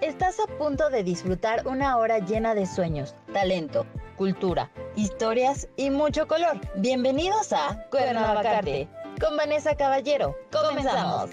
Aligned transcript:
Estás 0.00 0.38
a 0.40 0.46
punto 0.58 0.90
de 0.90 1.02
disfrutar 1.02 1.66
una 1.66 1.96
hora 1.96 2.18
llena 2.18 2.54
de 2.54 2.66
sueños, 2.66 3.14
talento, 3.32 3.86
cultura, 4.16 4.70
historias 4.94 5.68
y 5.76 5.90
mucho 5.90 6.28
color. 6.28 6.60
Bienvenidos 6.76 7.52
a 7.52 7.86
Cuernavacarte 7.90 8.88
con 9.20 9.36
Vanessa 9.36 9.76
Caballero. 9.76 10.36
Comenzamos. 10.52 11.30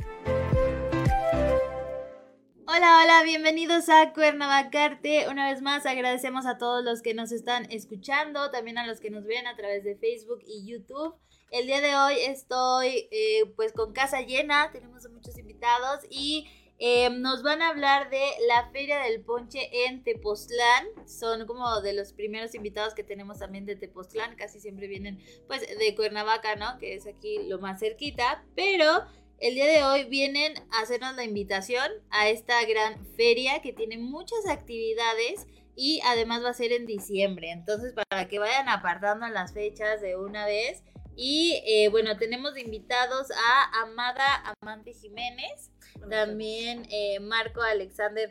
Hola, 2.67 3.01
hola, 3.03 3.23
bienvenidos 3.25 3.89
a 3.89 4.13
Cuernavacarte. 4.13 5.27
Una 5.29 5.51
vez 5.51 5.61
más 5.61 5.85
agradecemos 5.85 6.45
a 6.45 6.57
todos 6.57 6.83
los 6.83 7.01
que 7.01 7.13
nos 7.13 7.31
están 7.31 7.69
escuchando, 7.69 8.49
también 8.49 8.77
a 8.77 8.87
los 8.87 9.01
que 9.01 9.09
nos 9.09 9.25
ven 9.25 9.45
a 9.45 9.55
través 9.55 9.83
de 9.83 9.97
Facebook 9.97 10.39
y 10.45 10.65
YouTube. 10.65 11.15
El 11.51 11.67
día 11.67 11.81
de 11.81 11.95
hoy 11.97 12.15
estoy 12.27 13.09
eh, 13.11 13.51
pues 13.57 13.73
con 13.73 13.91
casa 13.91 14.21
llena, 14.21 14.71
tenemos 14.71 15.05
a 15.05 15.09
muchos 15.09 15.37
invitados 15.37 15.99
y 16.09 16.47
eh, 16.83 17.11
nos 17.11 17.43
van 17.43 17.61
a 17.61 17.69
hablar 17.69 18.09
de 18.09 18.25
la 18.47 18.71
Feria 18.71 19.03
del 19.03 19.21
Ponche 19.21 19.69
en 19.85 20.03
Tepoztlán. 20.03 20.87
Son 21.05 21.45
como 21.45 21.79
de 21.81 21.93
los 21.93 22.11
primeros 22.11 22.55
invitados 22.55 22.95
que 22.95 23.03
tenemos 23.03 23.37
también 23.37 23.67
de 23.67 23.75
Tepoztlán. 23.75 24.35
Casi 24.35 24.59
siempre 24.59 24.87
vienen 24.87 25.23
pues 25.45 25.61
de 25.61 25.95
Cuernavaca, 25.95 26.55
¿no? 26.55 26.79
Que 26.79 26.95
es 26.95 27.05
aquí 27.05 27.37
lo 27.47 27.59
más 27.59 27.79
cerquita. 27.79 28.43
Pero 28.55 29.03
el 29.37 29.53
día 29.53 29.67
de 29.67 29.83
hoy 29.83 30.05
vienen 30.05 30.55
a 30.71 30.81
hacernos 30.81 31.15
la 31.15 31.23
invitación 31.23 31.91
a 32.09 32.29
esta 32.29 32.65
gran 32.65 33.05
feria 33.15 33.61
que 33.61 33.73
tiene 33.73 33.99
muchas 33.99 34.47
actividades 34.49 35.45
y 35.75 36.01
además 36.03 36.43
va 36.43 36.49
a 36.49 36.55
ser 36.55 36.71
en 36.71 36.87
diciembre. 36.87 37.51
Entonces 37.51 37.93
para 37.93 38.27
que 38.27 38.39
vayan 38.39 38.69
apartando 38.69 39.27
las 39.27 39.53
fechas 39.53 40.01
de 40.01 40.17
una 40.17 40.47
vez 40.47 40.83
y 41.15 41.61
eh, 41.65 41.89
bueno, 41.89 42.17
tenemos 42.17 42.57
invitados 42.57 43.27
a 43.31 43.81
Amada 43.81 44.55
Amante 44.61 44.93
Jiménez, 44.93 45.71
también 46.09 46.85
eh, 46.89 47.19
Marco 47.19 47.61
Alexander 47.61 48.29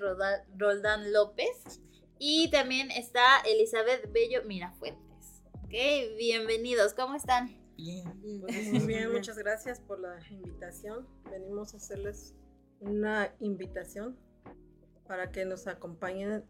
Roldán 0.56 1.12
López 1.12 1.80
y 2.18 2.50
también 2.50 2.90
está 2.90 3.40
Elizabeth 3.46 4.10
Bello 4.12 4.44
Mirafuentes. 4.44 5.42
Ok, 5.64 5.74
bienvenidos, 6.18 6.94
¿cómo 6.94 7.14
están? 7.14 7.56
Bien, 7.76 8.04
muy 8.22 8.86
bien, 8.86 9.12
muchas 9.12 9.38
gracias 9.38 9.80
por 9.80 10.00
la 10.00 10.18
invitación. 10.30 11.06
Venimos 11.30 11.72
a 11.74 11.78
hacerles 11.78 12.34
una 12.80 13.34
invitación 13.40 14.18
para 15.06 15.30
que 15.30 15.44
nos 15.44 15.66
acompañen 15.66 16.44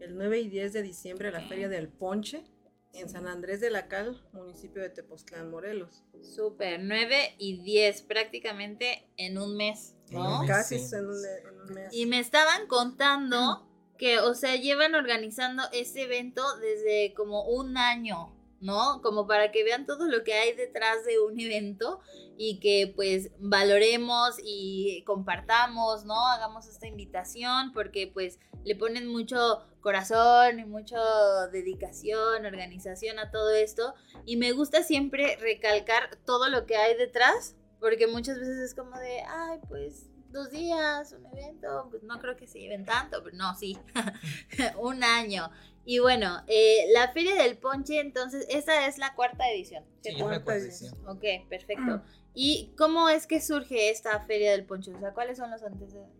el 0.00 0.16
9 0.16 0.40
y 0.40 0.48
10 0.48 0.72
de 0.72 0.82
diciembre 0.82 1.28
a 1.28 1.32
la 1.32 1.40
Feria 1.40 1.68
del 1.68 1.88
Ponche 1.88 2.44
en 2.92 3.08
San 3.08 3.26
Andrés 3.26 3.60
de 3.60 3.70
la 3.70 3.88
Cal, 3.88 4.20
municipio 4.32 4.82
de 4.82 4.90
Tepoztlán, 4.90 5.50
Morelos. 5.50 6.02
Súper, 6.22 6.80
9 6.82 7.36
y 7.38 7.62
10, 7.62 8.02
prácticamente 8.02 9.08
en 9.16 9.38
un 9.38 9.56
mes, 9.56 9.94
¿no? 10.10 10.42
Casi 10.46 10.76
en, 10.76 11.06
un, 11.06 11.20
mes. 11.74 11.92
Y 11.92 12.06
me 12.06 12.18
estaban 12.18 12.66
contando 12.66 13.66
que, 13.96 14.18
o 14.18 14.34
sea, 14.34 14.56
llevan 14.56 14.94
organizando 14.94 15.62
este 15.72 16.02
evento 16.02 16.42
desde 16.58 17.14
como 17.14 17.44
un 17.44 17.76
año, 17.76 18.34
¿no? 18.60 19.00
Como 19.02 19.26
para 19.26 19.50
que 19.50 19.64
vean 19.64 19.86
todo 19.86 20.06
lo 20.06 20.22
que 20.22 20.34
hay 20.34 20.54
detrás 20.54 21.04
de 21.04 21.18
un 21.18 21.38
evento 21.40 22.00
y 22.36 22.60
que 22.60 22.92
pues 22.94 23.30
valoremos 23.38 24.36
y 24.42 25.02
compartamos, 25.06 26.04
¿no? 26.04 26.26
Hagamos 26.28 26.66
esta 26.66 26.86
invitación 26.86 27.72
porque 27.72 28.10
pues 28.12 28.38
le 28.64 28.76
ponen 28.76 29.08
mucho 29.08 29.66
corazón 29.80 30.58
y 30.58 30.64
mucha 30.64 30.98
dedicación, 31.52 32.44
organización 32.44 33.18
a 33.18 33.30
todo 33.30 33.50
esto 33.50 33.94
y 34.26 34.36
me 34.36 34.52
gusta 34.52 34.82
siempre 34.82 35.36
recalcar 35.36 36.16
todo 36.26 36.48
lo 36.48 36.66
que 36.66 36.76
hay 36.76 36.96
detrás 36.96 37.56
porque 37.80 38.06
muchas 38.06 38.38
veces 38.38 38.58
es 38.58 38.74
como 38.74 38.98
de, 38.98 39.22
ay, 39.26 39.58
pues 39.68 40.10
dos 40.30 40.50
días, 40.50 41.12
un 41.12 41.26
evento, 41.26 41.88
pues 41.90 42.02
no 42.02 42.18
creo 42.20 42.36
que 42.36 42.46
se 42.46 42.60
lleven 42.60 42.84
tanto, 42.84 43.22
pero 43.24 43.36
no, 43.36 43.54
sí, 43.54 43.78
un 44.78 45.02
año. 45.02 45.50
Y 45.84 45.98
bueno, 45.98 46.42
eh, 46.46 46.86
la 46.92 47.12
Feria 47.12 47.34
del 47.34 47.56
Ponche, 47.56 48.00
entonces, 48.00 48.46
esta 48.50 48.86
es 48.86 48.98
la 48.98 49.14
cuarta 49.14 49.50
edición. 49.50 49.84
Sí, 50.02 50.14
cuarta 50.18 50.54
edición. 50.54 50.94
Ok, 51.06 51.24
perfecto. 51.48 52.02
¿Y 52.34 52.72
cómo 52.76 53.08
es 53.08 53.26
que 53.26 53.40
surge 53.40 53.90
esta 53.90 54.20
Feria 54.26 54.52
del 54.52 54.64
Ponche? 54.64 54.92
O 54.94 55.00
sea, 55.00 55.12
¿cuáles 55.12 55.38
son 55.38 55.50
los 55.50 55.62
antecedentes? 55.62 56.16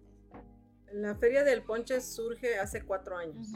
La 0.92 1.14
Feria 1.14 1.44
del 1.44 1.62
Ponche 1.62 2.00
surge 2.00 2.58
hace 2.58 2.82
cuatro 2.82 3.16
años. 3.16 3.48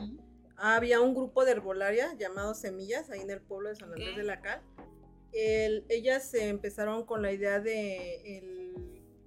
Había 0.56 1.00
un 1.00 1.14
grupo 1.14 1.44
de 1.44 1.52
herbolaria 1.52 2.14
llamado 2.16 2.54
Semillas, 2.54 3.10
ahí 3.10 3.20
en 3.20 3.30
el 3.30 3.40
pueblo 3.40 3.70
de 3.70 3.76
San 3.76 3.88
Andrés 3.88 4.16
de 4.16 4.22
la 4.22 4.40
Cal. 4.40 4.62
ellas 5.32 6.30
se 6.30 6.48
empezaron 6.48 7.04
con 7.04 7.22
la 7.22 7.32
idea 7.32 7.58
de 7.58 8.44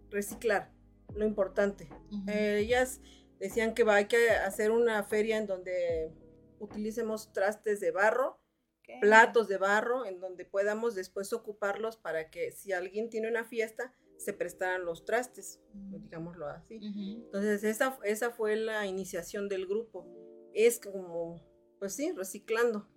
reciclar, 0.09 0.71
lo 1.15 1.25
importante. 1.25 1.89
Eh, 2.27 2.59
ellas 2.59 3.01
decían 3.39 3.73
que 3.73 3.83
va, 3.83 3.95
hay 3.95 4.05
que 4.05 4.29
hacer 4.29 4.71
una 4.71 5.03
feria 5.03 5.37
en 5.37 5.47
donde 5.47 6.11
utilicemos 6.59 7.31
trastes 7.33 7.79
de 7.79 7.91
barro, 7.91 8.39
platos 9.01 9.47
de 9.47 9.57
barro, 9.57 10.05
en 10.05 10.19
donde 10.19 10.45
podamos 10.45 10.95
después 10.95 11.33
ocuparlos 11.33 11.97
para 11.97 12.29
que 12.29 12.51
si 12.51 12.71
alguien 12.71 13.09
tiene 13.09 13.29
una 13.29 13.43
fiesta, 13.43 13.93
se 14.17 14.33
prestaran 14.33 14.85
los 14.85 15.05
trastes, 15.05 15.61
mm. 15.73 16.03
digámoslo 16.03 16.47
así. 16.47 16.79
Entonces, 16.81 17.63
esa, 17.63 17.99
esa 18.03 18.31
fue 18.31 18.55
la 18.55 18.85
iniciación 18.85 19.49
del 19.49 19.67
grupo. 19.67 20.07
Es 20.53 20.79
como, 20.79 21.43
pues 21.79 21.93
sí, 21.93 22.11
reciclando. 22.15 22.87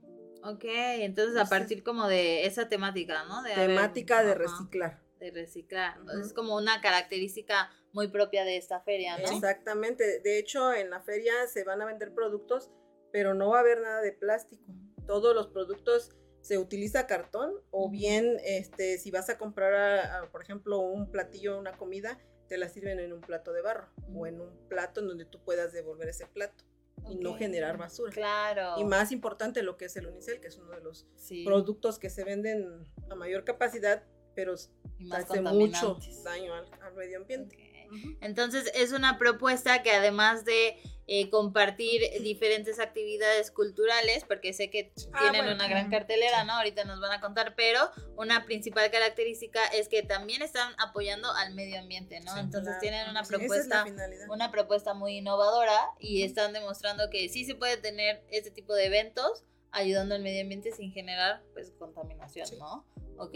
Ok, 0.43 0.65
entonces 0.65 1.37
a 1.37 1.45
partir 1.45 1.83
como 1.83 2.09
de 2.09 2.47
esa 2.47 2.69
temática, 2.69 3.25
¿no? 3.25 3.43
De 3.43 3.55
temática 3.55 4.23
de 4.25 4.35
reciclar. 4.35 5.03
De 5.19 5.31
reciclar. 5.31 5.99
Es 6.23 6.33
como 6.33 6.57
una 6.57 6.81
característica 6.81 7.71
muy 7.93 8.09
propia 8.09 8.45
de 8.45 8.57
esta 8.57 8.81
feria, 8.81 9.19
¿no? 9.19 9.31
Exactamente. 9.31 10.21
De 10.21 10.39
hecho, 10.39 10.73
en 10.73 10.89
la 10.89 11.03
feria 11.03 11.35
se 11.47 11.65
van 11.65 11.83
a 11.83 11.85
vender 11.85 12.15
productos 12.15 12.71
pero 13.13 13.35
no 13.35 13.51
va 13.51 13.59
a 13.59 13.61
haber 13.61 13.81
nada 13.81 14.01
de 14.01 14.13
plástico. 14.13 14.65
Todos 15.07 15.35
los 15.35 15.49
productos 15.49 16.11
se 16.41 16.59
utiliza 16.59 17.07
cartón 17.07 17.53
o 17.71 17.91
bien 17.91 18.39
este 18.45 18.97
si 18.97 19.11
vas 19.11 19.29
a 19.29 19.37
comprar 19.37 20.31
por 20.31 20.43
ejemplo 20.43 20.79
un 20.79 21.11
platillo 21.11 21.59
una 21.59 21.77
comida 21.77 22.19
te 22.49 22.57
la 22.57 22.71
sirven 22.71 22.99
en 22.99 23.13
un 23.13 23.21
plato 23.21 23.53
de 23.53 23.61
barro 23.61 23.89
o 24.15 24.27
en 24.27 24.41
un 24.41 24.51
plato 24.69 25.01
en 25.01 25.09
donde 25.09 25.27
tú 25.27 25.45
puedas 25.45 25.73
devolver 25.73 26.09
ese 26.09 26.27
plato 26.27 26.65
y 27.09 27.17
no 27.17 27.35
generar 27.35 27.79
basura. 27.79 28.13
Claro. 28.13 28.75
Y 28.79 28.85
más 28.85 29.13
importante 29.13 29.63
lo 29.63 29.77
que 29.77 29.87
es 29.87 29.97
el 29.97 30.07
unicel, 30.07 30.41
que 30.41 30.49
es 30.49 30.59
uno 30.59 30.73
de 30.73 30.83
los 30.83 31.07
productos 31.45 31.99
que 31.99 32.11
se 32.11 32.25
venden 32.25 32.87
a 33.09 33.15
mayor 33.15 33.45
capacidad, 33.45 34.03
pero 34.35 34.55
hace 34.55 35.41
mucho 35.41 35.99
daño 36.25 36.55
al, 36.55 36.95
medio 36.95 37.19
ambiente. 37.19 37.57
Entonces 38.21 38.71
es 38.75 38.93
una 38.93 39.19
propuesta 39.19 39.83
que 39.83 39.91
además 39.93 40.45
de 40.45 40.77
eh, 41.13 41.29
compartir 41.29 42.03
diferentes 42.23 42.79
actividades 42.79 43.51
culturales, 43.51 44.25
porque 44.29 44.53
sé 44.53 44.71
que 44.71 44.93
ah, 45.13 45.19
tienen 45.19 45.53
una 45.53 45.67
gran 45.67 45.91
cartelera, 45.91 46.45
¿no? 46.45 46.53
Ahorita 46.53 46.85
nos 46.85 47.01
van 47.01 47.11
a 47.11 47.21
contar, 47.21 47.55
pero 47.57 47.91
una 48.17 48.45
principal 48.45 48.89
característica 48.93 49.61
es 49.75 49.89
que 49.89 50.05
también 50.05 50.41
están 50.43 50.73
apoyando 50.79 51.29
al 51.33 51.53
medio 51.53 51.81
ambiente, 51.81 52.21
¿no? 52.21 52.37
Entonces 52.37 52.79
tienen 52.79 53.11
una 53.11 53.25
propuesta, 53.25 53.85
una 54.29 54.53
propuesta 54.53 54.95
muy 54.95 55.17
innovadora 55.17 55.77
y 55.99 56.23
están 56.23 56.53
demostrando 56.53 57.11
que 57.11 57.29
sí 57.29 57.45
se 57.45 57.57
puede 57.57 57.77
tener 57.77 58.23
este 58.31 58.53
tipo 58.53 58.73
de 58.75 58.87
eventos 58.87 59.45
ayudando 59.73 60.15
al 60.15 60.23
medio 60.23 60.43
ambiente 60.43 60.71
sin 60.71 60.93
generar 60.93 61.43
pues 61.55 61.73
contaminación, 61.79 62.49
¿no? 62.59 62.85
Ok. 63.21 63.35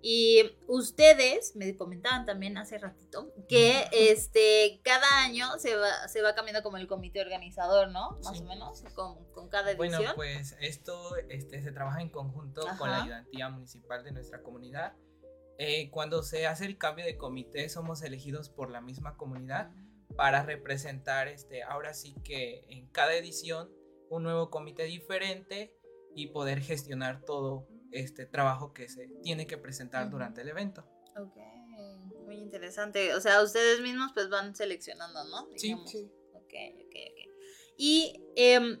Y 0.00 0.42
ustedes 0.68 1.56
me 1.56 1.76
comentaban 1.76 2.24
también 2.24 2.58
hace 2.58 2.78
ratito 2.78 3.32
que 3.48 3.84
este 3.90 4.80
cada 4.84 5.22
año 5.22 5.58
se 5.58 5.76
va, 5.76 6.08
se 6.08 6.20
va 6.20 6.34
cambiando 6.34 6.62
como 6.62 6.76
el 6.76 6.86
comité 6.86 7.20
organizador, 7.22 7.90
¿no? 7.90 8.18
Más 8.22 8.40
o 8.40 8.44
menos, 8.44 8.84
con, 8.94 9.24
con, 9.32 9.48
cada 9.48 9.70
edición. 9.70 9.92
Bueno, 9.92 10.12
pues 10.14 10.56
esto 10.60 11.16
este, 11.30 11.62
se 11.62 11.72
trabaja 11.72 12.02
en 12.02 12.10
conjunto 12.10 12.66
con 12.78 12.90
la 12.90 13.02
ayudantía 13.02 13.48
municipal 13.48 14.04
de 14.04 14.12
nuestra 14.12 14.42
comunidad. 14.42 14.94
Eh, 15.56 15.90
cuando 15.90 16.22
se 16.22 16.46
hace 16.46 16.66
el 16.66 16.76
cambio 16.76 17.04
de 17.04 17.16
comité, 17.16 17.68
somos 17.68 18.02
elegidos 18.02 18.50
por 18.50 18.70
la 18.70 18.80
misma 18.80 19.16
comunidad 19.16 19.70
para 20.16 20.42
representar, 20.42 21.28
este, 21.28 21.62
ahora 21.62 21.94
sí 21.94 22.14
que 22.24 22.66
en 22.68 22.88
cada 22.88 23.14
edición, 23.14 23.70
un 24.10 24.22
nuevo 24.22 24.50
comité 24.50 24.84
diferente 24.84 25.74
y 26.14 26.28
poder 26.28 26.60
gestionar 26.60 27.22
todo 27.22 27.66
este 27.94 28.26
trabajo 28.26 28.72
que 28.72 28.88
se 28.88 29.08
tiene 29.22 29.46
que 29.46 29.56
presentar 29.56 30.10
durante 30.10 30.42
el 30.42 30.48
evento. 30.48 30.84
Ok, 31.16 31.36
muy 32.24 32.36
interesante. 32.36 33.14
O 33.14 33.20
sea, 33.20 33.42
ustedes 33.42 33.80
mismos 33.80 34.10
pues 34.12 34.28
van 34.28 34.54
seleccionando, 34.54 35.24
¿no? 35.24 35.48
Sí, 35.56 35.74
sí. 35.86 36.10
Ok, 36.32 36.52
ok, 36.86 36.96
ok. 37.06 37.30
¿Y 37.76 38.20
em, 38.36 38.80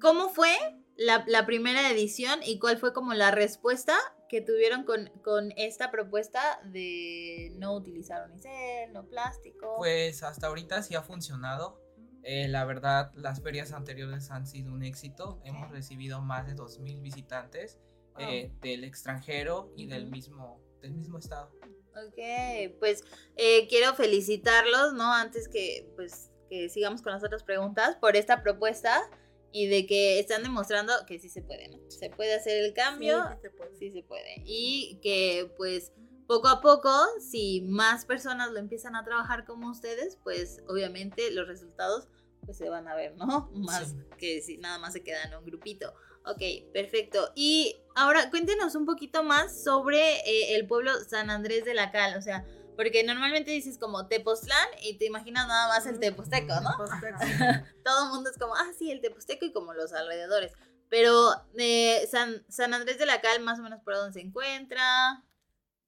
cómo 0.00 0.28
fue 0.28 0.54
la, 0.96 1.46
primera 1.46 1.90
edición 1.90 2.40
y 2.44 2.58
cuál 2.58 2.78
fue 2.78 2.92
como 2.92 3.12
la 3.12 3.32
respuesta 3.32 3.96
que 4.28 4.40
tuvieron 4.40 4.84
con, 4.84 5.08
con 5.22 5.52
esta 5.56 5.90
propuesta 5.90 6.60
de 6.64 7.52
no 7.56 7.74
utilizar 7.74 8.30
unicel, 8.30 8.92
no 8.92 9.08
plástico? 9.08 9.74
Pues 9.78 10.22
hasta 10.22 10.46
ahorita 10.46 10.82
sí 10.82 10.94
ha 10.94 11.02
funcionado. 11.02 11.80
Eh, 12.22 12.46
la 12.46 12.64
verdad, 12.64 13.10
las 13.14 13.42
ferias 13.42 13.72
anteriores 13.72 14.30
han 14.30 14.46
sido 14.46 14.72
un 14.72 14.84
éxito. 14.84 15.40
Hemos 15.44 15.72
recibido 15.72 16.22
más 16.22 16.46
de 16.46 16.54
2.000 16.54 17.00
visitantes 17.00 17.80
eh, 18.18 18.52
del 18.60 18.84
extranjero 18.84 19.72
y 19.76 19.86
del 19.86 20.06
mismo, 20.06 20.60
del 20.80 20.92
mismo 20.92 21.18
estado. 21.18 21.50
Ok, 21.94 22.78
pues 22.78 23.04
eh, 23.36 23.66
quiero 23.68 23.94
felicitarlos, 23.94 24.94
¿no? 24.94 25.12
Antes 25.12 25.48
que, 25.48 25.92
pues, 25.96 26.30
que 26.48 26.68
sigamos 26.68 27.02
con 27.02 27.12
las 27.12 27.22
otras 27.22 27.42
preguntas 27.42 27.96
por 27.96 28.16
esta 28.16 28.42
propuesta 28.42 29.10
y 29.52 29.66
de 29.66 29.86
que 29.86 30.18
están 30.18 30.42
demostrando 30.42 30.92
que 31.06 31.18
sí 31.18 31.28
se 31.28 31.42
puede, 31.42 31.68
¿no? 31.68 31.78
Se 31.90 32.08
puede 32.08 32.34
hacer 32.34 32.64
el 32.64 32.72
cambio, 32.72 33.22
sí, 33.22 33.38
se 33.42 33.50
puede. 33.50 33.76
Sí 33.76 33.90
se 33.92 34.02
puede. 34.02 34.42
Y 34.46 34.98
que 35.02 35.52
pues 35.56 35.92
poco 36.26 36.48
a 36.48 36.60
poco, 36.62 36.90
si 37.20 37.60
más 37.60 38.06
personas 38.06 38.50
lo 38.52 38.58
empiezan 38.58 38.96
a 38.96 39.04
trabajar 39.04 39.44
como 39.44 39.70
ustedes, 39.70 40.18
pues 40.22 40.62
obviamente 40.68 41.30
los 41.30 41.46
resultados 41.46 42.08
pues 42.44 42.56
se 42.56 42.68
van 42.68 42.88
a 42.88 42.94
ver, 42.94 43.14
¿no? 43.16 43.50
Más 43.54 43.94
que 44.18 44.42
si 44.42 44.58
nada 44.58 44.78
más 44.78 44.94
se 44.94 45.02
queda 45.02 45.22
en 45.24 45.34
un 45.34 45.44
grupito. 45.44 45.94
Ok, 46.24 46.72
perfecto. 46.72 47.32
Y 47.34 47.76
ahora 47.94 48.30
cuéntenos 48.30 48.74
un 48.74 48.86
poquito 48.86 49.22
más 49.22 49.62
sobre 49.64 50.20
eh, 50.20 50.54
el 50.54 50.66
pueblo 50.66 50.92
San 51.08 51.30
Andrés 51.30 51.64
de 51.64 51.74
la 51.74 51.90
Cal, 51.90 52.16
o 52.16 52.22
sea, 52.22 52.44
porque 52.76 53.04
normalmente 53.04 53.50
dices 53.50 53.78
como 53.78 54.06
Tepoztlán 54.06 54.68
y 54.82 54.96
te 54.98 55.06
imaginas 55.06 55.46
nada 55.46 55.68
más 55.68 55.86
el 55.86 55.98
Teposteco, 55.98 56.54
¿no? 56.60 56.70
Todo 57.84 58.06
el 58.06 58.10
mundo 58.10 58.30
es 58.30 58.38
como, 58.38 58.54
ah, 58.54 58.70
sí, 58.78 58.90
el 58.90 59.00
Teposteco 59.00 59.44
y 59.44 59.52
como 59.52 59.74
los 59.74 59.92
alrededores. 59.92 60.52
Pero 60.88 61.30
eh, 61.56 62.06
San, 62.10 62.44
San 62.48 62.74
Andrés 62.74 62.98
de 62.98 63.06
la 63.06 63.20
Cal, 63.20 63.40
más 63.40 63.58
o 63.58 63.62
menos 63.62 63.80
por 63.82 63.94
dónde 63.94 64.12
se 64.12 64.26
encuentra. 64.26 65.22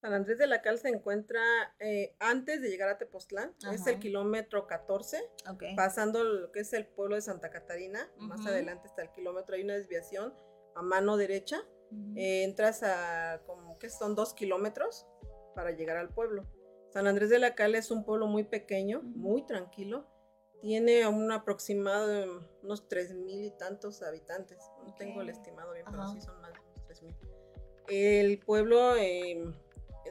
San 0.05 0.13
Andrés 0.13 0.37
de 0.37 0.47
la 0.47 0.61
Cal 0.61 0.79
se 0.79 0.91
encuentra 0.91 1.41
eh, 1.79 2.15
antes 2.19 2.61
de 2.61 2.69
llegar 2.69 2.91
a 2.91 2.99
Tepoztlán, 2.99 3.55
es 3.73 3.87
el 3.87 3.99
kilómetro 3.99 4.67
14, 4.67 5.19
pasando 5.77 6.23
lo 6.23 6.53
que 6.53 6.61
es 6.61 6.75
el 6.75 6.87
pueblo 6.87 7.15
de 7.15 7.23
Santa 7.23 7.49
Catarina, 7.49 8.13
más 8.19 8.45
adelante 8.45 8.87
está 8.87 9.01
el 9.01 9.11
kilómetro, 9.13 9.55
hay 9.55 9.63
una 9.63 9.73
desviación 9.73 10.35
a 10.75 10.83
mano 10.83 11.17
derecha, 11.17 11.65
eh, 12.17 12.45
entras 12.45 12.83
a 12.83 13.41
como 13.47 13.79
que 13.79 13.89
son 13.89 14.15
dos 14.15 14.35
kilómetros 14.35 15.07
para 15.55 15.71
llegar 15.71 15.97
al 15.97 16.11
pueblo. 16.11 16.47
San 16.91 17.07
Andrés 17.07 17.31
de 17.31 17.39
la 17.39 17.55
Cal 17.55 17.75
es 17.75 17.91
un 17.91 18.05
pueblo 18.05 18.27
muy 18.27 18.45
pequeño, 18.45 19.01
muy 19.01 19.47
tranquilo. 19.47 20.07
Tiene 20.61 21.07
un 21.07 21.33
aproximado 21.33 22.09
de 22.09 22.29
unos 22.63 22.89
tres 22.89 23.15
mil 23.15 23.43
y 23.43 23.53
tantos 23.53 24.03
habitantes. 24.03 24.59
No 24.85 24.95
tengo 24.97 25.23
el 25.23 25.31
estimado 25.31 25.73
bien, 25.73 25.87
pero 25.91 26.07
sí 26.09 26.21
son 26.21 26.39
más 26.43 26.53
de 26.53 26.61
tres 26.85 27.03
mil. 27.03 27.17
El 27.89 28.39
pueblo 28.39 28.97
em, 28.97 29.55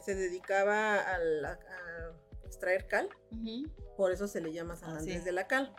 se 0.04 0.16
dedicaba 0.16 1.00
a, 1.00 1.18
extraer 2.46 2.88
cal, 2.88 3.10
por 3.98 4.12
eso 4.12 4.28
se 4.28 4.42
le 4.42 4.54
llama 4.54 4.76
San 4.76 4.92
ah, 4.92 4.98
Andrés 5.00 5.24
de 5.26 5.32
la 5.32 5.48
Cal. 5.48 5.74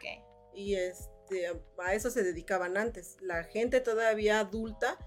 Y 0.55 0.75
este, 0.75 1.49
a 1.79 1.95
eso 1.95 2.11
se 2.11 2.23
dedicaban 2.23 2.77
antes. 2.77 3.17
La 3.21 3.45
gente 3.45 3.81
todavía 3.81 4.41
adulta, 4.41 4.99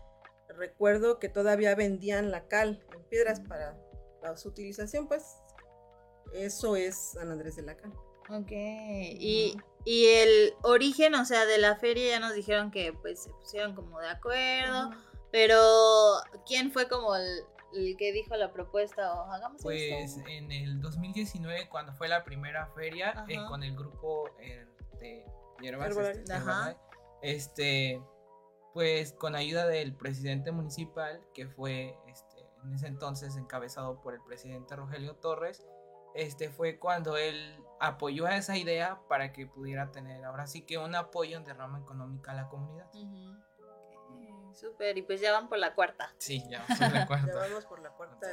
recuerdo 0.50 1.19
que 1.19 1.30
todavía 1.30 1.75
vendían 1.75 2.31
la 2.31 2.48
cal 2.48 2.86
en 2.94 3.04
piedras 3.06 3.42
para, 3.42 3.78
para 4.22 4.38
su 4.38 4.50
utilización, 4.50 5.08
pues 5.08 5.24
eso 6.34 6.75
es 6.75 7.12
San 7.14 7.31
Andrés 7.31 7.56
de 7.56 7.64
la 7.64 7.75
Cal. 7.75 7.94
Ok. 8.30 8.52
Y, 8.52 9.56
el 9.86 10.54
origen, 10.64 11.16
o 11.16 11.24
sea, 11.24 11.46
de 11.46 11.58
la 11.58 11.78
feria 11.78 12.10
ya 12.10 12.19
nos 12.19 12.34
dijeron 12.34 12.72
que 12.72 12.92
pues 12.92 13.24
se 13.24 13.30
pusieron 13.30 13.74
como 13.74 14.02
de 14.02 14.10
acuerdo, 14.10 14.92
pero 15.31 15.62
¿quién 16.46 16.74
fue 16.74 16.90
como 16.90 17.16
el, 17.16 17.46
que 17.98 18.12
dijo 18.12 18.36
la 18.36 18.52
propuesta 18.52 19.14
o 19.14 19.32
hagamos 19.32 19.62
Pues 19.62 20.18
en 20.28 20.52
el 20.52 20.82
2019 20.82 21.70
cuando 21.70 21.94
fue 21.94 22.08
la 22.08 22.24
primera 22.24 22.68
feria 22.68 23.26
eh, 23.28 23.38
con 23.48 23.64
el 23.64 23.76
grupo 23.76 24.30
eh, 24.40 24.66
de 25.00 25.26
hierbas, 25.62 25.96
este, 25.98 26.24
este, 27.22 28.02
pues 28.74 29.14
con 29.14 29.36
ayuda 29.36 29.68
del 29.68 29.96
presidente 29.96 30.52
municipal 30.52 31.22
que 31.34 31.48
fue 31.48 31.98
este, 32.08 32.46
en 32.64 32.74
ese 32.74 32.88
entonces 32.88 33.36
encabezado 33.38 34.02
por 34.02 34.14
el 34.14 34.22
presidente 34.22 34.76
Rogelio 34.76 35.16
Torres, 35.16 35.66
este 36.16 36.50
fue 36.50 36.80
cuando 36.80 37.18
él 37.18 37.64
apoyó 37.80 38.26
a 38.26 38.38
esa 38.38 38.58
idea 38.58 39.02
para 39.08 39.34
que 39.34 39.46
pudiera 39.46 39.92
tener 39.92 40.26
ahora 40.26 40.48
sí 40.48 40.62
que 40.62 40.78
un 40.78 40.96
apoyo 40.96 41.38
en 41.38 41.44
derrama 41.44 41.80
económica 41.80 42.32
a 42.32 42.36
la 42.36 42.50
comunidad. 42.50 42.90
Súper, 44.59 44.98
y 44.98 45.04
pues 45.04 45.21
ya 45.21 45.31
van 45.31 45.50
por 45.50 45.59
la 45.59 45.75
cuarta. 45.75 46.13
Sí, 46.18 46.44
ya 46.50 46.65
vamos 46.68 46.80
por 46.80 46.94
la 46.94 47.06
cuarta. 47.07 47.27
ya 47.27 47.39
vamos 47.50 47.65
por 47.65 47.81
la 47.81 47.89
cuarta. 47.92 48.27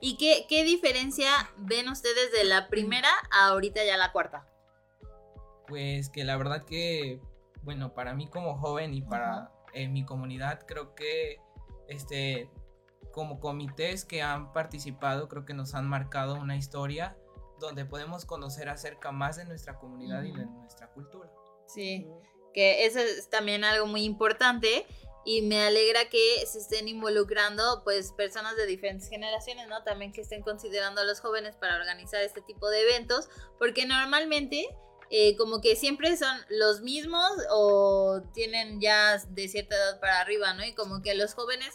¿Y 0.00 0.16
qué, 0.18 0.44
qué 0.48 0.62
diferencia 0.62 1.30
ven 1.56 1.88
ustedes 1.88 2.32
de 2.32 2.44
la 2.44 2.68
primera 2.68 3.08
a 3.30 3.48
ahorita 3.48 3.82
ya 3.84 3.96
la 3.96 4.12
cuarta? 4.12 4.46
Pues 5.66 6.10
que 6.10 6.24
la 6.24 6.36
verdad 6.36 6.64
que, 6.64 7.20
bueno, 7.62 7.94
para 7.94 8.14
mí 8.14 8.28
como 8.28 8.58
joven 8.58 8.92
y 8.92 9.00
para 9.02 9.50
eh, 9.72 9.88
mi 9.88 10.04
comunidad, 10.04 10.66
creo 10.66 10.94
que 10.94 11.38
este 11.88 12.50
como 13.12 13.40
comités 13.40 14.04
que 14.04 14.22
han 14.22 14.52
participado, 14.52 15.28
creo 15.28 15.44
que 15.44 15.54
nos 15.54 15.74
han 15.74 15.88
marcado 15.88 16.34
una 16.34 16.56
historia 16.56 17.16
donde 17.60 17.84
podemos 17.84 18.24
conocer 18.24 18.68
acerca 18.68 19.12
más 19.12 19.36
de 19.36 19.44
nuestra 19.44 19.78
comunidad 19.78 20.24
y 20.24 20.32
de 20.32 20.46
nuestra 20.46 20.88
cultura. 20.88 21.30
Sí, 21.66 22.06
que 22.52 22.86
eso 22.86 22.98
es 22.98 23.28
también 23.30 23.64
algo 23.64 23.86
muy 23.86 24.04
importante 24.04 24.86
y 25.24 25.42
me 25.42 25.62
alegra 25.62 26.08
que 26.08 26.44
se 26.46 26.58
estén 26.58 26.88
involucrando 26.88 27.82
pues 27.84 28.12
personas 28.12 28.56
de 28.56 28.66
diferentes 28.66 29.08
generaciones, 29.08 29.68
¿no? 29.68 29.82
También 29.84 30.12
que 30.12 30.22
estén 30.22 30.42
considerando 30.42 31.00
a 31.00 31.04
los 31.04 31.20
jóvenes 31.20 31.56
para 31.56 31.76
organizar 31.76 32.22
este 32.22 32.40
tipo 32.42 32.68
de 32.70 32.82
eventos, 32.82 33.28
porque 33.58 33.86
normalmente 33.86 34.68
eh, 35.10 35.36
como 35.36 35.60
que 35.60 35.76
siempre 35.76 36.16
son 36.16 36.36
los 36.48 36.80
mismos 36.80 37.30
o 37.50 38.22
tienen 38.34 38.80
ya 38.80 39.18
de 39.28 39.48
cierta 39.48 39.76
edad 39.76 40.00
para 40.00 40.20
arriba, 40.20 40.54
¿no? 40.54 40.64
Y 40.64 40.74
como 40.74 41.02
que 41.02 41.14
los 41.14 41.34
jóvenes 41.34 41.74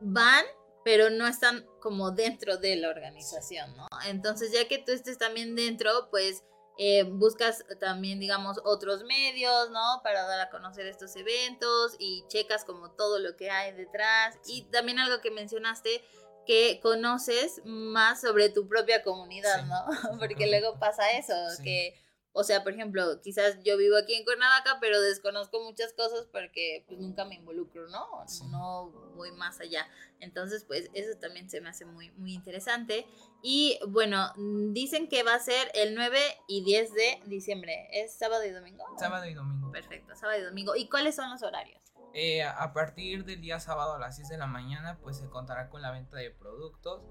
van 0.00 0.44
pero 0.86 1.10
no 1.10 1.26
están 1.26 1.66
como 1.80 2.12
dentro 2.12 2.58
de 2.58 2.76
la 2.76 2.90
organización, 2.90 3.76
¿no? 3.76 3.88
Entonces, 4.06 4.52
ya 4.52 4.68
que 4.68 4.78
tú 4.78 4.92
estés 4.92 5.18
también 5.18 5.56
dentro, 5.56 5.90
pues 6.12 6.44
eh, 6.78 7.04
buscas 7.04 7.64
también, 7.80 8.20
digamos, 8.20 8.60
otros 8.64 9.04
medios, 9.04 9.70
¿no? 9.70 10.00
Para 10.02 10.26
dar 10.26 10.40
a 10.40 10.50
conocer 10.50 10.86
estos 10.86 11.16
eventos 11.16 11.96
y 11.98 12.24
checas 12.28 12.64
como 12.64 12.90
todo 12.90 13.18
lo 13.18 13.36
que 13.36 13.50
hay 13.50 13.72
detrás. 13.72 14.36
Y 14.46 14.62
también 14.64 14.98
algo 14.98 15.20
que 15.20 15.30
mencionaste, 15.30 16.04
que 16.46 16.78
conoces 16.82 17.62
más 17.64 18.20
sobre 18.20 18.50
tu 18.50 18.68
propia 18.68 19.02
comunidad, 19.02 19.64
¿no? 19.64 19.86
Porque 20.20 20.46
luego 20.46 20.78
pasa 20.78 21.12
eso, 21.12 21.34
que 21.62 21.94
o 22.38 22.44
sea, 22.44 22.62
por 22.62 22.74
ejemplo, 22.74 23.22
quizás 23.22 23.56
yo 23.64 23.78
vivo 23.78 23.96
aquí 23.96 24.12
en 24.12 24.22
Cuernavaca, 24.24 24.76
pero 24.78 25.00
desconozco 25.00 25.64
muchas 25.64 25.94
cosas 25.94 26.28
porque 26.30 26.84
pues 26.86 27.00
nunca 27.00 27.24
me 27.24 27.36
involucro, 27.36 27.88
¿no? 27.88 28.06
No 28.50 28.90
voy 29.14 29.32
más 29.32 29.58
allá. 29.60 29.88
Entonces, 30.20 30.62
pues 30.64 30.90
eso 30.92 31.18
también 31.18 31.48
se 31.48 31.62
me 31.62 31.70
hace 31.70 31.86
muy, 31.86 32.10
muy 32.10 32.34
interesante. 32.34 33.06
Y 33.42 33.78
bueno, 33.88 34.34
dicen 34.72 35.08
que 35.08 35.22
va 35.22 35.34
a 35.34 35.38
ser 35.38 35.70
el 35.72 35.94
9 35.94 36.18
y 36.46 36.62
10 36.62 36.92
de 36.92 37.22
diciembre. 37.24 37.88
¿Es 37.90 38.12
sábado 38.18 38.44
y 38.44 38.50
domingo? 38.50 38.84
Sábado 38.98 39.24
y 39.24 39.32
domingo. 39.32 39.72
Perfecto, 39.72 40.14
sábado 40.14 40.38
y 40.38 40.44
domingo. 40.44 40.76
¿Y 40.76 40.90
cuáles 40.90 41.16
son 41.16 41.30
los 41.30 41.42
horarios? 41.42 41.80
Eh, 42.12 42.42
a 42.42 42.74
partir 42.74 43.24
del 43.24 43.40
día 43.40 43.60
sábado 43.60 43.94
a 43.94 43.98
las 43.98 44.16
6 44.16 44.28
de 44.28 44.36
la 44.36 44.46
mañana, 44.46 44.98
pues 45.00 45.16
se 45.16 45.30
contará 45.30 45.70
con 45.70 45.80
la 45.80 45.90
venta 45.90 46.18
de 46.18 46.30
productos. 46.32 47.02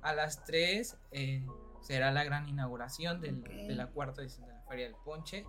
A 0.00 0.12
las 0.12 0.42
3 0.42 0.96
eh, 1.12 1.46
será 1.82 2.10
la 2.10 2.24
gran 2.24 2.48
inauguración 2.48 3.20
de 3.20 3.74
la 3.76 3.86
cuarta 3.86 4.22
edición 4.22 4.51
Feria 4.72 4.86
del 4.86 4.96
Ponche. 5.04 5.46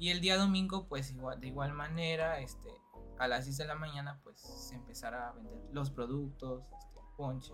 Y 0.00 0.10
el 0.10 0.20
día 0.20 0.36
domingo, 0.36 0.88
pues 0.88 1.12
igual, 1.12 1.40
de 1.40 1.46
igual 1.46 1.72
manera, 1.72 2.40
este, 2.40 2.68
a 3.18 3.28
las 3.28 3.44
6 3.44 3.58
de 3.58 3.66
la 3.66 3.76
mañana, 3.76 4.18
pues 4.24 4.40
se 4.40 4.74
empezará 4.74 5.28
a 5.28 5.32
vender 5.32 5.54
los 5.70 5.90
productos, 5.90 6.64
este, 6.64 6.98
el 6.98 7.16
ponche 7.16 7.52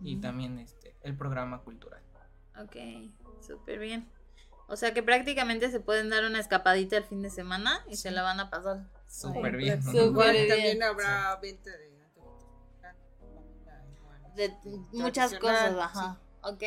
y 0.00 0.16
también 0.20 0.58
este, 0.58 0.96
el 1.02 1.16
programa 1.16 1.62
cultural. 1.62 2.02
Ok, 2.60 2.76
súper 3.40 3.78
bien. 3.78 4.10
O 4.66 4.74
sea 4.74 4.92
que 4.92 5.04
prácticamente 5.04 5.70
se 5.70 5.78
pueden 5.78 6.10
dar 6.10 6.24
una 6.24 6.40
escapadita 6.40 6.96
el 6.96 7.04
fin 7.04 7.22
de 7.22 7.30
semana 7.30 7.84
y 7.88 7.96
se 7.96 8.10
la 8.10 8.22
van 8.22 8.40
a 8.40 8.50
pasar. 8.50 8.88
Súper 9.06 9.56
bien. 9.56 9.80
También 9.80 10.82
habrá 10.82 11.36
venta 11.36 11.70
de... 11.70 12.00
De 14.34 14.56
muchas 14.92 15.38
cosas, 15.38 15.76
ajá. 15.76 16.20
Ok 16.42 16.62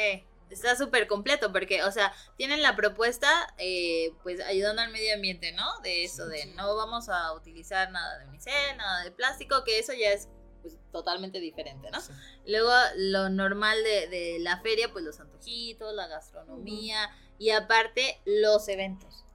está 0.54 0.76
súper 0.76 1.08
completo 1.08 1.52
porque, 1.52 1.84
o 1.84 1.92
sea, 1.92 2.14
tienen 2.38 2.62
la 2.62 2.76
propuesta, 2.76 3.28
eh, 3.58 4.12
pues 4.24 4.40
ayudando 4.42 4.82
al 4.82 4.92
medio 4.92 5.14
ambiente, 5.16 5.52
¿no? 5.52 5.80
De 5.82 6.04
eso, 6.04 6.28
de 6.28 6.46
no 6.48 6.76
vamos 6.76 7.10
a 7.10 7.34
utilizar 7.34 7.92
nada 7.92 8.20
de 8.20 8.28
unicel, 8.28 8.78
nada 8.78 9.04
de 9.04 9.12
plástico, 9.12 9.64
que 9.64 9.80
eso 9.80 9.94
ya 9.94 10.12
es 10.12 10.30
pues, 10.62 10.78
totalmente 10.92 11.40
diferente, 11.40 11.90
¿no? 11.92 12.00
Luego 12.46 12.72
lo 12.96 13.30
normal 13.30 13.84
de, 13.84 14.08
de, 14.08 14.40
la 14.40 14.62
feria, 14.62 14.92
pues 14.92 15.04
los 15.04 15.20
antojitos, 15.20 15.94
la 15.94 16.08
gastronomía 16.08 17.10
y 17.38 17.50
aparte 17.50 18.22
los 18.26 18.68
eventos, 18.68 19.26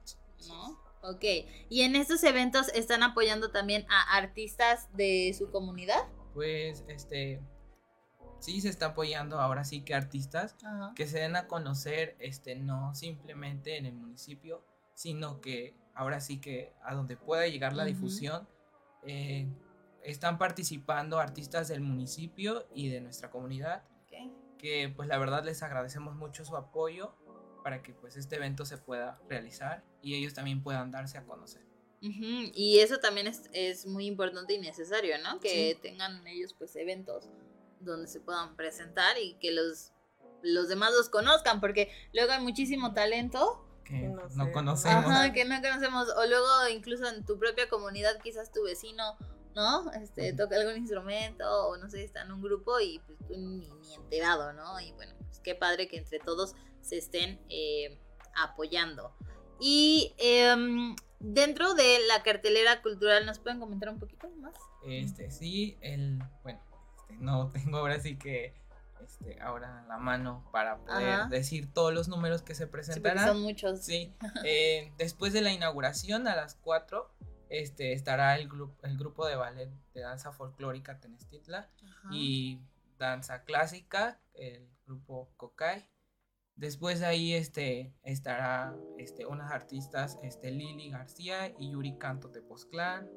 ¿no? 0.47 0.79
Ok, 1.01 1.23
y 1.69 1.81
en 1.83 1.95
estos 1.95 2.23
eventos 2.23 2.67
están 2.69 3.03
apoyando 3.03 3.51
también 3.51 3.85
a 3.89 4.17
artistas 4.17 4.89
de 4.95 5.33
su 5.37 5.49
comunidad. 5.49 6.07
Pues, 6.33 6.83
este, 6.87 7.39
sí 8.39 8.61
se 8.61 8.69
está 8.69 8.87
apoyando 8.87 9.39
ahora 9.39 9.63
sí 9.63 9.81
que 9.81 9.93
artistas 9.93 10.55
que 10.95 11.07
se 11.07 11.19
den 11.19 11.35
a 11.35 11.47
conocer, 11.47 12.15
este, 12.19 12.55
no 12.55 12.95
simplemente 12.95 13.77
en 13.77 13.85
el 13.85 13.93
municipio, 13.93 14.63
sino 14.93 15.41
que 15.41 15.75
ahora 15.93 16.21
sí 16.21 16.39
que 16.39 16.73
a 16.83 16.95
donde 16.95 17.17
pueda 17.17 17.47
llegar 17.47 17.73
la 17.73 17.85
difusión, 17.85 18.47
eh, 19.03 19.47
están 20.03 20.37
participando 20.37 21.19
artistas 21.19 21.67
del 21.67 21.81
municipio 21.81 22.67
y 22.73 22.89
de 22.89 23.01
nuestra 23.01 23.29
comunidad, 23.29 23.83
que 24.57 24.91
pues 24.93 25.07
la 25.07 25.17
verdad 25.17 25.45
les 25.45 25.63
agradecemos 25.63 26.17
mucho 26.17 26.43
su 26.43 26.57
apoyo 26.57 27.15
para 27.63 27.81
que 27.81 27.93
pues 27.93 28.17
este 28.17 28.35
evento 28.35 28.65
se 28.65 28.77
pueda 28.77 29.17
realizar 29.29 29.85
y 30.01 30.15
ellos 30.15 30.33
también 30.33 30.61
puedan 30.61 30.91
darse 30.91 31.17
a 31.17 31.23
conocer. 31.23 31.61
Y 32.01 32.79
eso 32.79 32.97
también 32.99 33.27
es, 33.27 33.49
es, 33.53 33.85
muy 33.85 34.05
importante 34.05 34.53
y 34.53 34.57
necesario, 34.57 35.17
¿no? 35.21 35.39
Que 35.39 35.77
tengan 35.81 36.25
ellos 36.27 36.53
pues 36.53 36.75
eventos 36.75 37.29
donde 37.79 38.07
se 38.07 38.19
puedan 38.19 38.55
presentar 38.55 39.17
y 39.17 39.35
que 39.35 39.51
los, 39.51 39.91
los 40.41 40.67
demás 40.67 40.91
los 40.93 41.09
conozcan, 41.09 41.59
porque 41.59 41.91
luego 42.13 42.31
hay 42.31 42.41
muchísimo 42.41 42.93
talento 42.93 43.65
que 43.89 44.07
no, 44.07 44.51
conocemos. 44.51 45.05
Ajá, 45.05 45.33
que 45.33 45.45
no 45.45 45.59
conocemos. 45.61 46.09
O 46.15 46.25
luego 46.27 46.47
incluso 46.71 47.07
en 47.07 47.25
tu 47.25 47.39
propia 47.39 47.67
comunidad 47.69 48.21
quizás 48.21 48.51
tu 48.51 48.63
vecino, 48.63 49.17
¿no? 49.55 49.91
Este, 49.93 50.33
toca 50.33 50.57
algún 50.57 50.77
instrumento 50.77 51.67
o 51.67 51.77
no 51.77 51.89
sé, 51.89 52.03
está 52.03 52.21
en 52.21 52.31
un 52.31 52.41
grupo 52.41 52.79
y 52.79 52.99
pues 52.99 53.17
tú 53.27 53.35
ni, 53.35 53.67
enterado, 53.95 54.53
¿no? 54.53 54.79
Y 54.79 54.91
bueno, 54.93 55.15
pues 55.17 55.39
qué 55.39 55.55
padre 55.55 55.87
que 55.87 55.97
entre 55.97 56.19
todos 56.19 56.55
se 56.81 56.97
estén 56.97 57.39
eh, 57.49 57.99
apoyando. 58.35 59.11
Y 59.59 60.13
em, 60.19 60.95
dentro 61.19 61.73
de 61.73 61.99
la 62.07 62.21
cartelera 62.21 62.81
cultural, 62.81 63.25
¿nos 63.25 63.39
pueden 63.39 63.59
comentar 63.59 63.89
un 63.89 63.99
poquito 63.99 64.29
más? 64.37 64.53
Este, 64.85 65.31
sí, 65.31 65.77
el, 65.81 66.19
bueno, 66.43 66.61
este, 67.09 67.23
no 67.23 67.51
tengo 67.53 67.77
ahora 67.77 67.99
sí 67.99 68.17
que 68.17 68.53
este, 69.03 69.39
ahora 69.41 69.85
la 69.87 69.97
mano 69.97 70.47
para 70.51 70.77
poder 70.77 71.27
decir 71.29 71.71
todos 71.71 71.93
los 71.93 72.07
números 72.07 72.41
que 72.41 72.53
se 72.55 72.67
presentarán. 72.67 73.23
Sí, 73.23 73.29
son 73.29 73.41
muchos. 73.41 73.81
Sí. 73.81 74.13
Eh, 74.45 74.91
después 74.97 75.33
de 75.33 75.41
la 75.41 75.51
inauguración 75.51 76.27
a 76.27 76.35
las 76.35 76.55
4 76.55 77.09
este, 77.49 77.93
estará 77.93 78.35
el, 78.35 78.47
grupo 78.47 78.75
el 78.83 78.97
grupo 78.97 79.25
de 79.25 79.35
ballet 79.35 79.69
de 79.93 80.01
danza 80.01 80.31
folclórica 80.31 80.99
Tenestitla 80.99 81.69
y 82.11 82.59
danza 82.97 83.43
clásica, 83.43 84.19
el 84.33 84.69
grupo 84.85 85.29
Kokai. 85.35 85.89
Después 86.55 86.99
de 86.99 87.05
ahí 87.05 87.33
este, 87.33 87.93
estará 88.03 88.75
este, 88.97 89.25
unas 89.25 89.51
artistas, 89.51 90.19
este, 90.23 90.51
Lili 90.51 90.89
García 90.89 91.53
y 91.57 91.71
Yuri 91.71 91.97
Canto 91.97 92.29
Tepozclán. 92.29 93.09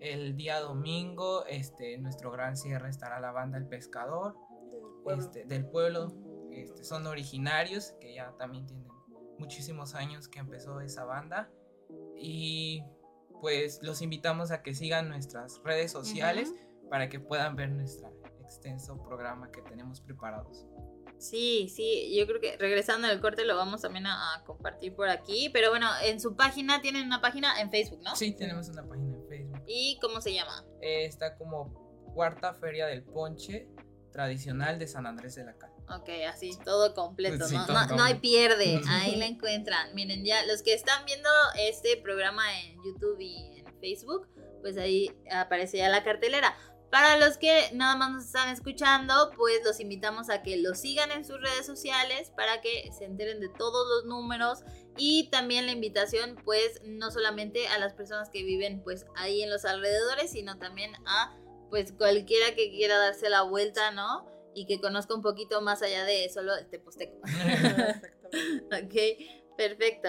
El 0.00 0.36
día 0.36 0.60
domingo, 0.60 1.44
este, 1.46 1.98
nuestro 1.98 2.30
gran 2.30 2.56
cierre 2.56 2.88
estará 2.88 3.20
la 3.20 3.32
banda 3.32 3.58
El 3.58 3.66
Pescador 3.66 4.34
este, 5.16 5.44
del 5.44 5.66
pueblo. 5.66 6.08
Este, 6.50 6.84
son 6.84 7.06
originarios, 7.06 7.92
que 8.00 8.14
ya 8.14 8.34
también 8.38 8.66
tienen 8.66 8.88
muchísimos 9.38 9.94
años 9.94 10.28
que 10.28 10.38
empezó 10.38 10.80
esa 10.80 11.04
banda. 11.04 11.50
Y 12.16 12.82
pues 13.40 13.80
los 13.82 14.02
invitamos 14.02 14.50
a 14.50 14.62
que 14.62 14.74
sigan 14.74 15.08
nuestras 15.08 15.60
redes 15.64 15.92
sociales 15.92 16.54
para 16.88 17.08
que 17.08 17.20
puedan 17.20 17.56
ver 17.56 17.70
nuestro 17.70 18.12
extenso 18.42 19.02
programa 19.02 19.50
que 19.50 19.62
tenemos 19.62 20.00
preparados. 20.00 20.66
Sí, 21.18 21.68
sí, 21.68 22.16
yo 22.16 22.26
creo 22.26 22.40
que 22.40 22.56
regresando 22.56 23.06
al 23.06 23.20
corte 23.20 23.44
lo 23.44 23.54
vamos 23.54 23.82
también 23.82 24.06
a, 24.06 24.42
compartir 24.46 24.94
por 24.94 25.08
aquí, 25.10 25.50
pero 25.52 25.68
bueno, 25.68 25.86
en 26.02 26.18
su 26.18 26.34
página 26.34 26.80
tienen 26.80 27.06
una 27.06 27.20
página 27.20 27.60
en 27.60 27.70
Facebook, 27.70 28.00
¿no? 28.02 28.16
Sí, 28.16 28.32
tenemos 28.32 28.70
una 28.70 28.86
página. 28.86 29.16
¿Y 29.72 30.00
cómo 30.00 30.20
se 30.20 30.34
llama? 30.34 30.64
Eh, 30.80 31.04
está 31.04 31.36
como 31.36 31.72
Cuarta 32.12 32.54
Feria 32.54 32.86
del 32.86 33.04
Ponche 33.04 33.68
tradicional 34.10 34.80
de 34.80 34.88
San 34.88 35.06
Andrés 35.06 35.36
de 35.36 35.44
la 35.44 35.56
Cal. 35.56 35.70
Ok, 35.88 36.08
así, 36.28 36.58
todo 36.64 36.92
completo, 36.92 37.48
¿no? 37.48 37.86
no, 37.86 38.02
hay 38.02 38.14
pierde, 38.14 38.80
ahí 38.88 39.14
la 39.14 39.26
encuentran. 39.26 39.94
Miren, 39.94 40.24
ya 40.24 40.44
los 40.46 40.62
que 40.62 40.74
están 40.74 41.04
viendo 41.04 41.28
este 41.56 41.96
programa 41.98 42.42
en 42.60 42.82
YouTube 42.82 43.20
y 43.20 43.60
en 43.60 43.78
Facebook, 43.78 44.26
pues 44.60 44.76
ahí 44.76 45.16
aparece 45.30 45.78
ya 45.78 45.88
la 45.88 46.02
cartelera. 46.02 46.56
Para 46.90 47.16
los 47.18 47.38
que 47.38 47.70
nada 47.72 47.94
más 47.94 48.10
nos 48.10 48.24
están 48.24 48.48
escuchando, 48.48 49.30
pues 49.36 49.60
los 49.64 49.78
invitamos 49.78 50.30
a 50.30 50.42
que 50.42 50.56
lo 50.56 50.74
sigan 50.74 51.12
en 51.12 51.24
sus 51.24 51.40
redes 51.40 51.64
sociales 51.64 52.32
para 52.36 52.60
que 52.60 52.90
se 52.98 53.04
enteren 53.04 53.38
de 53.38 53.48
todos 53.48 53.86
los 53.88 54.06
números 54.06 54.64
y 54.96 55.28
también 55.30 55.66
la 55.66 55.72
invitación 55.72 56.36
pues 56.44 56.80
no 56.84 57.10
solamente 57.10 57.68
a 57.68 57.78
las 57.78 57.94
personas 57.94 58.30
que 58.30 58.42
viven 58.42 58.82
pues 58.82 59.06
ahí 59.16 59.42
en 59.42 59.50
los 59.50 59.64
alrededores, 59.64 60.30
sino 60.32 60.58
también 60.58 60.92
a 61.06 61.36
pues 61.70 61.92
cualquiera 61.92 62.54
que 62.54 62.70
quiera 62.70 62.98
darse 62.98 63.30
la 63.30 63.42
vuelta, 63.42 63.92
¿no? 63.92 64.26
Y 64.54 64.66
que 64.66 64.80
conozca 64.80 65.14
un 65.14 65.22
poquito 65.22 65.60
más 65.62 65.82
allá 65.82 66.04
de 66.04 66.28
solo 66.28 66.56
el 66.56 66.68
teposteco. 66.68 67.16
ok, 68.66 68.94
perfecto. 69.56 70.08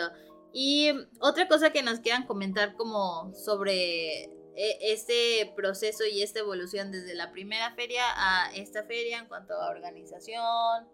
Y 0.52 0.92
otra 1.20 1.48
cosa 1.48 1.72
que 1.72 1.84
nos 1.84 2.00
quieran 2.00 2.26
comentar 2.26 2.76
como 2.76 3.34
sobre 3.34 4.24
e, 4.56 4.78
este 4.82 5.54
proceso 5.56 6.04
y 6.06 6.24
esta 6.24 6.40
evolución 6.40 6.92
desde 6.92 7.16
la 7.16 7.32
primera 7.32 7.74
feria 7.76 8.04
a 8.16 8.52
esta 8.56 8.84
feria 8.84 9.20
en 9.20 9.28
cuanto 9.28 9.54
a 9.54 9.70
organización, 9.70 10.88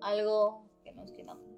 algo 0.00 0.64
que 0.84 0.92
nos 0.92 1.10
quieran. 1.10 1.53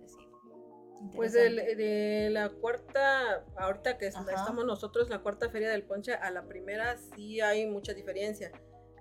Pues 1.15 1.33
de, 1.33 2.29
la 2.31 2.49
cuarta, 2.49 3.45
ahorita 3.57 3.99
que 3.99 4.07
estamos 4.07 4.65
nosotros, 4.65 5.09
la 5.09 5.21
cuarta 5.21 5.51
feria 5.51 5.71
del 5.71 5.85
ponche, 5.85 6.15
a 6.15 6.31
la 6.31 6.47
primera 6.47 6.97
sí 6.97 7.41
hay 7.41 7.67
mucha 7.67 7.95
diferencia. 7.95 8.51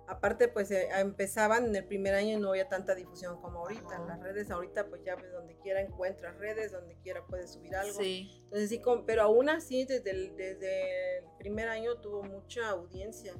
Aparte, 0.07 0.47
pues 0.47 0.69
eh, 0.69 0.87
empezaban 0.97 1.65
en 1.65 1.75
el 1.75 1.85
primer 1.85 2.13
año 2.13 2.37
y 2.37 2.39
no 2.39 2.49
había 2.49 2.69
tanta 2.69 2.93
difusión 2.93 3.41
como 3.41 3.59
ahorita. 3.59 4.05
Las 4.07 4.19
redes 4.21 4.51
ahorita, 4.51 4.87
pues 4.87 5.03
ya 5.03 5.15
ves, 5.15 5.31
donde 5.31 5.57
quiera 5.57 5.81
encuentras 5.81 6.37
redes, 6.37 6.71
donde 6.71 6.95
quiera 6.97 7.25
puedes 7.25 7.53
subir 7.53 7.75
algo. 7.75 7.97
Sí. 7.99 8.29
Entonces 8.43 8.69
sí, 8.69 8.81
pero 9.07 9.23
aún 9.23 9.49
así, 9.49 9.85
desde 9.85 10.11
el, 10.11 10.35
desde 10.35 11.19
el 11.19 11.25
primer 11.39 11.69
año 11.69 11.95
tuvo 12.01 12.21
mucha 12.21 12.69
audiencia. 12.69 13.33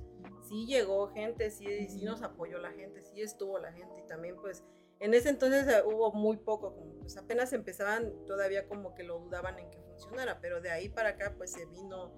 Sí 0.50 0.65
llegó 0.65 1.07
gente, 1.09 1.51
sí, 1.51 1.88
sí 1.88 2.03
nos 2.03 2.24
apoyó 2.24 2.57
la 2.57 2.71
gente, 2.71 3.03
sí 3.03 3.21
estuvo 3.21 3.59
la 3.59 3.71
gente 3.71 4.00
y 4.00 4.07
también 4.07 4.35
pues 4.35 4.63
en 4.99 5.13
ese 5.13 5.29
entonces 5.29 5.67
eh, 5.67 5.83
hubo 5.85 6.11
muy 6.13 6.37
poco, 6.37 6.75
como 6.75 6.95
pues 6.99 7.17
apenas 7.17 7.53
empezaban, 7.53 8.13
todavía 8.25 8.67
como 8.67 8.95
que 8.95 9.03
lo 9.03 9.19
dudaban 9.19 9.59
en 9.59 9.69
que 9.69 9.79
funcionara, 9.79 10.39
pero 10.41 10.61
de 10.61 10.71
ahí 10.71 10.89
para 10.89 11.09
acá 11.09 11.33
pues 11.37 11.51
se 11.51 11.65
vino, 11.67 12.11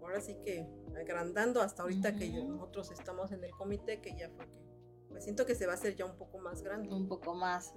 ahora 0.00 0.20
sí 0.20 0.36
que 0.44 0.66
agrandando 0.98 1.60
hasta 1.60 1.82
ahorita 1.82 2.16
que 2.16 2.28
nosotros 2.28 2.90
estamos 2.90 3.30
en 3.32 3.44
el 3.44 3.50
comité, 3.52 4.00
que 4.00 4.16
ya 4.16 4.30
fue 4.30 4.46
que, 4.46 4.66
pues 5.08 5.24
siento 5.24 5.46
que 5.46 5.54
se 5.54 5.66
va 5.66 5.72
a 5.72 5.76
hacer 5.76 5.94
ya 5.94 6.04
un 6.04 6.16
poco 6.16 6.38
más 6.38 6.62
grande. 6.62 6.92
Un 6.92 7.06
poco 7.06 7.34
más, 7.34 7.72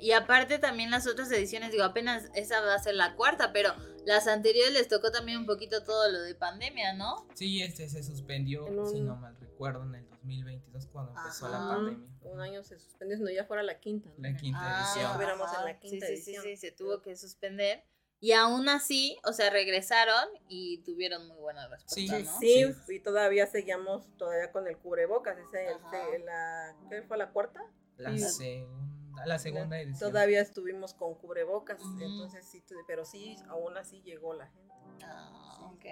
Y 0.00 0.12
aparte 0.12 0.58
también 0.58 0.90
las 0.90 1.06
otras 1.06 1.30
ediciones, 1.30 1.70
digo, 1.70 1.84
apenas 1.84 2.30
esa 2.34 2.60
va 2.60 2.74
a 2.74 2.78
ser 2.78 2.94
la 2.94 3.14
cuarta, 3.14 3.52
pero 3.52 3.70
las 4.04 4.26
anteriores 4.26 4.72
les 4.72 4.88
tocó 4.88 5.10
también 5.12 5.38
un 5.38 5.46
poquito 5.46 5.84
todo 5.84 6.10
lo 6.10 6.20
de 6.22 6.34
pandemia, 6.34 6.94
¿no? 6.94 7.26
Sí, 7.34 7.62
este 7.62 7.88
se 7.88 8.02
suspendió, 8.02 8.66
si 8.86 9.00
no 9.00 9.16
mal 9.16 9.36
recuerdo, 9.38 9.84
en 9.84 9.94
el 9.94 10.06
2022 10.26 10.86
cuando 10.86 11.14
empezó 11.16 11.48
la 11.48 11.58
pandemia. 11.58 12.08
Un 12.22 12.40
año 12.40 12.62
se 12.62 12.78
suspendió, 12.78 13.18
no 13.18 13.30
ya 13.30 13.44
fuera 13.44 13.62
la 13.62 13.78
quinta. 13.78 14.10
La 14.18 14.36
quinta 14.36 14.58
ah, 14.60 14.82
edición. 14.82 15.06
Estuviéramos 15.10 15.50
en 15.58 15.64
la 15.64 15.78
quinta 15.78 16.06
sí, 16.06 16.12
edición. 16.12 16.42
Sí, 16.42 16.50
sí, 16.50 16.56
se 16.56 16.72
tuvo 16.72 17.00
que 17.00 17.16
suspender. 17.16 17.84
Y 18.18 18.32
aún 18.32 18.68
así, 18.68 19.18
o 19.24 19.32
sea, 19.32 19.50
regresaron 19.50 20.28
y 20.48 20.78
tuvieron 20.78 21.28
muy 21.28 21.36
buena 21.36 21.68
respuesta, 21.68 22.16
sí, 22.16 22.24
¿no? 22.24 22.38
Sí, 22.40 22.94
y 22.94 23.00
todavía 23.00 23.46
seguíamos 23.46 24.06
todavía 24.16 24.50
con 24.52 24.66
el 24.66 24.78
cubrebocas. 24.78 25.36
Ese, 25.38 25.78
la, 26.24 26.74
¿Qué 26.88 27.02
fue 27.02 27.18
la 27.18 27.30
cuarta? 27.30 27.60
La 27.98 28.16
segunda, 28.16 29.26
la 29.26 29.38
segunda 29.38 29.80
edición. 29.80 30.10
Todavía 30.10 30.40
estuvimos 30.40 30.94
con 30.94 31.14
cubrebocas, 31.14 31.80
entonces 32.00 32.46
sí, 32.46 32.64
pero 32.86 33.04
sí, 33.04 33.36
aún 33.48 33.76
así 33.76 34.00
llegó 34.02 34.32
la 34.32 34.46
gente. 34.46 34.74
Ah, 35.02 35.70
ok. 35.72 35.84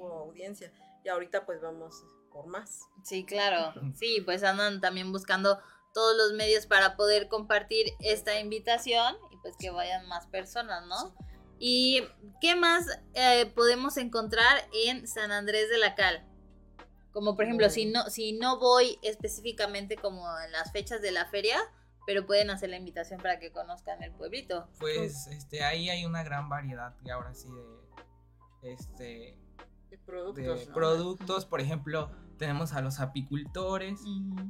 hubo 0.00 0.12
audiencia. 0.20 0.72
Y 1.04 1.08
ahorita 1.08 1.44
pues 1.44 1.60
vamos 1.60 2.04
por 2.32 2.46
más. 2.46 2.88
Sí, 3.02 3.24
claro. 3.24 3.72
Sí, 3.94 4.20
pues 4.24 4.42
andan 4.42 4.80
también 4.80 5.12
buscando 5.12 5.58
todos 5.92 6.16
los 6.16 6.32
medios 6.32 6.66
para 6.66 6.96
poder 6.96 7.28
compartir 7.28 7.86
esta 8.00 8.40
invitación 8.40 9.16
y 9.30 9.36
pues 9.38 9.56
que 9.58 9.70
vayan 9.70 10.06
más 10.08 10.26
personas, 10.26 10.86
¿no? 10.86 11.14
¿Y 11.58 12.02
qué 12.40 12.56
más 12.56 12.86
eh, 13.14 13.46
podemos 13.54 13.96
encontrar 13.96 14.66
en 14.72 15.06
San 15.06 15.30
Andrés 15.30 15.68
de 15.68 15.78
la 15.78 15.94
Cal? 15.94 16.26
Como 17.12 17.36
por 17.36 17.44
ejemplo, 17.44 17.68
si 17.68 17.86
no, 17.86 18.08
si 18.08 18.32
no 18.32 18.58
voy 18.58 18.98
específicamente 19.02 19.96
como 19.96 20.26
en 20.40 20.50
las 20.50 20.72
fechas 20.72 21.02
de 21.02 21.12
la 21.12 21.26
feria, 21.26 21.60
pero 22.06 22.26
pueden 22.26 22.50
hacer 22.50 22.70
la 22.70 22.76
invitación 22.76 23.20
para 23.20 23.38
que 23.38 23.52
conozcan 23.52 24.02
el 24.02 24.12
pueblito. 24.12 24.68
Pues 24.80 25.26
este 25.28 25.62
ahí 25.62 25.90
hay 25.90 26.04
una 26.04 26.24
gran 26.24 26.48
variedad 26.48 26.96
y 27.04 27.10
ahora 27.10 27.34
sí 27.34 27.48
de 28.62 28.72
este 28.72 29.38
productos. 29.98 30.64
productos, 30.66 31.46
por 31.46 31.60
ejemplo, 31.60 32.10
tenemos 32.38 32.72
a 32.72 32.80
los 32.80 33.00
apicultores, 33.00 34.00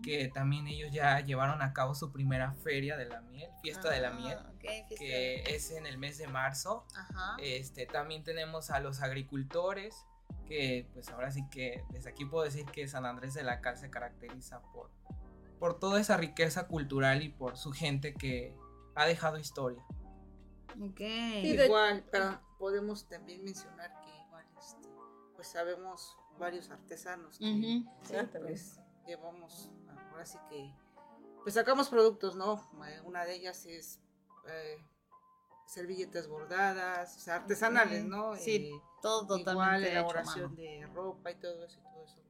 que 0.03 0.29
también 0.29 0.67
ellos 0.67 0.91
ya 0.93 1.21
llevaron 1.21 1.63
a 1.63 1.73
cabo 1.73 1.95
su 1.95 2.13
primera 2.13 2.53
feria 2.53 2.97
de 2.97 3.07
la 3.07 3.21
miel, 3.21 3.51
fiesta 3.61 3.91
de 3.91 4.01
la 4.01 4.09
ah, 4.09 4.15
miel, 4.15 4.39
que 4.97 5.43
es 5.47 5.71
en 5.71 5.87
el 5.87 5.99
mes 5.99 6.19
de 6.19 6.27
marzo. 6.27 6.87
Este, 7.39 7.87
también 7.87 8.25
tenemos 8.25 8.71
a 8.71 8.81
los 8.81 9.03
agricultores, 9.03 10.07
que 10.47 10.89
pues 10.93 11.09
ahora 11.11 11.31
sí 11.31 11.47
que 11.51 11.85
desde 11.91 12.11
aquí 12.11 12.25
puedo 12.25 12.45
decir 12.45 12.65
que 12.67 12.89
San 12.89 13.05
Andrés 13.05 13.35
de 13.35 13.43
la 13.43 13.61
Cal 13.61 13.77
se 13.77 13.91
caracteriza 13.91 14.63
por, 14.73 14.91
por 15.59 15.79
toda 15.79 16.01
esa 16.01 16.17
riqueza 16.17 16.67
cultural 16.67 17.23
y 17.23 17.29
por 17.29 17.57
su 17.57 17.73
gente 17.73 18.15
que 18.15 18.57
ha 18.95 19.07
dejado 19.07 19.39
historia. 19.39 19.85
Igual, 21.43 22.05
podemos 22.59 23.09
también 23.09 23.45
mencionar 23.45 23.93
pues 25.43 25.51
sabemos 25.51 26.17
varios 26.39 26.71
artesanos 26.71 27.37
que 27.37 27.83
pues, 28.39 28.79
llevamos, 29.05 29.71
ahora 30.13 30.25
sí 30.25 30.39
que, 30.49 30.73
pues 31.43 31.55
sacamos 31.57 31.89
productos, 31.89 32.37
¿no? 32.37 32.71
Una 33.05 33.25
de 33.25 33.35
ellas 33.35 33.67
es 33.67 33.99
eh, 34.47 34.87
servilletas 35.67 36.29
bordadas, 36.29 37.27
artesanales, 37.27 38.05
¿no? 38.05 38.37
Sí, 38.37 38.55
eh, 38.55 38.83
todo 39.03 39.27
totalmente 39.27 39.51
igual, 39.51 39.85
elaboración 39.85 40.55
de 40.55 40.89
ropa 40.95 41.33
y 41.33 41.35
todo 41.35 41.65
eso, 41.65 41.81
y 41.81 41.93
todo 41.93 42.05
eso 42.05 42.21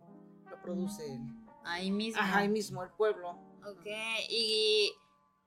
lo 0.48 0.62
produce 0.62 1.20
ahí 1.64 1.90
mismo. 1.90 2.22
ahí 2.24 2.48
mismo 2.48 2.82
el 2.82 2.92
pueblo. 2.92 3.32
Ok, 3.66 3.88
y 4.30 4.90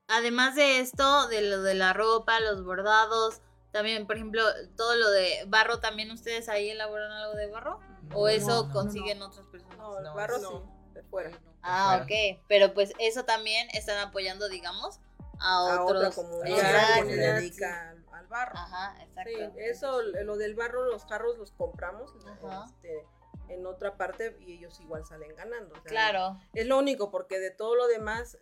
además 0.08 0.54
de 0.54 0.82
esto, 0.82 1.28
de 1.30 1.42
lo 1.42 1.64
de 1.64 1.74
la 1.74 1.94
ropa, 1.94 2.40
los 2.42 2.64
bordados, 2.64 3.42
también, 3.76 4.08
por 4.08 4.16
ejemplo, 4.16 4.42
todo 4.78 4.96
lo 4.96 5.12
de 5.12 5.44
barro, 5.48 5.82
¿también 5.82 6.10
ustedes 6.10 6.48
ahí 6.48 6.70
elaboran 6.70 7.12
algo 7.12 7.34
de 7.34 7.48
barro? 7.48 7.82
¿O 8.14 8.30
eso 8.30 8.70
consiguen 8.72 9.22
otras 9.22 9.46
personas? 9.48 9.78
No, 9.78 10.00
el 10.00 10.06
barro 10.16 10.40
sí, 10.40 10.46
de 10.94 11.04
fuera. 11.04 11.38
Ah, 11.62 12.00
ok, 12.02 12.40
pero 12.48 12.74
pues 12.74 12.94
eso 13.00 13.26
también 13.26 13.68
están 13.72 13.98
apoyando, 13.98 14.48
digamos, 14.48 15.02
a, 15.42 15.84
otra 15.84 16.10
comunidad 16.12 17.04
que 17.04 17.10
se 17.10 17.16
dedica 17.18 17.98
al 18.14 18.28
barro. 18.28 18.58
Ajá, 18.58 18.96
exacto. 19.04 19.30
Sí, 19.30 19.52
eso, 19.58 20.02
lo 20.02 20.38
del 20.38 20.56
barro, 20.56 20.86
los 20.86 21.04
carros 21.04 21.38
los 21.38 21.52
compramos 21.52 22.14
este, 22.16 23.06
en 23.50 23.66
otra 23.66 23.98
parte 23.98 24.38
y 24.40 24.54
ellos 24.54 24.80
igual 24.80 25.06
salen 25.06 25.36
ganando. 25.36 25.76
claro. 25.84 26.40
Es 26.54 26.66
lo 26.66 26.78
único, 26.78 27.12
porque 27.12 27.40
de 27.40 27.52
todo 27.52 27.76
lo 27.76 27.88
demás, 27.88 28.38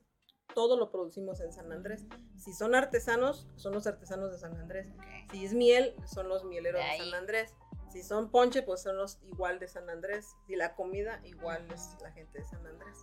todo 0.53 0.77
lo 0.77 0.91
producimos 0.91 1.39
en 1.41 1.51
San 1.51 1.71
Andrés. 1.71 2.05
Si 2.37 2.53
son 2.53 2.75
artesanos, 2.75 3.47
son 3.55 3.73
los 3.73 3.87
artesanos 3.87 4.31
de 4.31 4.37
San 4.37 4.55
Andrés. 4.57 4.87
Si 5.31 5.45
es 5.45 5.53
miel, 5.53 5.95
son 6.05 6.29
los 6.29 6.43
mieleros 6.43 6.81
de, 6.81 7.03
San 7.03 7.13
Andrés. 7.13 7.53
Si 7.91 8.03
son 8.03 8.29
ponche, 8.29 8.63
pues 8.63 8.81
son 8.81 8.97
los 8.97 9.19
igual 9.23 9.59
de 9.59 9.67
San 9.67 9.89
Andrés. 9.89 10.35
Si 10.47 10.55
la 10.55 10.75
comida, 10.75 11.21
igual 11.23 11.65
es 11.71 11.95
la 12.01 12.11
gente 12.11 12.39
de 12.39 12.45
San 12.45 12.65
Andrés 12.65 12.97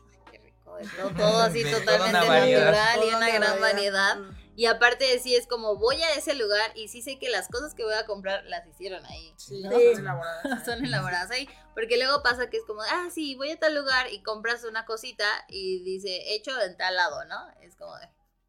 todo, 1.16 1.40
así 1.40 1.64
totalmente 1.64 2.12
natural 2.12 3.00
y 3.04 3.14
una 3.14 3.30
gran 3.30 3.60
variedad. 3.60 4.16
Mm. 4.16 4.40
Y 4.56 4.66
aparte 4.66 5.04
de 5.06 5.18
sí, 5.18 5.34
es 5.34 5.46
como 5.46 5.76
voy 5.76 6.02
a 6.02 6.12
ese 6.14 6.34
lugar 6.34 6.72
y 6.74 6.88
sí 6.88 7.00
sé 7.00 7.18
que 7.18 7.30
las 7.30 7.48
cosas 7.48 7.72
que 7.74 7.82
voy 7.82 7.94
a 7.94 8.04
comprar 8.04 8.44
las 8.44 8.66
hicieron 8.66 9.04
ahí. 9.06 9.32
Sí, 9.38 9.62
son 9.62 9.72
elaboradas. 10.00 10.64
son 10.64 10.84
elaboradas 10.84 11.30
ahí. 11.30 11.48
Porque 11.74 11.96
luego 11.96 12.22
pasa 12.22 12.50
que 12.50 12.58
es 12.58 12.64
como, 12.66 12.82
ah, 12.82 13.08
sí, 13.10 13.34
voy 13.36 13.52
a 13.52 13.58
tal 13.58 13.74
lugar 13.74 14.12
y 14.12 14.22
compras 14.22 14.64
una 14.64 14.84
cosita 14.84 15.24
y 15.48 15.82
dice, 15.82 16.34
hecho 16.34 16.60
en 16.60 16.76
tal 16.76 16.94
lado, 16.94 17.24
¿no? 17.24 17.36
Es 17.62 17.74
como, 17.76 17.94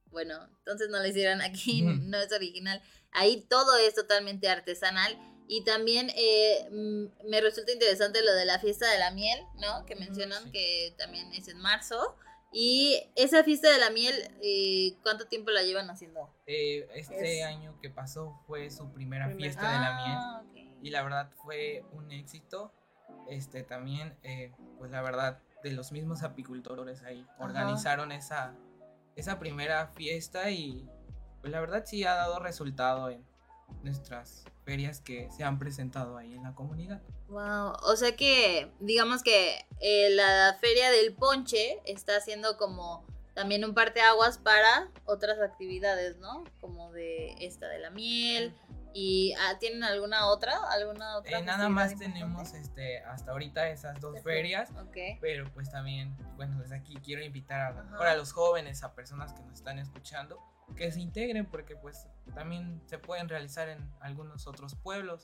bueno, 0.07 0.49
entonces 0.57 0.89
no 0.89 0.99
lo 0.99 1.07
hicieron 1.07 1.41
aquí, 1.41 1.81
no 1.81 2.17
es 2.17 2.31
original. 2.33 2.81
Ahí 3.11 3.45
todo 3.49 3.77
es 3.77 3.95
totalmente 3.95 4.49
artesanal 4.49 5.17
y 5.51 5.65
también 5.65 6.09
eh, 6.15 6.65
mm, 6.71 7.29
me 7.29 7.41
resulta 7.41 7.73
interesante 7.73 8.23
lo 8.23 8.33
de 8.33 8.45
la 8.45 8.57
fiesta 8.57 8.89
de 8.89 8.97
la 8.97 9.11
miel, 9.11 9.37
¿no? 9.55 9.85
Que 9.85 9.97
mencionan 9.97 10.49
que 10.49 10.95
también 10.97 11.29
es 11.33 11.49
en 11.49 11.57
marzo. 11.57 12.15
Y 12.53 13.11
esa 13.17 13.43
fiesta 13.43 13.69
de 13.69 13.77
la 13.77 13.89
miel, 13.89 14.15
eh, 14.41 14.95
¿cuánto 15.03 15.27
tiempo 15.27 15.51
la 15.51 15.63
llevan 15.63 15.89
haciendo? 15.89 16.33
Eh, 16.47 16.87
este 16.95 17.43
año 17.43 17.77
que 17.81 17.89
pasó 17.89 18.39
fue 18.47 18.71
su 18.71 18.93
primera 18.93 19.29
fiesta 19.31 19.73
de 19.73 19.77
la 19.77 19.97
ah, 19.97 20.43
miel. 20.53 20.69
Y 20.81 20.89
la 20.89 21.03
verdad 21.03 21.29
fue 21.43 21.83
un 21.91 22.13
éxito. 22.13 22.71
Este 23.27 23.63
también, 23.63 24.15
pues 24.77 24.89
la 24.89 25.01
verdad, 25.01 25.41
de 25.63 25.73
los 25.73 25.91
mismos 25.91 26.23
apicultores 26.23 27.03
ahí 27.03 27.27
organizaron 27.39 28.13
esa, 28.13 28.55
esa 29.17 29.37
primera 29.37 29.87
fiesta 29.87 30.49
y 30.49 30.87
pues 31.41 31.51
la 31.51 31.59
verdad 31.59 31.83
sí 31.85 32.05
ha 32.05 32.15
dado 32.15 32.39
resultado 32.39 33.09
en 33.09 33.25
nuestras 33.83 34.43
ferias 34.63 35.01
que 35.01 35.29
se 35.31 35.43
han 35.43 35.59
presentado 35.59 36.17
ahí 36.17 36.33
en 36.33 36.43
la 36.43 36.53
comunidad. 36.53 37.01
Wow, 37.29 37.73
o 37.83 37.95
sea 37.95 38.15
que 38.15 38.71
digamos 38.79 39.23
que 39.23 39.65
eh, 39.79 40.09
la 40.11 40.57
feria 40.59 40.91
del 40.91 41.13
ponche 41.13 41.79
está 41.85 42.17
haciendo 42.17 42.57
como 42.57 43.05
también 43.33 43.63
un 43.63 43.73
parteaguas 43.73 44.37
para 44.37 44.89
otras 45.05 45.39
actividades, 45.39 46.17
¿no? 46.17 46.43
Como 46.59 46.91
de 46.91 47.35
esta 47.39 47.67
de 47.69 47.79
la 47.79 47.89
miel 47.89 48.53
y 48.93 49.33
ah, 49.33 49.57
tienen 49.59 49.83
alguna 49.83 50.27
otra, 50.27 50.57
alguna 50.71 51.17
otra. 51.17 51.39
Eh, 51.39 51.41
nada 51.41 51.69
más 51.69 51.97
tenemos 51.97 52.53
este 52.53 52.99
hasta 53.03 53.31
ahorita 53.31 53.69
esas 53.69 53.99
dos 53.99 54.21
ferias, 54.21 54.71
okay. 54.87 55.17
pero 55.21 55.51
pues 55.53 55.69
también 55.69 56.15
bueno 56.35 56.59
desde 56.59 56.75
aquí 56.75 56.95
quiero 57.03 57.23
invitar 57.23 57.61
a, 57.61 58.11
a 58.11 58.15
los 58.15 58.33
jóvenes, 58.33 58.83
a 58.83 58.93
personas 58.93 59.33
que 59.33 59.41
nos 59.43 59.53
están 59.53 59.79
escuchando 59.79 60.39
que 60.75 60.91
se 60.91 60.99
integren 60.99 61.45
porque 61.45 61.75
pues 61.75 62.07
también 62.33 62.81
se 62.85 62.97
pueden 62.97 63.29
realizar 63.29 63.69
en 63.69 63.91
algunos 63.99 64.47
otros 64.47 64.75
pueblos. 64.75 65.23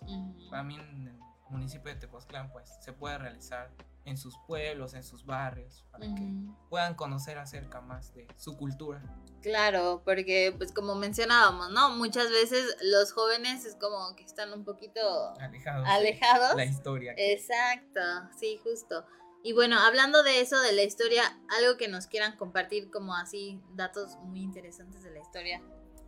También 0.50 0.82
en 0.82 1.08
el 1.08 1.20
municipio 1.50 1.94
de 1.94 2.00
Tepoztlán 2.00 2.52
pues 2.52 2.70
se 2.82 2.94
puede 2.94 3.18
realizar 3.18 3.70
en 4.08 4.18
sus 4.18 4.38
pueblos, 4.48 4.94
en 4.94 5.04
sus 5.04 5.26
barrios, 5.26 5.86
para 5.92 6.06
que 6.06 6.34
puedan 6.70 6.96
conocer 6.96 7.38
acerca 7.38 7.82
más 7.82 8.14
de 8.14 8.26
su 8.38 8.56
cultura. 8.56 9.04
Claro, 9.42 10.02
porque 10.06 10.54
pues 10.58 10.72
como 10.72 10.96
mencionábamos, 10.96 11.72
¿no? 11.72 11.92
Muchas 11.92 12.30
veces 12.32 12.78
los 12.82 13.12
jóvenes 13.12 13.66
es 13.66 13.76
como 13.76 14.16
que 14.16 14.24
están 14.24 14.54
un 14.54 14.64
poquito 14.64 15.02
alejados, 15.40 15.88
alejados. 15.88 16.56
la 16.56 16.66
historia. 16.66 17.14
Exacto, 17.18 18.02
sí, 18.40 18.60
justo. 18.64 19.06
Y 19.44 19.54
bueno, 19.54 19.78
hablando 19.78 20.24
de 20.24 20.42
eso, 20.42 20.60
de 20.62 20.72
la 20.72 20.84
historia, 20.84 21.24
algo 21.60 21.78
que 21.78 21.88
nos 21.88 22.08
quieran 22.08 22.36
compartir 22.38 22.90
como 22.90 23.14
así, 23.14 23.62
datos 23.76 24.16
muy 24.24 24.42
interesantes 24.42 25.04
de 25.04 25.12
la 25.12 25.20
historia. 25.20 25.62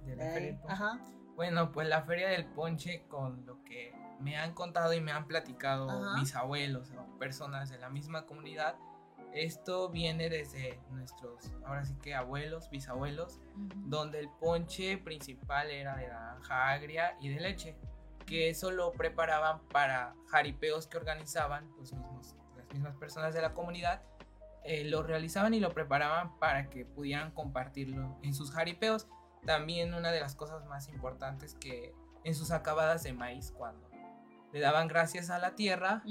De 0.06 0.16
la 0.16 0.26
del 0.26 0.58
Ponche. 0.58 1.19
Bueno, 1.40 1.72
pues 1.72 1.88
la 1.88 2.02
Feria 2.02 2.28
del 2.28 2.44
Ponche, 2.48 3.06
con 3.08 3.46
lo 3.46 3.64
que 3.64 3.94
me 4.20 4.36
han 4.36 4.54
contado 4.54 4.92
y 4.92 5.00
me 5.00 5.14
han 5.14 5.26
platicado 5.26 6.14
mis 6.16 6.36
abuelos 6.36 6.92
o 6.92 7.18
personas 7.18 7.70
de 7.70 7.78
la 7.78 7.90
misma 7.90 8.26
comunidad, 8.26 8.76
esto 9.32 9.88
viene 9.88 10.30
desde 10.30 10.82
nuestros, 10.90 11.54
ahora 11.66 11.86
sí 11.86 11.96
que 12.02 12.14
abuelos, 12.14 12.70
bisabuelos, 12.70 13.40
donde 13.56 14.20
el 14.20 14.28
ponche 14.28 14.98
principal 14.98 15.72
era 15.72 15.96
de 15.96 16.10
naranja 16.10 16.72
agria 16.72 17.16
y 17.22 17.30
de 17.30 17.40
leche, 17.40 17.78
que 18.26 18.50
eso 18.50 18.70
lo 18.72 18.92
preparaban 18.92 19.62
para 19.70 20.16
jaripeos 20.28 20.88
que 20.88 20.98
organizaban 20.98 21.72
los 21.78 21.94
mismos 21.94 22.36
mismas 22.74 22.98
personas 22.98 23.34
de 23.34 23.42
la 23.42 23.54
comunidad 23.54 24.04
eh, 24.66 24.84
lo 24.84 25.04
realizaban 25.04 25.54
y 25.54 25.60
lo 25.60 25.74
preparaban 25.74 26.38
para 26.38 26.70
que 26.70 26.86
pudieran 26.86 27.32
compartirlo 27.32 28.18
en 28.22 28.34
sus 28.34 28.52
jaripeos. 28.52 29.08
También 29.46 29.94
una 29.94 30.12
de 30.12 30.20
las 30.20 30.36
cosas 30.36 30.66
más 30.66 30.90
importantes 30.90 31.56
que 31.56 31.94
en 32.24 32.36
sus 32.36 32.52
acabadas 32.52 33.04
de 33.04 33.14
maíz 33.14 33.52
cuando 33.52 33.90
le 34.52 34.60
daban 34.60 34.88
gracias 34.88 35.30
a 35.30 35.40
la 35.40 35.56
tierra 35.56 36.04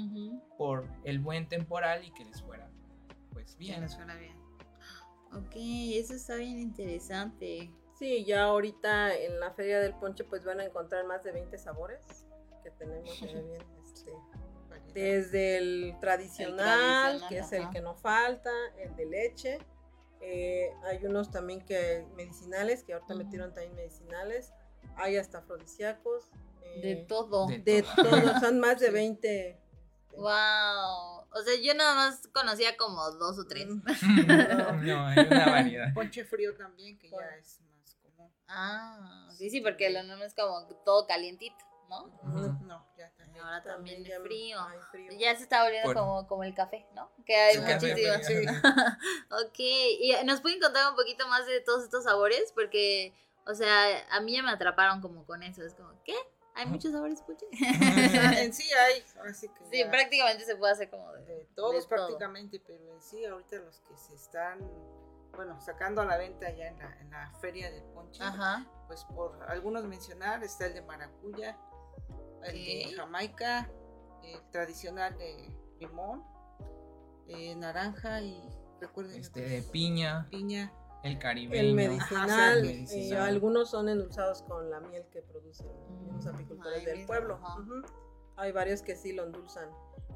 por 0.57 0.87
el 1.03 1.19
buen 1.19 1.47
temporal 1.47 2.03
y 2.05 2.11
que 2.11 2.25
les 2.25 2.41
fuera 2.41 2.69
pues 3.31 3.57
bien. 3.57 3.81
les 3.81 3.95
fuera 3.95 4.15
bien. 4.15 4.37
Ok, 5.33 5.53
eso 5.55 6.13
está 6.13 6.35
bien 6.35 6.59
interesante. 6.59 7.71
Sí, 7.97 8.25
ya 8.25 8.43
ahorita 8.43 9.15
en 9.15 9.39
la 9.39 9.51
feria 9.51 9.79
del 9.79 9.93
ponche 9.93 10.23
pues 10.23 10.43
van 10.45 10.59
a 10.59 10.65
encontrar 10.65 11.05
más 11.05 11.23
de 11.23 11.31
20 11.31 11.57
sabores 11.57 12.25
que 12.63 12.71
tenemos 12.71 13.21
bien 13.21 13.57
este, 13.83 14.13
desde 14.93 15.57
el 15.57 15.97
tradicional, 15.99 17.21
que 17.27 17.39
es 17.39 17.51
el 17.51 17.69
que 17.69 17.81
no 17.81 17.93
falta, 17.95 18.51
el 18.77 18.95
de 18.95 19.05
leche. 19.05 19.59
Eh, 20.21 20.71
hay 20.83 21.05
unos 21.05 21.31
también 21.31 21.61
que 21.65 22.05
medicinales, 22.15 22.83
que 22.83 22.93
ahorita 22.93 23.15
metieron 23.15 23.53
también 23.53 23.75
medicinales. 23.75 24.53
Hay 24.95 25.17
hasta 25.17 25.39
afrodisíacos. 25.39 26.29
Eh, 26.61 26.81
de 26.81 26.95
todo. 27.05 27.47
De, 27.47 27.83
todo. 27.95 28.39
Son 28.39 28.59
más 28.59 28.79
de 28.79 28.89
20. 28.91 29.59
Wow. 30.11 31.19
O 31.31 31.41
sea, 31.43 31.53
yo 31.61 31.73
nada 31.75 31.95
más 31.95 32.27
conocía 32.33 32.75
como 32.75 33.09
dos 33.11 33.39
o 33.39 33.45
tres. 33.45 33.67
Mm. 33.67 33.81
no, 34.85 35.07
hay 35.07 35.19
una 35.19 35.45
variedad. 35.45 35.93
Ponche 35.93 36.25
frío 36.25 36.55
también, 36.55 36.97
que 36.97 37.09
ya 37.09 37.37
es 37.39 37.61
más 37.61 37.95
común. 37.95 38.31
Ah, 38.47 39.29
sí, 39.37 39.49
sí, 39.49 39.61
porque 39.61 39.89
lo 39.89 40.03
normal 40.03 40.27
es 40.27 40.33
como 40.33 40.67
todo 40.83 41.07
calientito. 41.07 41.68
¿No? 41.89 42.07
No, 42.61 42.87
ya 42.97 43.11
también. 43.17 43.43
Ahora 43.43 43.63
también, 43.63 44.05
es 44.05 44.19
frío. 44.21 44.59
Ya 45.17 45.35
se 45.35 45.43
está 45.43 45.63
volviendo 45.63 45.93
como, 45.93 46.27
como 46.27 46.43
el 46.43 46.53
café, 46.53 46.87
¿no? 46.93 47.11
Que 47.25 47.35
hay 47.35 47.57
muchísimo. 47.57 48.13
Sí. 48.23 48.45
ok, 49.31 49.59
y 49.59 50.13
nos 50.25 50.41
pueden 50.41 50.59
contar 50.59 50.89
un 50.89 50.95
poquito 50.95 51.27
más 51.27 51.45
de 51.45 51.61
todos 51.61 51.83
estos 51.83 52.03
sabores, 52.03 52.51
porque, 52.53 53.13
o 53.45 53.55
sea, 53.55 54.05
a 54.11 54.21
mí 54.21 54.33
ya 54.33 54.43
me 54.43 54.51
atraparon 54.51 55.01
como 55.01 55.25
con 55.25 55.43
eso. 55.43 55.63
Es 55.63 55.73
como, 55.73 55.91
¿qué? 56.03 56.15
¿Hay 56.55 56.65
muchos 56.65 56.91
sabores 56.91 57.21
puche? 57.21 57.45
en 57.51 58.53
sí 58.53 58.69
hay. 58.73 59.03
Así 59.29 59.49
que 59.49 59.65
sí, 59.71 59.85
prácticamente 59.89 60.45
se 60.45 60.55
puede 60.55 60.73
hacer 60.73 60.89
como 60.89 61.11
de, 61.13 61.47
todos 61.55 61.87
prácticamente, 61.87 62.61
pero 62.65 62.93
en 62.93 63.01
sí 63.01 63.25
ahorita 63.25 63.57
los 63.57 63.79
que 63.81 63.97
se 63.97 64.15
están 64.15 64.59
bueno, 65.35 65.59
sacando 65.61 66.01
a 66.01 66.05
la 66.05 66.17
venta 66.17 66.49
ya 66.51 66.67
en 66.67 66.79
la, 66.79 66.97
en 66.99 67.11
la 67.11 67.31
feria 67.39 67.71
del 67.71 67.83
ponche, 67.93 68.21
Ajá. 68.21 68.65
pues 68.87 69.05
por 69.05 69.41
algunos 69.49 69.85
mencionar, 69.85 70.43
está 70.43 70.65
el 70.65 70.73
de 70.73 70.81
maracuya, 70.81 71.57
el 72.45 72.53
de 72.53 72.93
Jamaica, 72.95 73.69
el 74.23 74.41
tradicional 74.51 75.17
de 75.17 75.51
limón, 75.79 76.23
naranja 77.57 78.21
y 78.21 78.41
recuerden 78.79 79.19
este 79.19 79.41
de 79.41 79.61
piña, 79.61 80.27
piña, 80.29 80.73
el 81.03 81.19
caribeño, 81.19 81.61
el 81.61 81.75
medicinal, 81.75 82.65
eh, 82.65 83.15
algunos 83.17 83.69
son 83.69 83.89
endulzados 83.89 84.41
con 84.43 84.69
la 84.69 84.79
miel 84.79 85.05
que 85.11 85.21
producen 85.21 85.67
los 86.11 86.25
mm, 86.25 86.29
apicultores 86.29 86.85
del 86.85 87.05
pueblo. 87.05 87.39
Hay 88.35 88.51
varios 88.51 88.81
que 88.81 88.95
sí 88.95 89.13
lo 89.13 89.25
endulzan 89.25 89.69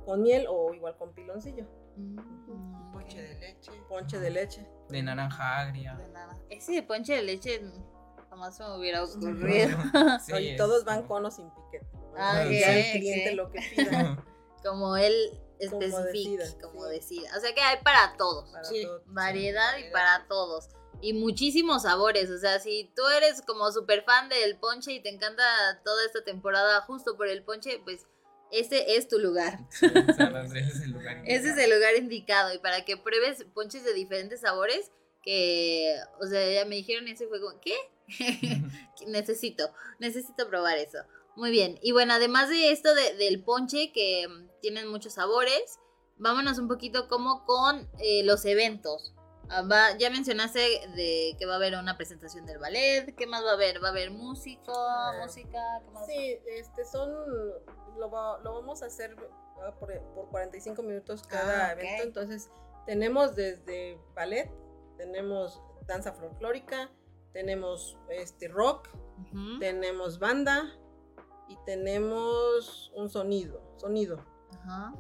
con 0.06 0.22
miel 0.22 0.46
o 0.50 0.74
igual 0.74 0.98
con 0.98 1.14
piloncillo. 1.14 1.66
Mm, 1.98 2.92
ponche 2.92 3.22
de 3.22 3.40
leche. 3.40 3.72
Ponche 3.88 4.20
de 4.20 4.30
leche. 4.30 4.68
De 4.90 5.04
naranja 5.04 5.60
agria. 5.60 5.96
De 5.96 6.56
Ese 6.56 6.74
de 6.74 6.84
ponche 6.84 7.14
de 7.16 7.22
leche 7.22 7.62
Jamás 8.30 8.58
se 8.58 8.64
me 8.64 8.78
hubiera 8.78 9.04
ocurrido. 9.04 9.78
y 10.40 10.58
todos 10.58 10.84
van 10.86 11.04
con 11.04 11.24
o 11.24 11.30
sin 11.30 11.52
piquete. 11.52 11.86
Ah, 12.18 12.44
el 12.44 13.00
cliente 13.00 13.36
lo 13.36 13.52
que 13.52 13.60
pida. 13.76 14.24
Como 14.64 14.96
él 14.98 15.14
especifica, 15.60 16.46
como 16.62 16.86
decida. 16.86 17.30
O 17.38 17.40
sea 17.40 17.54
que 17.54 17.62
hay 17.62 17.78
para 17.84 18.16
todos. 18.18 18.50
Variedad 19.06 19.78
y 19.78 19.92
para 19.92 20.26
todos. 20.28 20.70
Y 21.02 21.14
muchísimos 21.14 21.84
sabores. 21.84 22.30
O 22.30 22.38
sea, 22.38 22.60
si 22.60 22.92
tú 22.96 23.06
eres 23.08 23.42
como 23.42 23.72
súper 23.72 24.04
fan 24.04 24.30
del 24.30 24.58
ponche 24.58 24.94
y 24.94 25.02
te 25.02 25.10
encanta 25.10 25.44
toda 25.84 26.06
esta 26.06 26.24
temporada 26.24 26.82
justo 26.82 27.18
por 27.18 27.28
el 27.28 27.44
ponche, 27.44 27.80
pues 27.84 28.06
ese 28.52 28.96
es 28.96 29.08
tu 29.08 29.20
lugar. 29.20 29.60
ese 31.26 31.50
es 31.50 31.58
el 31.58 31.72
lugar 31.72 31.96
indicado. 31.98 32.54
Y 32.54 32.60
para 32.60 32.86
que 32.86 32.98
pruebes 32.98 33.46
ponches 33.54 33.84
de 33.84 33.94
diferentes 33.94 34.42
sabores, 34.42 34.92
que, 35.24 35.96
o 36.22 36.28
sea, 36.28 36.52
ya 36.52 36.66
me 36.66 36.76
dijeron 36.76 37.08
ese 37.08 37.28
fue 37.28 37.42
como, 37.42 37.60
¿qué? 37.60 37.76
necesito, 39.08 39.74
necesito 40.00 40.48
probar 40.48 40.78
eso. 40.78 41.00
Muy 41.36 41.52
bien. 41.52 41.80
Y 41.82 41.92
bueno, 41.92 42.14
además 42.14 42.50
de 42.50 42.72
esto 42.72 42.94
del 42.94 43.44
ponche, 43.44 43.92
que 43.92 44.28
mm, 44.28 44.60
tienen 44.62 44.88
muchos 44.88 45.14
sabores, 45.14 45.80
vámonos 46.18 46.60
un 46.60 46.68
poquito 46.68 47.08
como 47.08 47.44
con 47.46 47.90
eh, 48.00 48.24
los 48.24 48.46
eventos. 48.46 49.14
Ah, 49.50 49.92
ya 50.00 50.10
mencionaste 50.10 50.60
de 50.96 51.36
que 51.38 51.46
va 51.46 51.54
a 51.54 51.56
haber 51.58 51.76
una 51.76 51.98
presentación 51.98 52.46
del 52.46 52.60
ballet. 52.60 53.14
¿Qué 53.16 53.28
más 53.28 53.44
va 53.44 53.52
a 53.52 53.54
haber? 53.54 53.84
¿Va 53.84 53.90
a 53.90 53.92
haber 53.92 54.12
música? 54.12 54.72
¿Música? 55.22 55.60
Sí, 56.08 56.40
este 56.48 56.86
son. 56.86 57.12
Lo, 57.98 58.10
vamos 58.10 58.82
a 58.82 58.88
hacer 58.88 59.16
ah, 59.62 59.74
por, 59.80 59.94
45 60.32 60.82
minutos 60.84 61.24
cada 61.28 61.68
ah, 61.68 61.72
evento. 61.74 62.04
Entonces, 62.04 62.50
tenemos 62.86 63.36
desde 63.36 64.00
ballet, 64.16 64.52
tenemos 64.98 65.62
danza 65.86 66.14
folclórica, 66.14 66.90
tenemos 67.34 67.98
este 68.10 68.48
rock, 68.48 68.90
tenemos 69.60 70.20
banda 70.20 70.74
y 71.48 71.58
tenemos 71.66 72.92
un 72.96 73.10
sonido, 73.10 73.62
sonido. 73.78 74.24
Ajá. 74.52 74.94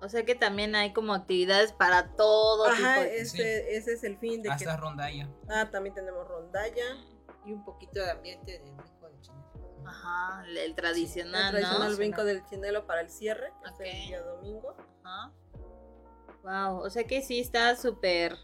O 0.00 0.08
sea 0.08 0.24
que 0.24 0.34
también 0.34 0.74
hay 0.74 0.92
como 0.92 1.14
actividades 1.14 1.72
para 1.72 2.14
todo 2.14 2.66
Ajá, 2.66 2.96
tipo 2.96 3.00
ese, 3.10 3.76
ese 3.76 3.94
es 3.94 4.04
el 4.04 4.18
fin 4.18 4.42
de 4.42 4.50
Hasta 4.50 4.76
rondalla. 4.76 5.30
Ah, 5.48 5.70
también 5.70 5.94
tenemos 5.94 6.28
rondalla. 6.28 6.96
Y 7.46 7.52
un 7.52 7.64
poquito 7.64 8.00
de 8.00 8.10
ambiente 8.10 8.58
del 8.58 8.72
brinco 8.72 9.08
del 9.08 9.20
chinelo. 9.20 9.84
Ajá, 9.86 10.44
el 10.46 10.74
tradicional, 10.74 11.54
El 11.54 11.62
tradicional 11.62 11.96
brinco 11.96 12.24
del 12.24 12.44
chinelo 12.44 12.86
para 12.86 13.00
el 13.00 13.10
cierre, 13.10 13.52
que 13.76 13.88
es 13.88 13.94
el 13.94 14.08
día 14.08 14.22
domingo. 14.22 14.74
Ajá. 15.02 15.32
Wow, 16.42 16.80
o 16.80 16.90
sea 16.90 17.04
que 17.04 17.22
sí 17.22 17.40
está 17.40 17.74
súper 17.76 18.36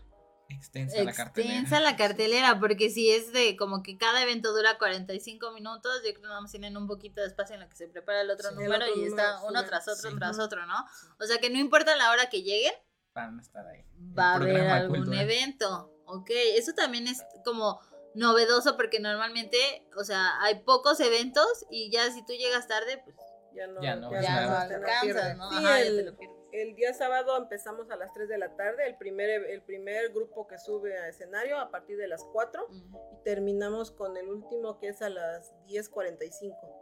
extensa, 0.55 1.03
la 1.03 1.13
cartelera. 1.13 1.55
Extensa 1.55 1.81
la 1.81 1.97
cartelera, 1.97 2.61
porque 2.61 2.91
si 2.91 3.11
es 3.11 3.33
de 3.33 3.57
como 3.57 3.83
que 3.83 3.97
cada 3.97 4.23
evento 4.23 4.53
dura 4.53 4.79
45 4.79 5.53
minutos, 5.53 5.93
yo 6.05 6.11
creo 6.11 6.23
que 6.23 6.29
nada 6.29 6.41
más 6.41 6.51
tienen 6.51 6.77
un 6.77 6.87
poquito 6.87 7.21
de 7.21 7.27
espacio 7.27 7.55
en 7.55 7.63
lo 7.63 7.69
que 7.69 7.77
se 7.77 7.89
prepara 7.89 8.23
el 8.23 8.31
otro 8.31 8.51
número 8.53 8.85
y 8.97 9.05
está 9.05 9.43
uno 9.43 9.65
tras 9.65 9.89
otro, 9.89 10.17
tras 10.19 10.39
otro, 10.39 10.67
¿no? 10.67 10.85
O 11.19 11.25
sea 11.25 11.39
que 11.39 11.51
no 11.51 11.59
importa 11.59 11.97
la 11.97 12.11
hora 12.11 12.29
que 12.29 12.43
lleguen, 12.43 12.75
van 13.15 13.39
a 13.39 13.43
estar 13.43 13.67
ahí. 13.67 13.85
Va 14.19 14.33
a 14.33 14.35
haber 14.37 14.69
algún 14.69 15.13
evento. 15.15 15.93
Ok, 16.05 16.31
eso 16.57 16.73
también 16.75 17.07
es 17.07 17.23
como 17.45 17.81
novedoso 18.15 18.77
porque 18.77 18.99
normalmente, 18.99 19.87
o 19.97 20.05
sea, 20.05 20.41
hay 20.43 20.61
pocos 20.61 20.99
eventos 21.01 21.67
y 21.71 21.91
ya 21.91 22.11
si 22.11 22.25
tú 22.25 22.33
llegas 22.33 22.67
tarde, 22.67 22.99
pues 23.05 23.17
ya 23.55 23.67
no, 23.67 23.81
ya 23.81 23.97
no, 23.97 24.09
alcanzas, 24.09 25.37
¿no? 25.37 25.51
Ajá, 25.51 25.79
ya 25.79 25.85
te 25.85 26.03
lo 26.03 26.17
pierdes 26.17 26.40
el 26.53 26.75
día 26.75 26.95
sábado 26.95 27.37
empezamos 27.37 27.91
a 27.91 27.97
las 27.97 28.13
3 28.13 28.29
de 28.29 28.39
la 28.39 28.57
tarde, 28.57 28.87
el 28.87 28.97
primer, 28.97 29.31
el 29.31 29.63
primer 29.63 30.13
grupo 30.13 30.47
que 30.47 30.59
sube 30.59 30.99
a 30.99 31.09
escenario 31.09 31.59
a 31.59 31.71
partir 31.71 31.97
de 31.97 32.09
las 32.09 32.25
4 32.25 32.67
y 32.71 32.85
terminamos 33.25 33.91
con 33.91 34.17
el 34.17 34.29
último 34.29 34.79
que 34.79 34.89
es 34.89 35.03
a 35.03 35.11
las 35.11 35.55
10.45 35.67 36.81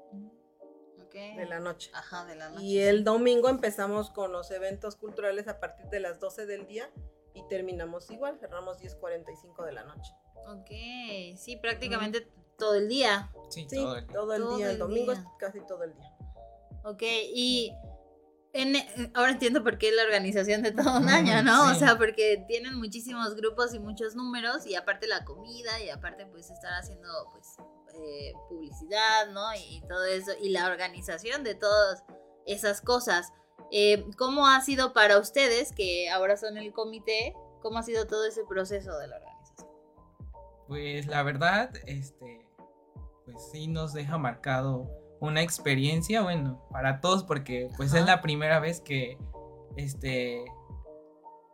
de 1.36 1.46
la 1.46 1.60
noche. 1.60 1.90
Ajá, 1.94 2.24
de 2.26 2.36
la 2.36 2.50
noche. 2.50 2.64
Y 2.64 2.80
el 2.80 3.04
domingo 3.04 3.48
empezamos 3.48 4.10
con 4.10 4.32
los 4.32 4.50
eventos 4.50 4.96
culturales 4.96 5.48
a 5.48 5.58
partir 5.60 5.86
de 5.86 6.00
las 6.00 6.20
12 6.20 6.46
del 6.46 6.66
día 6.66 6.90
y 7.34 7.46
terminamos 7.48 8.10
igual, 8.10 8.38
cerramos 8.38 8.78
10.45 8.80 9.64
de 9.64 9.72
la 9.72 9.84
noche. 9.84 10.12
Ok, 10.46 10.70
sí, 11.36 11.56
prácticamente 11.60 12.28
todo 12.56 12.74
el 12.74 12.88
día. 12.88 13.30
Sí, 13.50 13.66
todo 13.66 13.96
el 13.96 14.06
día. 14.06 14.14
Todo 14.14 14.34
el, 14.34 14.56
día. 14.56 14.70
el 14.70 14.78
domingo 14.78 15.12
es 15.12 15.20
casi 15.38 15.60
todo 15.66 15.84
el 15.84 15.94
día. 15.94 16.16
Ok, 16.84 17.02
y 17.02 17.72
eh, 18.54 19.10
ahora 19.14 19.32
entiendo 19.32 19.62
por 19.62 19.78
qué 19.78 19.92
la 19.92 20.02
organización 20.04 20.62
de 20.62 20.72
todo 20.72 20.98
un 20.98 21.08
año, 21.08 21.42
¿no? 21.42 21.70
O 21.70 21.74
sea, 21.74 21.98
porque 21.98 22.44
tienen 22.48 22.76
muchísimos 22.76 23.34
grupos 23.34 23.74
y 23.74 23.78
muchos 23.78 24.14
números 24.14 24.66
y 24.66 24.74
aparte 24.74 25.06
la 25.06 25.24
comida 25.24 25.80
y 25.82 25.90
aparte 25.90 26.26
pues 26.26 26.50
estar 26.50 26.72
haciendo 26.72 27.08
pues 27.32 27.56
eh, 27.94 28.32
publicidad, 28.48 29.28
¿no? 29.32 29.54
Y, 29.54 29.82
todo 29.88 30.04
eso 30.04 30.32
y 30.40 30.50
la 30.50 30.66
organización 30.66 31.44
de 31.44 31.54
todas 31.54 32.04
esas 32.46 32.80
cosas. 32.80 33.32
Eh, 33.70 34.04
¿Cómo 34.16 34.46
ha 34.46 34.60
sido 34.62 34.94
para 34.94 35.18
ustedes 35.18 35.72
que 35.72 36.08
ahora 36.08 36.36
son 36.36 36.56
el 36.56 36.72
comité? 36.72 37.34
¿Cómo 37.60 37.78
ha 37.78 37.82
sido 37.82 38.06
todo 38.06 38.24
ese 38.24 38.44
proceso 38.44 38.96
de 38.98 39.08
la 39.08 39.16
organización? 39.16 39.68
Pues 40.68 41.06
la 41.06 41.22
verdad, 41.22 41.70
este, 41.86 42.46
pues 43.24 43.50
sí 43.52 43.66
nos 43.66 43.92
deja 43.92 44.16
marcado 44.16 44.88
una 45.20 45.42
experiencia, 45.42 46.22
bueno, 46.22 46.66
para 46.70 47.00
todos, 47.00 47.24
porque 47.24 47.68
pues 47.76 47.94
es 47.94 48.04
la 48.04 48.20
primera 48.20 48.60
vez 48.60 48.80
que 48.80 49.18
este 49.76 50.44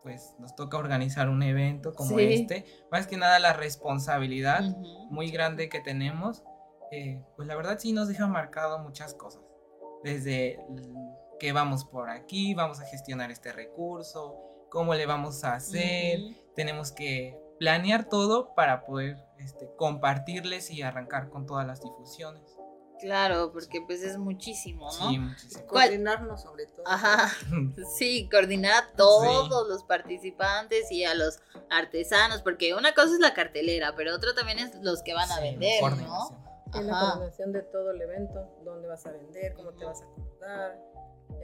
pues 0.02 0.34
nos 0.38 0.54
toca 0.54 0.76
organizar 0.76 1.30
un 1.30 1.42
evento 1.42 1.94
como 1.94 2.18
este. 2.18 2.66
Más 2.92 3.06
que 3.06 3.16
nada 3.16 3.38
la 3.38 3.54
responsabilidad 3.54 4.62
muy 5.08 5.30
grande 5.30 5.70
que 5.70 5.80
tenemos, 5.80 6.44
eh, 6.92 7.24
pues 7.36 7.48
la 7.48 7.56
verdad 7.56 7.78
sí 7.78 7.92
nos 7.92 8.08
deja 8.08 8.26
marcado 8.26 8.78
muchas 8.78 9.14
cosas. 9.14 9.42
Desde 10.02 10.60
que 11.40 11.52
vamos 11.52 11.86
por 11.86 12.10
aquí, 12.10 12.52
vamos 12.52 12.80
a 12.80 12.84
gestionar 12.84 13.30
este 13.30 13.50
recurso, 13.50 14.36
cómo 14.68 14.94
le 14.94 15.06
vamos 15.06 15.42
a 15.42 15.54
hacer, 15.54 16.20
tenemos 16.54 16.92
que 16.92 17.40
planear 17.58 18.04
todo 18.04 18.54
para 18.54 18.84
poder 18.84 19.16
este, 19.38 19.70
compartirles 19.76 20.70
y 20.70 20.82
arrancar 20.82 21.30
con 21.30 21.46
todas 21.46 21.66
las 21.66 21.80
difusiones. 21.80 22.58
Claro, 23.00 23.52
porque 23.52 23.80
pues 23.86 24.02
es 24.02 24.16
muchísimo, 24.16 24.86
¿no? 24.86 25.10
Sí, 25.10 25.18
muchísimo. 25.18 25.66
Coordinarnos 25.66 26.42
sobre 26.42 26.66
todo. 26.66 26.86
Ajá, 26.86 27.30
sí, 27.96 28.28
coordinar 28.30 28.84
a 28.84 28.92
todos 28.96 29.68
los 29.68 29.84
participantes 29.84 30.90
y 30.90 31.04
a 31.04 31.14
los 31.14 31.40
artesanos, 31.70 32.42
porque 32.42 32.74
una 32.74 32.94
cosa 32.94 33.14
es 33.14 33.20
la 33.20 33.34
cartelera, 33.34 33.94
pero 33.96 34.14
otra 34.14 34.34
también 34.34 34.58
es 34.58 34.74
los 34.82 35.02
que 35.02 35.14
van 35.14 35.30
a 35.30 35.40
vender, 35.40 35.82
¿no? 35.82 36.44
la 36.72 36.98
coordinación 36.98 37.52
de 37.52 37.62
todo 37.62 37.92
el 37.92 38.02
evento, 38.02 38.48
dónde 38.64 38.88
vas 38.88 39.06
a 39.06 39.12
vender, 39.12 39.54
cómo 39.54 39.72
te 39.74 39.84
vas 39.84 40.02
a 40.02 40.04
acomodar. 40.04 40.80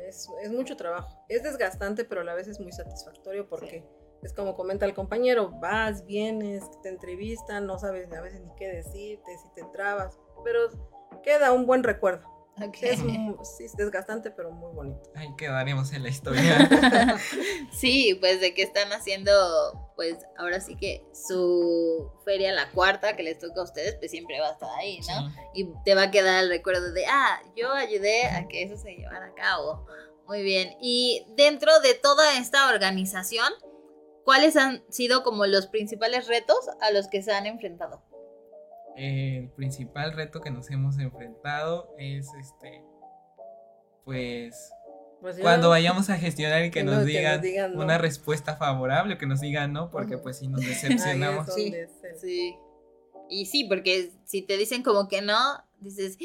Es, 0.08 0.28
es, 0.42 0.50
mucho 0.50 0.76
trabajo. 0.76 1.24
Es 1.28 1.42
desgastante, 1.42 2.04
pero 2.04 2.22
a 2.22 2.24
la 2.24 2.34
vez 2.34 2.48
es 2.48 2.58
muy 2.58 2.72
satisfactorio 2.72 3.48
porque 3.48 3.84
es 4.22 4.32
como 4.32 4.54
comenta 4.54 4.86
el 4.86 4.94
compañero, 4.94 5.50
vas, 5.60 6.04
vienes, 6.04 6.64
te 6.82 6.88
entrevistan, 6.88 7.66
no 7.66 7.78
sabes 7.78 8.12
a 8.12 8.20
veces 8.20 8.40
ni 8.40 8.54
qué 8.56 8.68
decirte, 8.68 9.38
si 9.38 9.48
te 9.54 9.64
trabas, 9.72 10.18
pero 10.44 10.68
queda 11.22 11.52
un 11.52 11.66
buen 11.66 11.82
recuerdo. 11.82 12.30
Es, 12.82 12.98
sí, 13.00 13.64
es 13.64 13.76
desgastante, 13.76 14.30
pero 14.30 14.50
muy 14.50 14.74
bonito. 14.74 15.00
Ahí 15.14 15.34
quedaremos 15.36 15.92
en 15.92 16.02
la 16.02 16.10
historia. 16.10 16.68
sí, 17.72 18.16
pues 18.20 18.40
de 18.40 18.52
que 18.52 18.62
están 18.62 18.92
haciendo, 18.92 19.32
pues 19.96 20.18
ahora 20.36 20.60
sí 20.60 20.76
que 20.76 21.02
su 21.14 22.10
feria, 22.24 22.52
la 22.52 22.70
cuarta 22.70 23.16
que 23.16 23.22
les 23.22 23.38
toca 23.38 23.62
a 23.62 23.64
ustedes, 23.64 23.94
pues 23.94 24.10
siempre 24.10 24.38
va 24.40 24.48
a 24.48 24.52
estar 24.52 24.68
ahí, 24.78 25.00
¿no? 25.08 25.32
Y 25.54 25.70
te 25.84 25.94
va 25.94 26.04
a 26.04 26.10
quedar 26.10 26.44
el 26.44 26.50
recuerdo 26.50 26.92
de, 26.92 27.06
ah, 27.06 27.40
yo 27.56 27.72
ayudé 27.72 28.26
a 28.26 28.46
que 28.46 28.62
eso 28.62 28.76
se 28.76 28.94
llevara 28.94 29.26
a 29.26 29.34
cabo. 29.34 29.86
Muy 30.26 30.42
bien. 30.42 30.76
Y 30.82 31.24
dentro 31.36 31.80
de 31.80 31.94
toda 31.94 32.36
esta 32.36 32.68
organización, 32.68 33.50
¿cuáles 34.24 34.56
han 34.56 34.84
sido 34.90 35.22
como 35.22 35.46
los 35.46 35.66
principales 35.66 36.28
retos 36.28 36.68
a 36.82 36.90
los 36.90 37.08
que 37.08 37.22
se 37.22 37.32
han 37.32 37.46
enfrentado? 37.46 38.02
El 39.00 39.50
principal 39.50 40.12
reto 40.12 40.40
que 40.40 40.50
nos 40.50 40.70
hemos 40.70 40.98
enfrentado 40.98 41.94
es 41.98 42.28
este 42.38 42.82
pues, 44.04 44.72
pues 45.20 45.38
cuando 45.38 45.68
vayamos 45.68 46.10
a 46.10 46.16
gestionar 46.16 46.64
y 46.64 46.70
que, 46.70 46.82
nos, 46.82 47.04
digan 47.04 47.42
una 47.76 47.98
respuesta 47.98 48.56
favorable, 48.56 49.18
que 49.18 49.26
nos 49.26 49.40
digan 49.40 49.72
no, 49.72 49.90
porque 49.90 50.18
pues 50.18 50.38
si 50.38 50.48
nos 50.48 50.60
decepcionamos. 50.60 51.54
sí, 51.54 51.74
sí. 52.20 52.56
Y 53.28 53.46
sí, 53.46 53.64
porque 53.64 54.10
si 54.24 54.42
te 54.42 54.56
dicen 54.56 54.82
como 54.82 55.06
que 55.06 55.22
no, 55.22 55.36
dices, 55.78 56.18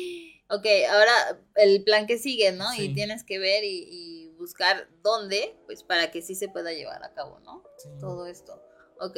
ok, 0.50 0.66
ahora 0.90 1.40
el 1.56 1.84
plan 1.84 2.08
que 2.08 2.18
sigue, 2.18 2.52
¿no? 2.52 2.66
Y 2.74 2.94
tienes 2.96 3.24
que 3.24 3.38
ver 3.40 3.64
y, 3.64 4.32
buscar 4.38 4.90
dónde, 5.02 5.56
pues 5.66 5.82
para 5.82 6.12
que 6.12 6.22
sí 6.22 6.36
se 6.36 6.50
pueda 6.50 6.74
llevar 6.74 7.04
a 7.04 7.14
cabo, 7.14 7.40
¿no? 7.40 7.64
Todo 8.00 8.28
esto. 8.28 8.62
Ok. 9.00 9.18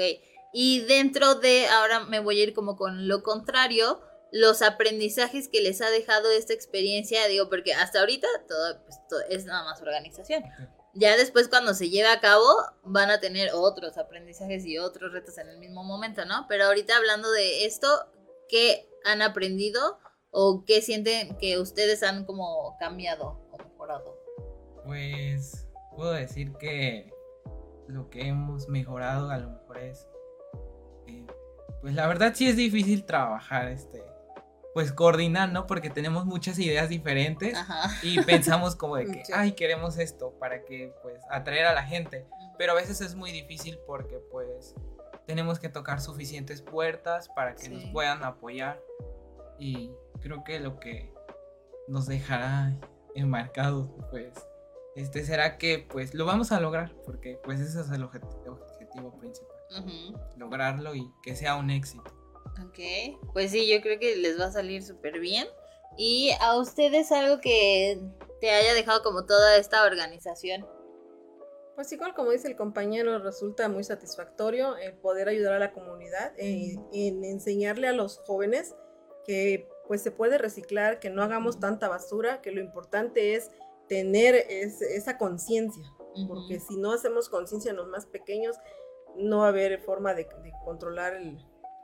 Y 0.53 0.81
dentro 0.81 1.35
de, 1.35 1.67
ahora 1.67 2.01
me 2.01 2.19
voy 2.19 2.39
a 2.39 2.43
ir 2.43 2.53
como 2.53 2.75
con 2.75 3.07
lo 3.07 3.23
contrario, 3.23 4.01
los 4.31 4.61
aprendizajes 4.61 5.47
que 5.47 5.61
les 5.61 5.81
ha 5.81 5.89
dejado 5.89 6.29
esta 6.31 6.53
experiencia, 6.53 7.27
digo, 7.27 7.49
porque 7.49 7.73
hasta 7.73 7.99
ahorita 7.99 8.27
todo, 8.47 8.83
pues, 8.83 8.99
es 9.29 9.45
nada 9.45 9.63
más 9.63 9.81
organización. 9.81 10.43
Ya 10.93 11.15
después 11.15 11.47
cuando 11.47 11.73
se 11.73 11.89
lleve 11.89 12.09
a 12.09 12.19
cabo 12.19 12.45
van 12.83 13.11
a 13.11 13.19
tener 13.19 13.51
otros 13.53 13.97
aprendizajes 13.97 14.65
y 14.65 14.79
otros 14.79 15.13
retos 15.13 15.37
en 15.37 15.47
el 15.49 15.59
mismo 15.59 15.83
momento, 15.83 16.25
¿no? 16.25 16.45
Pero 16.49 16.65
ahorita 16.65 16.97
hablando 16.97 17.29
de 17.31 17.65
esto, 17.65 17.87
¿qué 18.49 18.89
han 19.05 19.21
aprendido 19.21 19.99
o 20.31 20.63
qué 20.65 20.81
sienten 20.81 21.37
que 21.37 21.59
ustedes 21.59 22.01
han 22.03 22.25
como 22.25 22.75
cambiado 22.79 23.47
o 23.51 23.57
mejorado? 23.57 24.17
Pues 24.85 25.67
puedo 25.95 26.11
decir 26.11 26.53
que 26.59 27.13
lo 27.87 28.09
que 28.09 28.27
hemos 28.27 28.67
mejorado 28.67 29.29
a 29.29 29.37
lo 29.37 29.51
mejor 29.51 29.77
es, 29.77 30.07
eh, 31.07 31.25
pues 31.81 31.95
la 31.95 32.07
verdad 32.07 32.33
sí 32.35 32.47
es 32.47 32.55
difícil 32.55 33.05
trabajar 33.05 33.69
este 33.69 34.03
pues 34.77 34.91
coordinar, 34.91 35.51
¿no? 35.51 35.65
Porque 35.65 35.89
tenemos 35.89 36.27
muchas 36.27 36.59
ideas 36.59 36.87
diferentes 36.87 37.57
y 38.03 38.21
pensamos 38.21 38.75
como 38.75 38.97
de 38.97 39.07
que, 39.07 39.23
ay, 39.33 39.53
queremos 39.53 39.97
esto 39.97 40.37
para 40.37 40.65
que, 40.65 40.93
pues, 41.01 41.19
atraer 41.31 41.65
a 41.65 41.73
la 41.73 41.81
gente. 41.81 42.27
Pero 42.59 42.73
a 42.73 42.75
veces 42.75 43.01
es 43.01 43.15
muy 43.15 43.31
difícil 43.31 43.79
porque, 43.87 44.19
pues, 44.31 44.75
tenemos 45.25 45.57
que 45.57 45.67
tocar 45.67 45.99
suficientes 45.99 46.61
puertas 46.61 47.27
para 47.29 47.55
que 47.55 47.69
nos 47.69 47.85
puedan 47.85 48.23
apoyar. 48.23 48.79
Y 49.57 49.89
creo 50.21 50.43
que 50.43 50.59
lo 50.59 50.79
que 50.79 51.11
nos 51.87 52.05
dejará 52.05 52.71
enmarcados, 53.15 53.89
pues, 54.11 54.35
este 54.95 55.25
será 55.25 55.57
que, 55.57 55.87
pues, 55.89 56.13
lo 56.13 56.25
vamos 56.25 56.51
a 56.51 56.59
lograr, 56.59 56.93
porque, 57.03 57.39
pues, 57.43 57.59
ese 57.61 57.81
es 57.81 57.89
el 57.89 58.03
objetivo 58.03 59.17
principal. 59.17 59.56
Lograrlo 60.37 60.95
y 60.95 61.11
que 61.21 61.35
sea 61.35 61.55
un 61.55 61.69
éxito. 61.69 62.03
Ok, 62.65 62.79
pues 63.33 63.51
sí, 63.51 63.67
yo 63.67 63.81
creo 63.81 63.99
que 63.99 64.15
les 64.15 64.39
va 64.39 64.45
a 64.45 64.51
salir 64.51 64.83
súper 64.83 65.19
bien. 65.19 65.47
¿Y 65.97 66.31
a 66.41 66.57
ustedes 66.57 67.11
algo 67.11 67.39
que 67.41 67.99
te 68.39 68.51
haya 68.51 68.73
dejado 68.73 69.01
como 69.03 69.25
toda 69.25 69.57
esta 69.57 69.83
organización? 69.83 70.65
Pues 71.75 71.91
igual 71.91 72.15
como 72.15 72.31
dice 72.31 72.47
el 72.47 72.55
compañero, 72.55 73.19
resulta 73.19 73.69
muy 73.69 73.83
satisfactorio 73.83 74.77
el 74.77 74.93
poder 74.93 75.29
ayudar 75.29 75.53
a 75.53 75.59
la 75.59 75.73
comunidad 75.73 76.33
en, 76.37 77.23
enseñarle 77.23 77.87
a 77.87 77.93
los 77.93 78.17
jóvenes 78.19 78.75
que 79.25 79.69
pues 79.87 80.01
se 80.01 80.11
puede 80.11 80.37
reciclar, 80.37 80.99
que 80.99 81.09
no 81.09 81.21
hagamos 81.21 81.59
tanta 81.59 81.87
basura, 81.87 82.41
que 82.41 82.51
lo 82.51 82.61
importante 82.61 83.35
es 83.35 83.51
tener 83.87 84.35
esa 84.35 85.17
conciencia, 85.17 85.85
porque 86.27 86.59
si 86.59 86.77
no 86.77 86.91
hacemos 86.91 87.29
conciencia 87.29 87.71
en 87.71 87.77
los 87.77 87.87
más 87.87 88.05
pequeños, 88.05 88.57
no 89.17 89.39
va 89.39 89.45
a 89.45 89.49
haber 89.49 89.79
forma 89.79 90.13
de 90.13 90.27
controlar 90.63 91.15
el, 91.15 91.37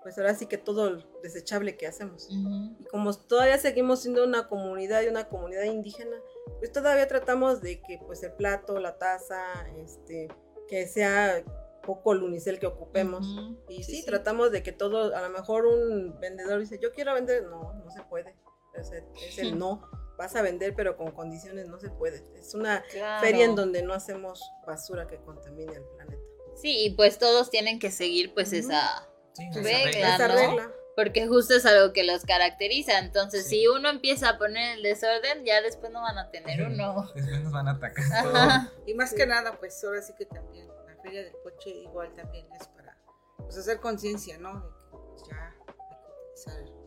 pues 0.04 0.17
ahora 0.17 0.36
sí 0.36 0.46
que 0.46 0.58
todo 0.58 0.89
el 0.89 1.06
desechable 1.24 1.78
que 1.78 1.88
hacemos. 1.88 2.28
Y 2.30 2.84
como 2.91 3.13
todavía 3.13 3.58
seguimos 3.58 4.02
siendo 4.02 4.24
una 4.26 4.50
comunidad 4.50 5.02
y 5.02 5.08
una 5.08 5.30
comunidad 5.30 5.63
indígena, 5.63 6.17
pues 6.60 6.72
todavía 6.72 7.08
tratamos 7.08 7.62
de 7.62 7.82
que 7.82 8.00
pues 8.06 8.22
el 8.22 8.34
plato, 8.34 8.80
la 8.80 8.98
taza, 8.98 9.41
este, 9.78 10.28
que 10.67 10.88
sea 10.88 11.43
poco 11.84 12.12
el 12.12 12.22
unicel 12.22 12.60
que 12.60 12.67
ocupemos. 12.67 13.26
Y 13.69 13.84
sí, 13.84 14.04
tratamos 14.06 14.52
de 14.52 14.62
que 14.62 14.74
todo, 14.74 15.15
a 15.15 15.22
lo 15.22 15.30
mejor 15.30 15.65
un 15.65 16.19
vendedor 16.19 16.60
dice, 16.60 16.80
yo 16.80 16.91
quiero 16.91 17.13
vender, 17.13 17.43
no, 17.43 17.74
no 17.74 17.89
se 17.89 18.02
puede. 18.04 18.36
Es 18.76 18.91
el, 19.39 19.58
no, 19.58 19.89
vas 20.17 20.36
a 20.36 20.41
vender 20.41 20.76
pero 20.76 20.98
con 20.98 21.12
condiciones 21.12 21.69
no 21.69 21.80
se 21.80 21.89
puede. 21.89 22.24
Es 22.36 22.54
una 22.54 22.84
feria 23.22 23.46
en 23.46 23.56
donde 23.56 23.82
no 23.84 23.93
hacemos 23.93 24.43
basura 24.67 25.08
que 25.08 25.17
contamine 25.17 25.74
el 25.74 25.84
planeta. 25.96 26.33
Sí, 26.55 26.85
y 26.85 26.89
pues 26.91 27.17
todos 27.17 27.49
tienen 27.49 27.79
que 27.79 27.91
seguir 27.91 28.33
pues 28.33 28.53
esa 28.53 29.07
regla, 29.55 30.71
Porque 30.95 31.27
justo 31.27 31.55
es 31.55 31.65
algo 31.65 31.93
que 31.93 32.03
los 32.03 32.23
caracteriza. 32.23 32.99
Entonces, 32.99 33.47
si 33.47 33.67
uno 33.67 33.89
empieza 33.89 34.29
a 34.29 34.37
poner 34.37 34.77
el 34.77 34.83
desorden, 34.83 35.43
ya 35.45 35.61
después 35.61 35.91
no 35.91 36.01
van 36.01 36.17
a 36.17 36.29
tener 36.29 36.61
uno. 36.67 37.11
después 37.15 37.41
nos 37.41 37.51
van 37.51 37.67
a 37.67 37.71
atacar. 37.71 38.71
Y 38.85 38.93
más 38.93 39.13
que 39.13 39.25
nada, 39.25 39.57
pues 39.59 39.83
ahora 39.83 40.01
sí 40.01 40.13
que 40.17 40.25
también 40.25 40.67
la 40.67 40.95
feria 41.01 41.23
del 41.23 41.33
coche 41.43 41.69
igual 41.69 42.13
también 42.13 42.47
es 42.53 42.67
para 42.67 42.97
pues, 43.37 43.57
hacer 43.57 43.79
conciencia, 43.79 44.37
¿no? 44.37 44.61
De 44.61 44.69
que 44.69 44.97
pues, 45.07 45.23
ya 45.29 45.55
hay 45.67 45.73
que 45.73 46.51
utilizar 46.51 46.83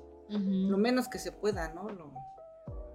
lo 0.70 0.78
menos 0.78 1.08
que 1.08 1.18
se 1.18 1.32
pueda, 1.32 1.68
¿no? 1.74 1.88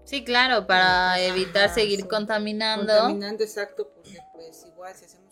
Sí, 0.03 0.23
claro, 0.23 0.67
para 0.67 1.19
evitar 1.19 1.69
seguir 1.73 2.07
contaminando. 2.07 2.88
Contaminando, 2.88 3.43
exacto, 3.43 3.91
porque 3.93 4.17
pues 4.34 4.65
igual 4.65 4.93
si 4.95 5.05
hacemos 5.05 5.31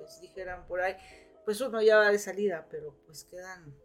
pues 0.00 0.20
dijeran 0.20 0.66
por 0.66 0.80
ahí, 0.80 0.96
pues 1.44 1.60
uno 1.60 1.80
ya 1.82 1.98
va 1.98 2.10
de 2.10 2.18
salida, 2.18 2.66
pero 2.70 2.96
pues 3.06 3.24
quedan 3.24 3.76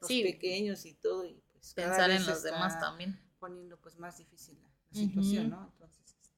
los 0.00 0.08
pequeños 0.08 0.84
y 0.84 0.94
todo 0.94 1.24
y 1.24 1.42
pues 1.52 1.74
pensar 1.74 2.10
en 2.10 2.24
los 2.26 2.42
demás 2.42 2.78
también. 2.78 3.18
poniendo 3.38 3.80
pues 3.80 3.98
más 3.98 4.18
difícil 4.18 4.62
la, 4.62 5.00
situación, 5.00 5.50
¿no? 5.50 5.70
Entonces, 5.72 6.04
este, 6.06 6.28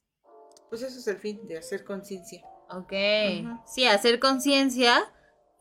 pues 0.69 0.83
eso 0.83 0.99
es 0.99 1.07
el 1.09 1.19
fin 1.19 1.47
de 1.49 1.59
hacer 1.59 1.85
conciencia. 1.85 2.43
Ok, 2.71 2.93
sí, 3.67 3.85
hacer 3.85 4.21
conciencia 4.21 5.13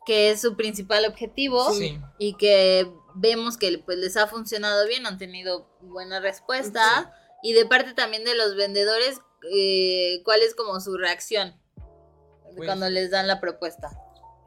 que 0.06 0.32
es 0.32 0.42
su 0.42 0.56
principal 0.56 1.06
objetivo 1.06 1.68
y 2.18 2.36
que 2.36 2.92
vemos 3.16 3.58
que 3.58 3.78
pues 3.80 3.98
les 3.98 4.18
ha 4.18 4.28
funcionado 4.28 4.88
bien, 4.88 5.06
han 5.06 5.18
tenido 5.18 5.70
buena 5.82 6.20
respuesta 6.20 7.16
y 7.44 7.54
de 7.54 7.66
parte 7.66 7.94
también 7.94 8.24
de 8.24 8.36
los 8.36 8.56
vendedores, 8.56 9.20
eh, 9.52 10.22
¿cuál 10.24 10.42
es 10.42 10.56
como 10.56 10.80
su 10.80 10.98
reacción 10.98 11.61
pues 12.56 12.68
cuando 12.68 12.90
les 12.90 13.12
dan 13.12 13.28
la 13.28 13.40
propuesta? 13.40 13.90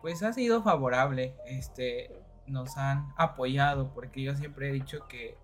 pues 0.05 0.23
ha 0.23 0.35
sido 0.35 0.62
favorable, 0.62 1.35
este, 1.47 2.11
nos 2.47 2.77
han 2.77 3.11
apoyado, 3.17 3.95
porque 3.95 4.23
yo 4.23 4.37
siempre 4.37 4.69
he 4.69 4.73
dicho 4.75 5.09
que, 5.09 5.38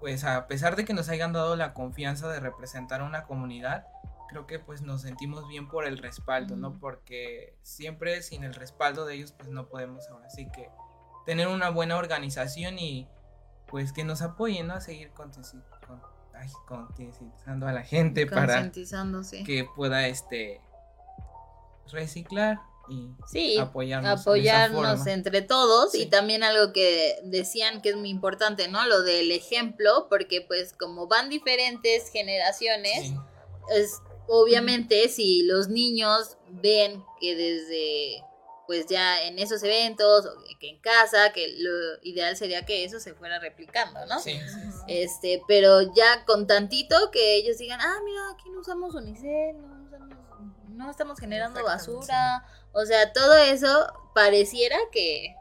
pues 0.00 0.24
a 0.24 0.46
pesar 0.46 0.76
de 0.76 0.86
que 0.86 0.94
nos 0.94 1.10
hayan 1.10 1.34
dado 1.34 1.56
la 1.56 1.74
confianza 1.74 2.30
de 2.30 2.40
representar 2.40 3.02
a 3.02 3.04
una 3.04 3.24
comunidad, 3.24 3.86
creo 4.30 4.46
que 4.46 4.58
pues 4.58 4.80
nos 4.80 5.02
sentimos 5.02 5.46
bien 5.46 5.68
por 5.68 5.86
el 5.86 5.98
respaldo, 5.98 6.56
¿no? 6.56 6.78
Porque 6.78 7.54
siempre 7.60 8.22
sin 8.22 8.44
el 8.44 8.54
respaldo 8.54 9.04
de 9.04 9.16
ellos 9.16 9.32
pues 9.32 9.50
no 9.50 9.68
podemos 9.68 10.08
ahora 10.08 10.30
sí 10.30 10.48
que 10.50 10.70
tener 11.26 11.48
una 11.48 11.68
buena 11.68 11.98
organización 11.98 12.78
y 12.78 13.10
pues 13.66 13.92
que 13.92 14.04
nos 14.04 14.22
apoyen, 14.22 14.68
¿no? 14.68 14.72
A 14.72 14.80
seguir 14.80 15.10
concientizando 16.66 17.68
a 17.68 17.72
la 17.72 17.82
gente 17.82 18.26
para 18.26 18.72
que 18.72 19.68
pueda 19.76 20.06
este 20.06 20.62
reciclar 21.90 22.58
sí, 23.30 23.58
apoyarnos, 23.58 25.06
entre 25.06 25.42
todos. 25.42 25.94
Y 25.94 26.06
también 26.06 26.42
algo 26.42 26.72
que 26.72 27.16
decían 27.24 27.80
que 27.82 27.90
es 27.90 27.96
muy 27.96 28.10
importante, 28.10 28.68
¿no? 28.68 28.86
Lo 28.86 29.02
del 29.02 29.30
ejemplo, 29.32 30.06
porque 30.08 30.40
pues 30.40 30.72
como 30.72 31.06
van 31.06 31.28
diferentes 31.28 32.10
generaciones, 32.10 33.12
es 33.74 34.00
obviamente 34.28 35.08
si 35.08 35.42
los 35.42 35.68
niños 35.68 36.36
ven 36.48 37.04
que 37.20 37.34
desde 37.34 38.24
pues 38.66 38.86
ya 38.86 39.24
en 39.24 39.38
esos 39.38 39.62
eventos, 39.64 40.26
que 40.58 40.70
en 40.70 40.78
casa, 40.78 41.32
que 41.32 41.56
lo 41.58 41.70
ideal 42.02 42.36
sería 42.36 42.64
que 42.64 42.84
eso 42.84 43.00
se 43.00 43.12
fuera 43.12 43.38
replicando, 43.38 44.06
¿no? 44.06 44.18
Sí, 44.20 44.38
Este, 44.86 45.42
pero 45.48 45.82
ya 45.94 46.24
con 46.24 46.46
tantito 46.46 47.10
que 47.10 47.34
ellos 47.34 47.58
digan, 47.58 47.80
ah, 47.82 47.98
mira, 48.04 48.20
aquí 48.32 48.48
no 48.50 48.60
usamos 48.60 48.94
unicel, 48.94 49.60
no, 49.60 49.84
usamos, 49.84 50.16
no 50.74 50.90
estamos 50.90 51.18
generando 51.18 51.62
basura, 51.62 52.44
o 52.72 52.84
sea, 52.84 53.12
todo 53.12 53.36
eso 53.36 53.92
pareciera 54.14 54.76
que 54.90 55.36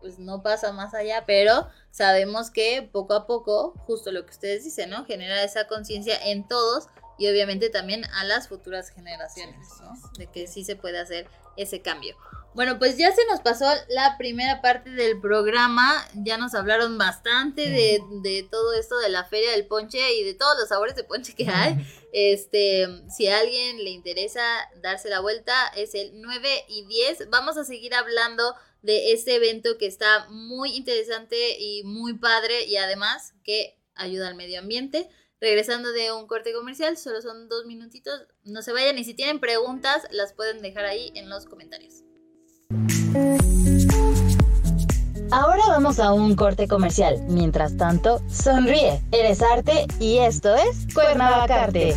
pues 0.00 0.18
no 0.18 0.42
pasa 0.42 0.72
más 0.72 0.94
allá, 0.94 1.24
pero 1.26 1.68
sabemos 1.92 2.50
que 2.50 2.82
poco 2.82 3.14
a 3.14 3.26
poco, 3.26 3.72
justo 3.86 4.10
lo 4.10 4.24
que 4.24 4.32
ustedes 4.32 4.64
dicen, 4.64 4.90
¿no? 4.90 5.04
Genera 5.04 5.42
esa 5.44 5.68
conciencia 5.68 6.16
en 6.24 6.46
todos 6.46 6.88
y 7.18 7.28
obviamente 7.28 7.70
también 7.70 8.04
a 8.06 8.24
las 8.24 8.48
futuras 8.48 8.90
generaciones, 8.90 9.68
¿no? 9.80 9.92
De 10.18 10.26
que 10.26 10.48
sí 10.48 10.64
se 10.64 10.74
puede 10.74 10.98
hacer 10.98 11.28
ese 11.56 11.82
cambio. 11.82 12.16
Bueno, 12.54 12.78
pues 12.78 12.98
ya 12.98 13.10
se 13.12 13.24
nos 13.30 13.40
pasó 13.40 13.64
la 13.88 14.16
primera 14.18 14.60
parte 14.60 14.90
del 14.90 15.18
programa, 15.20 16.06
ya 16.14 16.36
nos 16.36 16.54
hablaron 16.54 16.98
bastante 16.98 17.62
de, 17.70 18.02
de, 18.22 18.42
todo 18.42 18.74
esto 18.74 18.98
de 18.98 19.08
la 19.08 19.24
feria 19.24 19.52
del 19.52 19.66
ponche 19.66 20.14
y 20.16 20.22
de 20.24 20.34
todos 20.34 20.58
los 20.58 20.68
sabores 20.68 20.94
de 20.94 21.04
ponche 21.04 21.34
que 21.34 21.48
hay. 21.48 21.76
Este, 22.12 22.86
si 23.08 23.26
a 23.28 23.38
alguien 23.38 23.82
le 23.82 23.88
interesa 23.88 24.42
darse 24.82 25.08
la 25.08 25.20
vuelta, 25.20 25.54
es 25.76 25.94
el 25.94 26.20
9 26.20 26.66
y 26.68 26.84
10. 26.84 27.30
Vamos 27.30 27.56
a 27.56 27.64
seguir 27.64 27.94
hablando 27.94 28.54
de 28.82 29.12
este 29.12 29.36
evento 29.36 29.78
que 29.78 29.86
está 29.86 30.26
muy 30.28 30.76
interesante 30.76 31.58
y 31.58 31.84
muy 31.84 32.18
padre 32.18 32.66
y 32.66 32.76
además 32.76 33.32
que 33.44 33.78
ayuda 33.94 34.28
al 34.28 34.34
medio 34.34 34.58
ambiente. 34.58 35.08
Regresando 35.40 35.90
de 35.90 36.12
un 36.12 36.26
corte 36.26 36.52
comercial, 36.52 36.96
solo 36.98 37.22
son 37.22 37.48
dos 37.48 37.64
minutitos. 37.64 38.26
No 38.44 38.60
se 38.60 38.72
vayan 38.72 38.98
y 38.98 39.04
si 39.04 39.14
tienen 39.14 39.40
preguntas, 39.40 40.06
las 40.10 40.34
pueden 40.34 40.60
dejar 40.60 40.84
ahí 40.84 41.12
en 41.14 41.30
los 41.30 41.46
comentarios. 41.46 42.04
Ahora 45.32 45.62
vamos 45.66 45.98
a 45.98 46.12
un 46.12 46.36
corte 46.36 46.68
comercial. 46.68 47.22
Mientras 47.26 47.78
tanto, 47.78 48.20
sonríe. 48.28 49.00
Eres 49.12 49.40
arte 49.40 49.86
y 49.98 50.18
esto 50.18 50.54
es 50.54 50.92
Cuernavacarte. 50.92 51.96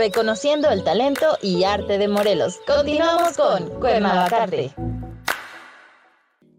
Reconociendo 0.00 0.70
el 0.70 0.82
talento 0.82 1.36
y 1.42 1.64
arte 1.64 1.98
de 1.98 2.08
Morelos. 2.08 2.58
Continuamos 2.66 3.36
con 3.36 3.68
Cuernavacarte. 3.80 4.72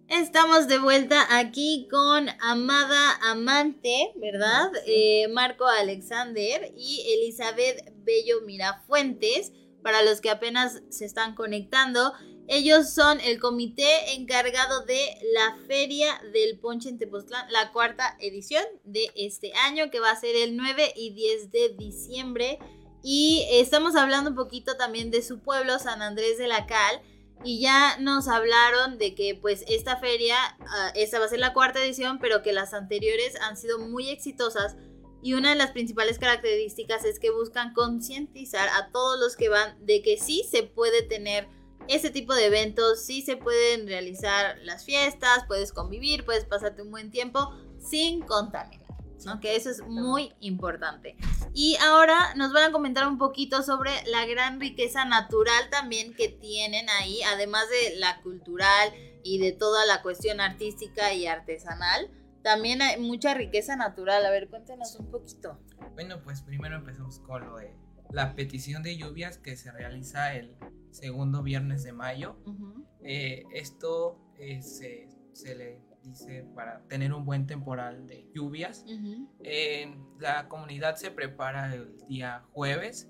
Estamos 0.07 0.67
de 0.67 0.77
vuelta 0.77 1.25
aquí 1.35 1.87
con 1.89 2.29
Amada 2.39 3.17
Amante, 3.23 4.13
¿verdad? 4.17 4.69
Eh, 4.85 5.27
Marco 5.29 5.65
Alexander 5.65 6.71
y 6.77 7.01
Elizabeth 7.15 7.91
Bello 8.03 8.41
Mirafuentes. 8.45 9.51
Para 9.81 10.03
los 10.03 10.21
que 10.21 10.29
apenas 10.29 10.83
se 10.89 11.05
están 11.05 11.33
conectando, 11.33 12.13
ellos 12.47 12.93
son 12.93 13.19
el 13.21 13.39
comité 13.39 14.13
encargado 14.13 14.85
de 14.85 15.17
la 15.33 15.57
Feria 15.65 16.21
del 16.31 16.59
Ponche 16.59 16.89
en 16.89 16.99
Tepoztlán, 16.99 17.51
la 17.51 17.71
cuarta 17.71 18.15
edición 18.19 18.63
de 18.83 19.09
este 19.15 19.51
año, 19.65 19.89
que 19.89 19.99
va 19.99 20.11
a 20.11 20.19
ser 20.19 20.35
el 20.35 20.55
9 20.55 20.93
y 20.95 21.15
10 21.15 21.49
de 21.49 21.69
diciembre. 21.69 22.59
Y 23.03 23.47
estamos 23.51 23.95
hablando 23.95 24.29
un 24.29 24.35
poquito 24.35 24.77
también 24.77 25.11
de 25.11 25.23
su 25.23 25.39
pueblo, 25.39 25.79
San 25.79 26.01
Andrés 26.01 26.37
de 26.37 26.47
la 26.47 26.65
Cal. 26.65 27.01
Y 27.43 27.59
ya 27.59 27.97
nos 27.97 28.27
hablaron 28.27 28.99
de 28.99 29.15
que 29.15 29.33
pues 29.33 29.63
esta 29.67 29.97
feria, 29.97 30.35
uh, 30.59 30.91
esta 30.93 31.17
va 31.17 31.25
a 31.25 31.29
ser 31.29 31.39
la 31.39 31.53
cuarta 31.53 31.83
edición, 31.83 32.19
pero 32.19 32.43
que 32.43 32.53
las 32.53 32.73
anteriores 32.75 33.35
han 33.41 33.57
sido 33.57 33.79
muy 33.79 34.09
exitosas. 34.09 34.75
Y 35.23 35.33
una 35.33 35.49
de 35.49 35.55
las 35.55 35.71
principales 35.71 36.19
características 36.19 37.03
es 37.03 37.19
que 37.19 37.31
buscan 37.31 37.73
concientizar 37.73 38.69
a 38.69 38.91
todos 38.91 39.19
los 39.19 39.35
que 39.35 39.49
van 39.49 39.83
de 39.85 40.01
que 40.03 40.17
sí 40.17 40.43
se 40.49 40.63
puede 40.63 41.01
tener 41.01 41.47
ese 41.87 42.11
tipo 42.11 42.33
de 42.33 42.45
eventos, 42.45 43.03
sí 43.03 43.21
se 43.21 43.37
pueden 43.37 43.87
realizar 43.87 44.57
las 44.63 44.85
fiestas, 44.85 45.45
puedes 45.47 45.73
convivir, 45.73 46.25
puedes 46.25 46.45
pasarte 46.45 46.81
un 46.83 46.91
buen 46.91 47.11
tiempo 47.11 47.53
sin 47.79 48.21
contaminar. 48.21 48.80
¿No? 49.25 49.39
Que 49.39 49.55
eso 49.55 49.69
es 49.69 49.81
muy 49.81 50.33
importante. 50.39 51.15
Y 51.53 51.75
ahora 51.77 52.33
nos 52.35 52.53
van 52.53 52.69
a 52.69 52.71
comentar 52.71 53.07
un 53.07 53.17
poquito 53.17 53.63
sobre 53.63 53.91
la 54.07 54.25
gran 54.25 54.59
riqueza 54.59 55.05
natural 55.05 55.69
también 55.69 56.13
que 56.13 56.29
tienen 56.29 56.89
ahí, 56.89 57.21
además 57.23 57.65
de 57.69 57.97
la 57.97 58.21
cultural 58.21 58.93
y 59.23 59.39
de 59.39 59.51
toda 59.51 59.85
la 59.85 60.01
cuestión 60.01 60.39
artística 60.39 61.13
y 61.13 61.27
artesanal. 61.27 62.09
También 62.41 62.81
hay 62.81 62.99
mucha 62.99 63.33
riqueza 63.33 63.75
natural. 63.75 64.25
A 64.25 64.31
ver, 64.31 64.49
cuéntenos 64.49 64.95
un 64.95 65.11
poquito. 65.11 65.59
Bueno, 65.93 66.21
pues 66.23 66.41
primero 66.41 66.75
empezamos 66.75 67.19
con 67.19 67.45
lo 67.45 67.57
de 67.57 67.73
la 68.11 68.35
petición 68.35 68.83
de 68.83 68.97
lluvias 68.97 69.37
que 69.37 69.55
se 69.55 69.71
realiza 69.71 70.35
el 70.35 70.55
segundo 70.91 71.43
viernes 71.43 71.83
de 71.83 71.93
mayo. 71.93 72.37
Uh 72.45 72.51
-huh. 72.51 72.85
eh, 73.03 73.43
esto 73.53 74.19
eh, 74.37 74.61
se, 74.61 75.07
se, 75.33 75.55
le 75.55 75.81
dice 76.03 76.45
para 76.55 76.81
tener 76.87 77.13
un 77.13 77.25
buen 77.25 77.47
temporal 77.47 78.07
de 78.07 78.27
lluvias. 78.33 78.83
Uh 78.87 78.91
-huh. 78.91 79.29
eh, 79.43 79.95
la 80.19 80.47
comunidad 80.47 80.95
se 80.95 81.11
prepara 81.11 81.73
el 81.73 81.97
día 82.07 82.43
jueves. 82.53 83.09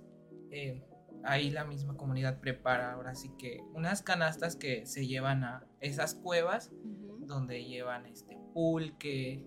Eh, 0.51 0.83
ahí 1.23 1.49
la 1.51 1.65
misma 1.65 1.95
comunidad 1.95 2.39
prepara 2.39 2.93
ahora 2.93 3.15
sí 3.15 3.31
que 3.37 3.61
unas 3.73 4.01
canastas 4.01 4.55
que 4.55 4.85
se 4.85 5.07
llevan 5.07 5.43
a 5.43 5.65
esas 5.79 6.15
cuevas 6.15 6.71
uh 6.71 6.85
-huh. 6.85 7.25
donde 7.25 7.63
llevan 7.63 8.05
este 8.05 8.37
pulque, 8.53 9.45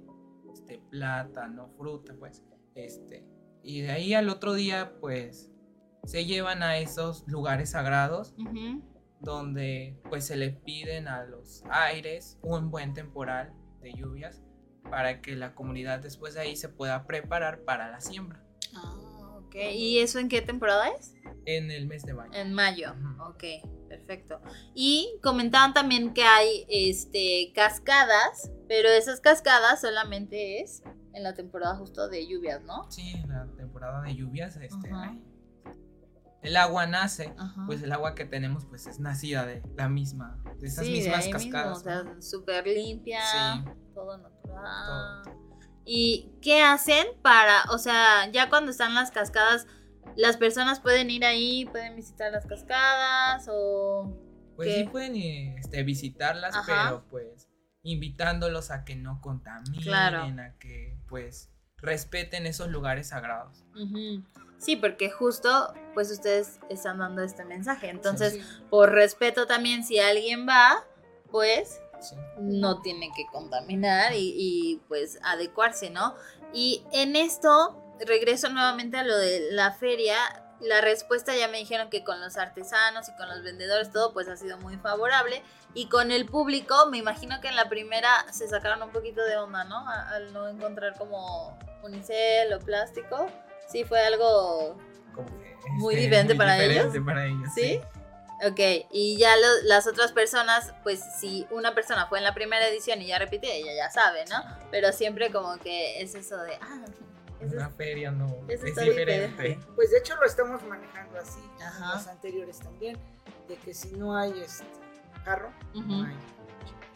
este 0.53 0.81
plátano, 0.91 1.69
fruta, 1.77 2.15
pues, 2.19 2.43
este 2.75 3.25
y 3.65 3.81
de 3.81 3.91
ahí 3.91 4.13
al 4.13 4.29
otro 4.29 4.53
día, 4.53 4.93
pues, 5.01 5.51
se 6.05 6.27
llevan 6.27 6.63
a 6.63 6.77
esos 6.79 7.25
lugares 7.27 7.71
sagrados 7.71 8.35
uh 8.39 8.43
-huh. 8.43 8.83
Donde, 9.21 9.97
pues, 10.09 10.27
se 10.27 10.37
le 10.37 10.51
piden 10.51 11.09
a 11.09 11.25
los 11.25 11.63
aires 11.71 12.39
un 12.43 12.71
buen 12.71 12.95
temporal 12.95 13.53
de 13.81 13.93
lluvias 13.95 14.43
para 14.91 15.21
que 15.21 15.35
la 15.35 15.55
comunidad 15.55 16.01
después 16.01 16.35
de 16.35 16.41
ahí 16.41 16.57
se 16.57 16.69
pueda 16.69 17.07
preparar 17.07 17.65
para 17.65 17.91
la 17.91 18.01
siembra. 18.01 18.45
Ah, 18.75 19.39
ok. 19.39 19.55
¿Y 19.73 19.99
eso 19.99 20.19
en 20.19 20.29
qué 20.29 20.43
temporada 20.43 20.89
es? 20.89 21.15
En 21.47 21.71
el 21.71 21.87
mes 21.87 22.05
de 22.05 22.15
mayo. 22.15 22.33
En 22.33 22.53
mayo, 22.53 22.93
uh 22.93 22.97
-huh. 22.97 23.31
ok, 23.31 23.89
perfecto. 23.89 24.41
Y 24.75 25.19
comentaban 25.23 25.75
también 25.75 26.15
que 26.15 26.25
hay 26.25 26.67
este, 26.69 27.53
cascadas, 27.55 28.51
pero 28.69 28.89
esas 28.89 29.21
cascadas 29.21 29.81
solamente 29.81 30.61
es 30.61 30.83
en 31.13 31.23
la 31.23 31.35
temporada 31.35 31.77
justo 31.77 32.09
de 32.09 32.27
lluvias, 32.27 32.63
¿no? 32.63 32.91
Sí, 32.91 33.13
en 33.13 33.29
la 33.29 33.47
temporada 33.57 34.03
de 34.03 34.15
lluvias, 34.15 34.57
este, 34.57 34.75
uh 34.75 34.97
-huh. 34.97 35.21
El 36.45 36.57
agua 36.59 36.87
nace, 36.87 37.35
pues 37.67 37.83
el 37.83 37.91
agua 37.91 38.15
que 38.15 38.27
tenemos 38.27 38.67
pues 38.67 38.87
es 38.87 39.01
nacida 39.01 39.47
de 39.47 39.63
la 39.77 39.89
misma, 39.89 40.39
de 40.61 40.69
esas 40.69 40.85
sí, 40.85 40.93
mismas 40.93 41.25
de 41.25 41.31
cascadas. 41.31 41.85
Mismo, 41.85 42.01
o 42.01 42.05
sea, 42.05 42.23
súper 42.23 42.67
limpia, 42.67 43.21
sí. 43.23 43.71
todo 43.95 44.19
natural. 44.19 45.23
Todo. 45.25 45.45
¿Y 45.87 46.33
qué 46.43 46.63
hacen 46.63 47.07
para, 47.23 47.65
o 47.71 47.79
sea, 47.79 48.31
ya 48.31 48.51
cuando 48.51 48.71
están 48.71 48.95
las 48.95 49.11
cascadas, 49.11 49.67
las 50.17 50.37
personas 50.37 50.81
pueden 50.81 51.11
ir 51.11 51.25
ahí, 51.25 51.65
pueden 51.67 51.97
visitar 51.97 52.31
las 52.31 52.47
cascadas 52.47 53.49
o... 53.51 54.21
Pues 54.57 54.69
¿qué? 54.69 54.83
sí 54.83 54.89
pueden 54.89 55.17
este, 55.17 55.83
visitarlas, 55.83 56.55
Ajá. 56.55 56.85
pero 56.87 57.09
pues 57.09 57.49
invitándolos 57.83 58.71
a 58.71 58.85
que 58.85 58.97
no 58.97 59.21
contaminen, 59.21 59.83
claro. 59.83 60.23
a 60.23 60.59
que 60.59 60.99
pues 61.09 61.51
respeten 61.79 62.47
esos 62.47 62.69
lugares 62.69 63.09
sagrados. 63.09 63.65
Uh 63.75 63.87
-huh. 63.87 64.25
Sí, 64.65 64.77
porque 64.77 65.11
justo 65.11 65.75
pues 65.93 66.11
ustedes 66.11 66.59
están 66.71 66.99
dando 66.99 67.23
este 67.23 67.45
mensaje. 67.45 67.91
Entonces, 67.91 68.33
sí, 68.33 68.41
sí. 68.41 68.63
por 68.71 68.93
respeto 68.93 69.47
también, 69.47 69.85
si 69.85 69.99
alguien 69.99 70.49
va, 70.49 70.83
pues 71.31 71.81
sí. 72.01 72.17
no 72.39 72.81
tiene 72.81 73.11
que 73.15 73.27
contaminar 73.31 74.15
y, 74.15 74.35
y, 74.35 74.77
pues 74.89 75.19
adecuarse, 75.23 75.91
¿no? 75.91 76.15
Y 76.55 76.83
en 76.93 77.15
esto, 77.15 77.79
regreso 78.07 78.49
nuevamente 78.49 78.97
a 78.97 79.05
lo 79.05 79.19
de 79.19 79.49
la 79.51 79.73
feria. 79.73 80.17
La 80.61 80.81
respuesta 80.81 81.37
ya 81.37 81.47
me 81.49 81.59
dijeron 81.59 81.91
que 81.91 82.03
con 82.03 82.19
los 82.23 82.39
artesanos 82.39 83.11
y 83.11 83.17
con 83.17 83.29
los 83.29 83.43
vendedores 83.43 83.93
todo 83.93 84.15
pues 84.15 84.29
ha 84.29 84.37
sido 84.37 84.57
muy 84.59 84.79
favorable. 84.79 85.43
Y 85.75 85.91
con 85.91 86.11
el 86.11 86.25
público, 86.25 86.87
me 86.91 86.97
imagino 86.97 87.39
que 87.43 87.49
en 87.49 87.57
la 87.57 87.69
primera 87.69 88.25
se 88.33 88.49
sacaron 88.49 88.83
un 88.83 88.93
poquito 88.93 89.23
de 89.25 89.37
onda, 89.37 89.65
¿no? 89.65 89.87
Al 89.87 90.33
no 90.33 90.49
encontrar 90.49 90.97
como 90.97 91.59
unicel 91.83 92.51
o 92.55 92.61
plástico. 92.61 93.27
Sí, 93.67 93.85
fue 93.85 94.01
algo 94.01 94.77
muy 95.79 95.95
este, 95.95 96.05
diferente, 96.05 96.35
para, 96.35 96.63
ellos. 96.63 96.95
para 97.05 97.27
ellos. 97.27 97.49
¿Sí? 97.55 97.81
Ok, 98.47 98.87
y 98.91 99.17
ya 99.17 99.31
las 99.65 99.87
otras 99.87 100.13
personas, 100.13 100.75
pues 100.83 101.01
si 101.19 101.47
una 101.51 101.75
persona 101.75 102.07
fue 102.07 102.19
en 102.19 102.25
la 102.25 102.35
primera 102.35 102.67
edición 102.69 103.01
y 103.01 103.07
ya 103.07 103.19
repite, 103.19 103.57
ella 103.57 103.73
ya 103.75 103.91
sabe, 103.91 104.25
¿no? 104.27 104.37
Pero 104.71 104.93
siempre 104.93 105.31
como 105.31 105.57
que 105.59 106.03
es 106.03 106.15
eso 106.15 106.37
de, 106.39 106.55
ah, 106.61 106.85
es 107.41 107.53
una 107.53 107.71
feria 107.71 108.11
no 108.11 108.37
es 108.49 108.63
diferente. 108.63 109.59
Pues 109.75 109.91
de 109.93 109.99
hecho 109.99 110.17
lo 110.17 110.27
estamos 110.27 110.63
manejando 110.65 111.19
así, 111.19 111.41
Ajá. 111.63 111.95
los 111.95 112.07
anteriores 112.07 112.59
también, 112.59 112.99
de 113.49 113.57
que 113.57 113.73
si 113.73 113.93
no 113.93 114.17
hay 114.17 114.41
este 114.41 114.65
carro, 115.25 115.53
no 115.73 116.05
hay 116.05 116.17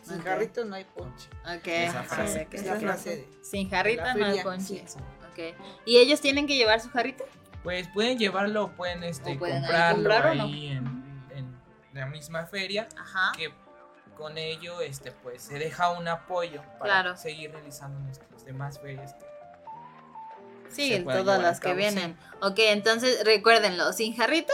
sin 0.09 0.23
jarrito 0.23 0.65
no 0.65 0.75
hay 0.75 0.85
ponche. 0.85 1.29
Ok. 1.43 1.67
Esa 1.67 2.03
frase. 2.03 2.49
Esa 2.51 2.77
frase 2.77 3.29
Sin 3.43 3.69
jarrito 3.69 4.03
no 4.15 4.27
hay 4.27 4.43
ponche. 4.43 4.85
Ok. 5.39 5.57
¿Y 5.85 5.99
ellos 5.99 6.21
tienen 6.21 6.47
que 6.47 6.57
llevar 6.57 6.81
su 6.81 6.91
jarrito? 6.91 7.25
Pues 7.63 7.89
pueden 7.89 8.19
llevarlo, 8.19 8.71
pueden, 8.77 9.05
este, 9.05 9.37
pueden 9.37 9.63
comprarlo 9.63 10.45
ahí, 10.45 10.69
en, 10.69 11.59
la 11.93 12.07
misma 12.07 12.47
feria. 12.47 12.89
Ajá. 12.97 13.33
Que 13.37 13.53
con 14.17 14.39
ello, 14.39 14.81
este, 14.81 15.13
pues 15.13 15.43
se 15.43 15.59
deja 15.59 15.91
un 15.91 16.09
apoyo 16.09 16.63
para 16.79 17.17
seguir 17.17 17.53
realizando 17.53 17.99
nuestras 18.01 18.45
demás 18.45 18.81
ferias 18.81 19.17
Sí, 20.71 21.05
todas 21.05 21.41
las 21.41 21.61
que 21.61 21.75
vienen. 21.75 22.19
Ok, 22.41 22.59
entonces 22.59 23.25
recuérdenlo, 23.25 23.93
sin 23.93 24.17
jarrito 24.17 24.53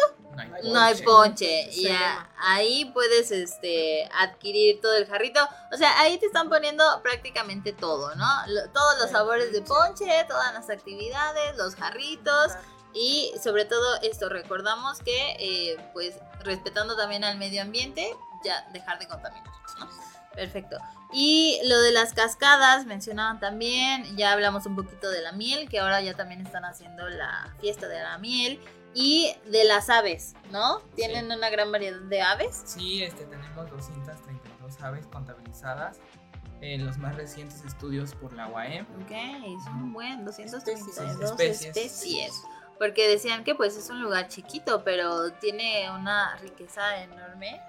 no 0.64 0.80
hay 0.80 1.02
ponche. 1.02 1.70
Y 1.72 1.88
ahí 2.38 2.84
puedes 2.86 3.30
este 3.30 4.08
adquirir 4.18 4.80
todo 4.80 4.94
el 4.96 5.06
jarrito. 5.06 5.40
O 5.72 5.76
sea, 5.76 6.00
ahí 6.00 6.18
te 6.18 6.26
están 6.26 6.48
poniendo 6.48 6.84
prácticamente 7.02 7.72
todo, 7.72 8.14
¿no? 8.14 8.26
todos 8.72 8.98
los 9.00 9.10
sabores 9.10 9.52
de 9.52 9.62
ponche, 9.62 10.24
todas 10.28 10.52
las 10.54 10.70
actividades, 10.70 11.56
los 11.56 11.74
jarritos. 11.74 12.52
Y 12.92 13.32
sobre 13.42 13.64
todo 13.64 14.00
esto, 14.02 14.28
recordamos 14.28 15.00
que 15.00 15.36
eh, 15.40 15.76
pues 15.92 16.14
respetando 16.44 16.96
también 16.96 17.24
al 17.24 17.36
medio 17.38 17.62
ambiente, 17.62 18.16
ya 18.44 18.68
dejar 18.72 19.00
de 19.00 19.08
contaminar, 19.08 19.52
¿no? 19.80 20.13
Perfecto. 20.34 20.78
Y 21.12 21.60
lo 21.64 21.80
de 21.80 21.92
las 21.92 22.12
cascadas, 22.12 22.86
mencionaban 22.86 23.38
también, 23.38 24.16
ya 24.16 24.32
hablamos 24.32 24.66
un 24.66 24.74
poquito 24.74 25.10
de 25.10 25.22
la 25.22 25.32
miel, 25.32 25.68
que 25.68 25.78
ahora 25.78 26.00
ya 26.00 26.14
también 26.14 26.44
están 26.44 26.64
haciendo 26.64 27.08
la 27.08 27.54
fiesta 27.60 27.86
de 27.86 28.02
la 28.02 28.18
miel. 28.18 28.60
Y 28.96 29.34
de 29.50 29.64
las 29.64 29.90
aves, 29.90 30.34
¿no? 30.52 30.78
¿Tienen 30.94 31.26
una 31.26 31.50
gran 31.50 31.72
variedad 31.72 31.98
de 31.98 32.22
aves? 32.22 32.62
Sí, 32.64 33.02
este, 33.02 33.24
tenemos 33.24 33.68
232 33.68 34.80
aves 34.82 35.06
contabilizadas 35.08 35.98
en 36.60 36.86
los 36.86 36.96
más 36.98 37.16
recientes 37.16 37.64
estudios 37.64 38.14
por 38.14 38.32
la 38.32 38.46
UAM. 38.46 38.86
Ok, 39.02 39.64
son 39.64 39.92
buen, 39.92 40.24
232 40.24 41.30
especies. 41.30 41.76
especies. 41.76 42.42
Porque 42.78 43.08
decían 43.08 43.44
que 43.44 43.54
pues 43.54 43.76
es 43.76 43.90
un 43.90 44.00
lugar 44.00 44.28
chiquito, 44.28 44.84
pero 44.84 45.32
tiene 45.32 45.90
una 45.90 46.36
riqueza 46.36 47.02
enorme 47.02 47.60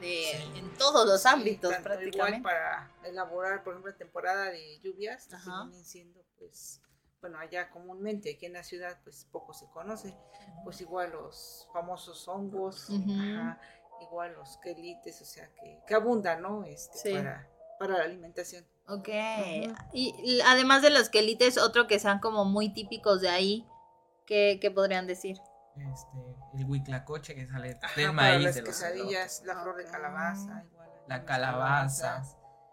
en 0.00 0.74
todos 0.78 1.06
los 1.06 1.26
ámbitos 1.26 1.74
prácticamente. 1.82 2.38
Igual 2.38 2.42
para 2.42 2.90
elaborar, 3.04 3.62
por 3.62 3.74
ejemplo, 3.74 3.94
temporada 3.94 4.50
de 4.50 4.78
lluvias, 4.80 5.28
vienen 5.28 5.84
siendo 5.84 6.24
pues 6.38 6.80
bueno, 7.20 7.38
allá 7.38 7.70
comúnmente, 7.70 8.34
aquí 8.34 8.46
en 8.46 8.52
la 8.52 8.62
ciudad, 8.62 8.98
pues 9.02 9.26
poco 9.32 9.52
se 9.52 9.66
conoce, 9.70 10.14
pues 10.64 10.80
igual 10.80 11.12
los 11.12 11.68
famosos 11.72 12.28
hongos, 12.28 12.88
igual 12.90 14.34
los 14.34 14.58
quelites, 14.58 15.20
o 15.22 15.24
sea, 15.24 15.48
que, 15.54 15.80
que 15.86 15.94
abundan, 15.94 16.42
¿no? 16.42 16.64
Este, 16.64 17.14
para, 17.14 17.48
para 17.78 17.98
la 17.98 18.04
alimentación. 18.04 18.64
Ok, 18.88 19.08
y, 19.92 20.40
además 20.44 20.82
de 20.82 20.90
los 20.90 21.08
quelites, 21.08 21.58
otro 21.58 21.86
que 21.86 21.98
sean 21.98 22.20
como 22.20 22.44
muy 22.44 22.68
típicos 22.72 23.20
de 23.20 23.28
ahí, 23.28 23.66
¿qué, 24.26 24.58
qué 24.60 24.70
podrían 24.70 25.06
decir? 25.06 25.38
Este, 25.76 26.18
el 26.54 26.64
huiclacoche 26.64 27.34
que 27.34 27.46
sale 27.46 27.78
del 27.96 28.12
maíz. 28.12 28.44
las 28.44 28.60
quesadillas, 28.60 29.42
la 29.44 29.62
flor 29.62 29.76
de 29.76 29.84
calabaza, 29.84 30.64
igual. 30.64 30.90
La 31.06 31.24
calabaza. 31.24 32.22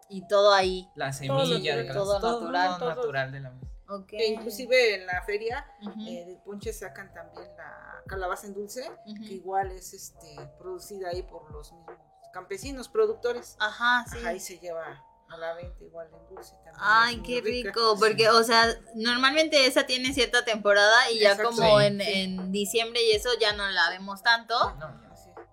Y 0.10 0.28
todo 0.28 0.54
ahí. 0.54 0.90
La 0.96 1.12
semilla 1.12 1.76
de 1.76 1.88
calabaza. 1.88 2.20
Todo, 2.20 2.42
natural. 2.42 2.80
Todo 2.80 2.90
natural 2.90 3.32
de 3.32 3.40
la 3.40 3.52
misma. 3.52 3.70
Okay. 3.86 4.34
inclusive 4.34 4.96
en 4.96 5.06
la 5.06 5.22
feria 5.24 5.68
eh, 6.08 6.26
del 6.26 6.38
ponche 6.38 6.72
sacan 6.72 7.14
también 7.14 7.46
la 7.58 8.02
calabaza 8.08 8.48
en 8.48 8.54
dulce, 8.54 8.90
que 9.06 9.34
igual 9.34 9.72
es 9.72 9.94
este 9.94 10.50
producida 10.58 11.10
ahí 11.10 11.22
por 11.22 11.52
los 11.52 11.72
mismos 11.74 11.98
campesinos, 12.34 12.90
productores. 12.90 13.58
Ajá, 13.60 14.06
sí. 14.10 14.26
ahí 14.26 14.40
se 14.40 14.58
lleva 14.58 15.04
a 15.34 15.38
la 15.38 15.54
venta 15.54 15.84
igual 15.84 16.08
en 16.14 16.36
dulce 16.36 16.54
también. 16.64 16.76
Ay, 16.80 17.22
qué 17.24 17.42
rico, 17.42 17.96
porque, 18.00 18.30
o 18.30 18.44
sea, 18.44 18.68
normalmente 18.96 19.66
esa 19.66 19.86
tiene 19.86 20.14
cierta 20.14 20.46
temporada 20.46 21.12
y 21.12 21.20
ya 21.20 21.42
como 21.42 21.80
en, 21.82 22.02
en, 22.02 22.52
diciembre 22.52 23.02
y 23.04 23.12
eso 23.12 23.30
ya 23.40 23.54
no 23.54 23.70
la 23.70 23.90
vemos 23.90 24.24
tanto. 24.24 24.56
No, 24.76 25.04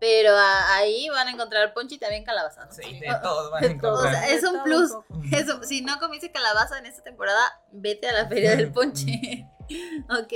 pero 0.00 0.34
ahí 0.70 1.10
van 1.10 1.28
a 1.28 1.30
encontrar 1.30 1.74
ponche 1.74 1.96
y 1.96 1.98
también 1.98 2.24
calabaza. 2.24 2.66
Sí, 2.72 2.98
de 2.98 3.06
todo 3.22 3.50
van 3.50 3.62
a 3.62 3.66
encontrar. 3.70 4.14
O 4.14 4.16
sea, 4.16 4.28
es 4.30 4.42
un 4.42 4.62
plus. 4.62 4.92
Eso, 5.32 5.62
si 5.62 5.82
no 5.82 6.00
comiste 6.00 6.32
calabaza 6.32 6.78
en 6.78 6.86
esta 6.86 7.02
temporada, 7.02 7.62
vete 7.70 8.08
a 8.08 8.12
la 8.12 8.26
feria 8.26 8.56
del 8.56 8.72
ponche. 8.72 9.46
ok, 10.08 10.32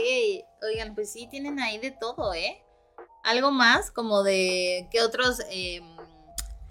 oigan, 0.63 0.95
pues 0.95 1.11
sí, 1.11 1.27
tienen 1.29 1.59
ahí 1.61 1.79
de 1.79 1.93
todo, 1.93 2.35
¿eh? 2.35 2.63
Algo 3.25 3.51
más, 3.51 3.91
como 3.91 4.23
de 4.23 4.87
qué 4.93 5.01
otros 5.01 5.41
em, 5.49 5.94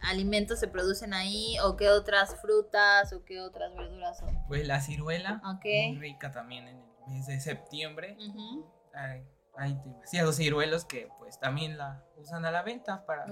alimentos 0.04 0.60
se 0.60 0.68
producen 0.68 1.14
ahí, 1.14 1.58
o 1.64 1.76
qué 1.76 1.90
otras 1.90 2.40
frutas, 2.42 3.14
o 3.14 3.24
qué 3.26 3.42
otras 3.42 3.74
verduras 3.76 4.20
son. 4.20 4.38
Pues 4.48 4.68
la 4.68 4.82
ciruela, 4.82 5.42
muy 5.64 5.98
rica 5.98 6.32
también 6.32 6.68
en 6.68 6.78
el 6.78 7.08
mes 7.08 7.28
de 7.28 7.40
septiembre 7.40 8.18
hay 9.56 9.76
demasiados 9.86 10.38
ciruelos 10.38 10.86
que 10.86 11.10
pues 11.20 11.40
también 11.40 11.78
la 11.78 12.04
usan 12.18 12.46
a 12.46 12.52
la 12.52 12.64
venta 12.64 13.06
para... 13.06 13.26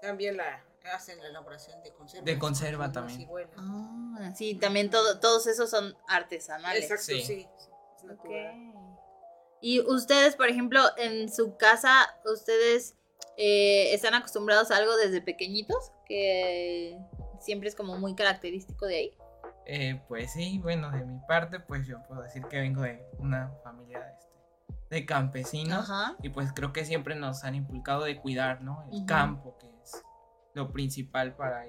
También 0.00 0.36
la 0.36 0.64
hacen 0.94 1.18
la 1.18 1.26
elaboración 1.26 1.82
de 1.82 1.92
conserva. 1.92 2.24
De 2.24 2.38
conserva 2.38 2.92
también. 2.92 3.28
Ah, 3.56 4.32
sí, 4.34 4.54
también 4.54 4.90
todo, 4.90 5.18
todos 5.20 5.46
esos 5.46 5.68
son 5.68 5.96
artesanales. 6.06 6.90
Exacto, 6.90 7.26
sí. 7.26 7.46
Y 9.60 9.80
ustedes, 9.80 10.36
por 10.36 10.48
ejemplo, 10.48 10.80
en 10.96 11.30
su 11.32 11.56
casa, 11.56 12.08
ustedes 12.24 12.94
eh, 13.38 13.94
están 13.94 14.14
acostumbrados 14.14 14.70
a 14.70 14.76
algo 14.76 14.94
desde 14.96 15.22
pequeñitos 15.22 15.92
que 16.06 16.98
siempre 17.40 17.68
es 17.68 17.74
como 17.74 17.96
muy 17.96 18.14
característico 18.14 18.86
de 18.86 18.96
ahí. 18.96 19.12
Eh, 19.64 20.02
pues 20.08 20.32
sí, 20.32 20.58
bueno, 20.62 20.90
de 20.90 21.04
mi 21.04 21.18
parte, 21.26 21.60
pues 21.60 21.86
yo 21.86 22.02
puedo 22.06 22.22
decir 22.22 22.44
que 22.46 22.58
vengo 22.60 22.82
de 22.82 23.02
una 23.18 23.50
familia 23.62 24.00
de 24.00 24.28
de 24.90 25.04
campesinos 25.04 25.90
y 26.22 26.30
pues 26.30 26.52
creo 26.52 26.72
que 26.72 26.84
siempre 26.84 27.14
nos 27.14 27.44
han 27.44 27.54
inculcado 27.54 28.04
de 28.04 28.16
cuidar, 28.16 28.62
¿no? 28.62 28.88
El 28.92 29.04
campo, 29.04 29.56
que 29.58 29.66
es 29.82 30.02
lo 30.54 30.72
principal 30.72 31.34
para, 31.36 31.64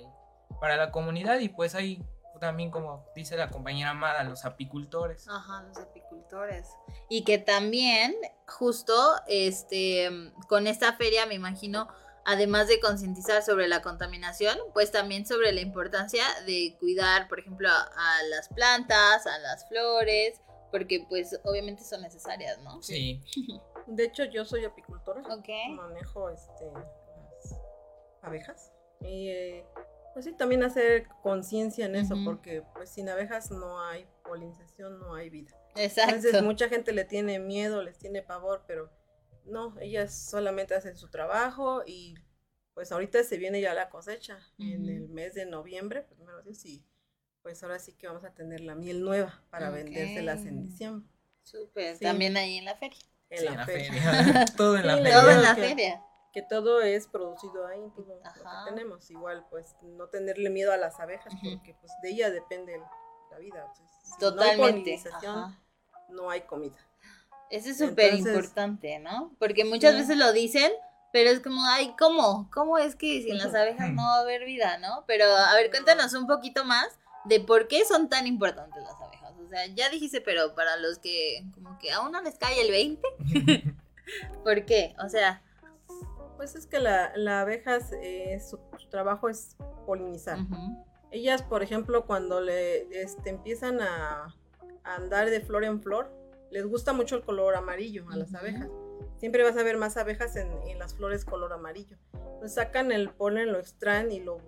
para 0.60 0.78
la 0.78 0.92
comunidad 0.92 1.40
y 1.40 1.50
pues 1.50 1.76
ahí 1.76 2.04
también 2.40 2.72
como 2.72 3.06
dice 3.16 3.36
la 3.36 3.50
compañera 3.50 3.92
Amada, 3.92 4.24
los 4.24 4.46
apicultores. 4.46 5.28
Ajá, 5.28 5.64
los 5.64 5.78
apicultores. 5.78 6.68
Y 7.10 7.24
que 7.24 7.38
también 7.38 8.16
justo 8.48 8.94
este 9.28 10.10
con 10.48 10.68
esta 10.68 10.94
feria 10.94 11.26
me 11.26 11.36
imagino 11.36 11.88
además 12.26 12.68
de 12.68 12.80
concientizar 12.80 13.42
sobre 13.42 13.68
la 13.68 13.82
contaminación, 13.82 14.58
pues 14.74 14.92
también 14.92 15.26
sobre 15.26 15.52
la 15.52 15.62
importancia 15.62 16.24
de 16.46 16.76
cuidar, 16.80 17.28
por 17.28 17.40
ejemplo, 17.40 17.70
a 17.70 18.24
las 18.30 18.50
plantas, 18.50 19.26
a 19.26 19.40
las 19.40 19.68
flores, 19.68 20.40
porque 20.72 21.06
pues 21.10 21.40
obviamente 21.44 21.84
son 21.84 22.02
necesarias, 22.02 22.60
¿no? 22.60 22.82
Sí. 22.82 23.24
De 23.88 24.06
hecho, 24.06 24.26
yo 24.26 24.46
soy 24.46 24.66
apicultora. 24.66 25.22
Ok. 25.22 25.50
Manejo 25.72 26.30
este, 26.30 26.66
las 26.72 27.60
abejas. 28.22 28.72
Y 29.02 29.30
eh, 29.30 29.66
pues 30.20 30.26
sí, 30.26 30.34
también 30.34 30.64
hacer 30.64 31.08
conciencia 31.24 31.86
en 31.86 31.96
eso, 31.96 32.14
porque 32.26 32.62
pues 32.74 32.90
sin 32.90 33.08
abejas 33.08 33.52
no 33.52 33.82
hay 33.82 34.06
polinización, 34.26 35.00
no 35.00 35.16
hay 35.16 35.30
vida. 35.30 35.56
Exacto. 35.78 36.16
Entonces 36.16 36.44
mucha 36.44 36.68
gente 36.68 36.92
le 36.92 37.06
tiene 37.06 37.40
miedo, 37.40 37.82
les 37.82 37.98
tiene 37.98 38.22
pavor, 38.22 38.66
pero 38.68 38.92
no, 39.46 39.80
ellas 39.80 40.14
solamente 40.14 40.76
hacen 40.76 40.98
su 40.98 41.08
trabajo 41.10 41.84
y 41.86 42.16
pues 42.74 42.92
ahorita 42.92 43.24
se 43.24 43.38
viene 43.38 43.62
ya 43.62 43.74
la 43.74 43.90
cosecha 43.90 44.40
en 44.58 44.90
el 44.90 45.08
mes 45.08 45.36
de 45.36 45.46
noviembre, 45.46 46.02
primero 46.02 46.42
Dios, 46.44 46.66
y 46.66 46.86
pues 47.42 47.64
ahora 47.64 47.80
sí 47.80 47.94
que 47.94 48.08
vamos 48.08 48.26
a 48.26 48.34
tener 48.34 48.60
la 48.60 48.76
miel 48.76 49.02
nueva 49.02 49.42
para 49.50 49.70
vendérselas 49.70 50.46
en 50.46 50.64
diciembre. 50.64 51.10
Súper, 51.44 51.98
también 51.98 52.36
ahí 52.36 52.58
en 52.58 52.66
la 52.66 52.76
feria. 52.76 53.00
En, 53.30 53.46
la, 53.46 53.66
feria. 53.66 54.46
todo 54.58 54.78
en 54.78 54.86
la 54.86 54.98
feria. 54.98 55.22
Todo 55.22 55.32
en 55.32 55.42
la 55.42 55.56
feria. 55.56 56.04
Que 56.32 56.42
todo 56.44 56.82
es 56.82 57.08
producido 57.08 57.66
ahí, 57.66 57.82
todo 57.96 58.16
lo 58.16 58.22
que 58.22 58.70
tenemos. 58.70 59.10
Igual, 59.10 59.46
pues, 59.50 59.76
no 59.82 60.08
tenerle 60.08 60.50
miedo 60.50 60.72
a 60.72 60.78
las 60.78 61.00
abejas, 61.00 61.34
porque 61.44 61.76
pues 61.80 61.92
de 62.04 62.10
ella 62.12 62.30
depende 62.30 62.80
la 63.32 63.38
vida. 63.38 63.66
Totalmente. 64.20 65.02
no 66.10 66.30
hay 66.30 66.42
comida. 66.42 66.78
Eso 67.50 67.70
es 67.70 67.78
súper 67.80 68.14
importante, 68.14 69.00
¿no? 69.00 69.36
Porque 69.40 69.66
muchas 69.66 69.96
veces 69.96 70.18
lo 70.18 70.32
dicen, 70.34 70.72
pero 71.12 71.32
es 71.32 71.40
como, 71.40 71.66
ay, 71.66 71.96
¿cómo? 71.98 72.50
¿Cómo 72.54 72.78
es 72.78 72.96
que 72.96 73.24
sin 73.24 73.40
las 73.40 73.56
abejas 73.56 73.92
no 73.92 74.04
va 74.04 74.18
a 74.18 74.22
haber 74.22 74.46
vida, 74.46 74.78
no? 74.78 75.04
Pero 75.08 75.26
a 75.26 75.56
ver, 75.56 75.72
cuéntanos 75.72 76.14
un 76.14 76.28
poquito 76.28 76.64
más 76.64 77.00
de 77.26 77.40
por 77.40 77.68
qué 77.68 77.86
son 77.86 78.08
tan 78.08 78.28
importantes 78.28 78.84
las 78.84 79.02
abejas. 79.02 79.34
O 79.44 79.50
sea, 79.50 79.66
ya 79.66 79.90
dijiste, 79.90 80.22
pero 80.22 80.54
para 80.54 80.78
los 80.78 81.00
que 81.00 81.44
como 81.56 81.80
que 81.80 81.92
aún 81.92 82.12
no 82.12 82.22
les 82.22 82.38
cae 82.38 82.62
el 82.62 82.70
20, 82.72 83.02
¿por 84.44 84.66
qué? 84.66 84.96
O 85.04 85.10
sea... 85.10 85.42
Pues 86.40 86.56
es 86.56 86.68
que 86.68 86.80
la, 86.80 87.12
la 87.18 87.42
abeja, 87.42 87.80
eh, 88.02 88.40
su, 88.40 88.60
trabajo 88.90 89.28
es 89.28 89.58
polinizar. 89.86 90.38
Ellas, 91.12 91.44
por 91.44 91.64
ejemplo, 91.64 92.06
cuando 92.06 92.40
le 92.40 92.84
este, 92.98 93.30
empiezan 93.30 93.82
a, 93.82 94.34
andar 94.86 95.30
de 95.30 95.42
flor 95.42 95.66
en 95.66 95.82
flor, 95.82 96.10
les 96.50 96.66
gusta 96.66 96.94
mucho 96.94 97.18
el 97.18 97.24
color 97.24 97.56
amarillo 97.56 98.06
a 98.10 98.16
las 98.16 98.34
abejas. 98.34 98.70
Siempre 99.18 99.44
vas 99.44 99.58
a 99.58 99.64
ver 99.64 99.76
más 99.76 99.98
abejas 99.98 100.38
en, 100.38 100.80
las 100.80 100.96
flores 100.96 101.26
color 101.26 101.52
amarillo. 101.52 101.98
Entonces 102.14 102.54
sacan 102.54 102.94
el 102.94 103.10
polen, 103.10 103.52
lo 103.52 103.60
extraen 103.60 104.10
y 104.10 104.22
lo, 104.22 104.40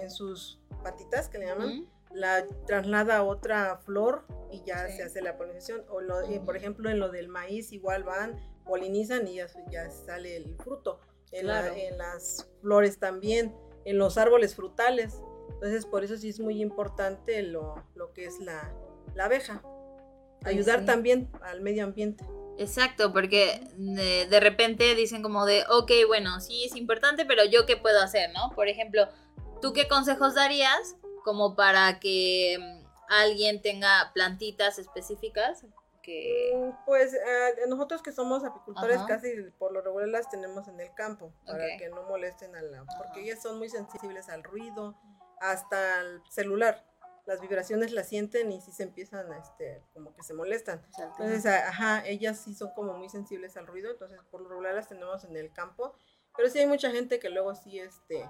en 0.00 0.10
sus 0.10 0.58
patitas, 0.82 1.28
que 1.28 1.38
le 1.38 1.46
llaman, 1.46 1.88
la 2.10 2.48
traslada 2.66 3.18
a 3.18 3.22
otra 3.22 3.76
flor 3.76 4.26
y 4.50 4.64
ya 4.64 4.88
se 4.88 5.04
hace 5.04 5.22
la 5.22 5.36
polinización. 5.36 5.84
O 5.88 6.00
por 6.44 6.56
ejemplo, 6.56 6.90
en 6.90 6.98
lo 6.98 7.10
del 7.10 7.28
maíz 7.28 7.70
igual 7.70 8.02
van, 8.02 8.34
polinizan 8.64 9.28
y 9.28 9.36
ya, 9.36 9.46
ya 9.70 9.88
sale 9.88 10.36
el 10.36 10.56
fruto. 10.56 10.98
En, 11.32 11.48
en 11.50 11.98
las 11.98 12.48
flores 12.62 12.98
también, 12.98 13.54
en 13.84 13.98
los 13.98 14.18
árboles 14.18 14.54
frutales 14.54 15.20
entonces, 15.58 15.86
por 15.86 16.04
eso 16.04 16.16
sí 16.16 16.28
es 16.28 16.38
muy 16.38 16.62
importante 16.62 17.42
lo, 17.42 17.84
que 18.14 18.26
es 18.26 18.38
la, 18.38 18.72
abeja. 19.20 19.60
Ayudar 20.44 20.84
también 20.84 21.28
al 21.42 21.60
medio 21.62 21.82
ambiente. 21.82 22.24
Exacto, 22.58 23.12
porque 23.12 23.60
de, 23.76 24.40
repente 24.40 24.94
dicen 24.94 25.20
como 25.20 25.46
de, 25.46 25.64
ok, 25.68 25.90
bueno, 26.06 26.38
sí 26.40 26.64
es 26.64 26.76
importante, 26.76 27.24
pero 27.24 27.44
yo 27.44 27.66
qué 27.66 27.76
puedo 27.76 28.00
hacer, 28.00 28.30
¿no? 28.32 28.54
Por 28.54 28.68
ejemplo, 28.68 29.08
¿tú 29.60 29.72
qué 29.72 29.88
consejos 29.88 30.36
darías 30.36 30.94
como 31.24 31.56
para 31.56 31.98
que 31.98 32.56
mm, 32.60 32.86
alguien 33.08 33.60
tenga 33.60 34.12
plantitas 34.14 34.78
específicas? 34.78 35.64
Que... 36.08 36.52
Mm, 36.54 36.86
pues 36.86 37.12
eh, 37.12 37.66
nosotros 37.68 38.00
que 38.00 38.12
somos 38.12 38.42
apicultores 38.42 38.98
casi 39.06 39.30
por 39.58 39.72
lo 39.72 39.82
regular 39.82 40.08
las 40.08 40.30
tenemos 40.30 40.66
en 40.66 40.80
el 40.80 40.94
campo 40.94 41.34
para 41.44 41.76
que 41.76 41.90
no 41.90 42.02
molesten 42.04 42.56
a 42.56 42.62
la... 42.62 42.86
porque 42.96 43.20
ellas 43.20 43.42
son 43.42 43.58
muy 43.58 43.68
sensibles 43.68 44.30
al 44.30 44.42
ruido, 44.42 44.98
hasta 45.42 46.00
el 46.00 46.22
celular. 46.30 46.82
Las 47.26 47.42
vibraciones 47.42 47.92
las 47.92 48.08
sienten 48.08 48.50
y 48.50 48.62
si 48.62 48.72
se 48.72 48.84
empiezan, 48.84 49.30
este, 49.34 49.84
como 49.92 50.14
que 50.14 50.22
se 50.22 50.32
molestan. 50.32 50.82
Entonces, 50.98 51.44
ajá, 51.44 52.02
ellas 52.06 52.38
sí 52.38 52.54
son 52.54 52.72
como 52.72 52.94
muy 52.94 53.10
sensibles 53.10 53.58
al 53.58 53.66
ruido, 53.66 53.90
entonces 53.90 54.18
por 54.30 54.40
lo 54.40 54.48
regular 54.48 54.74
las 54.74 54.88
tenemos 54.88 55.24
en 55.24 55.36
el 55.36 55.52
campo. 55.52 55.92
Pero 56.34 56.48
sí 56.48 56.60
hay 56.60 56.66
mucha 56.66 56.90
gente 56.90 57.18
que 57.18 57.28
luego 57.28 57.54
sí, 57.54 57.80
este, 57.80 58.26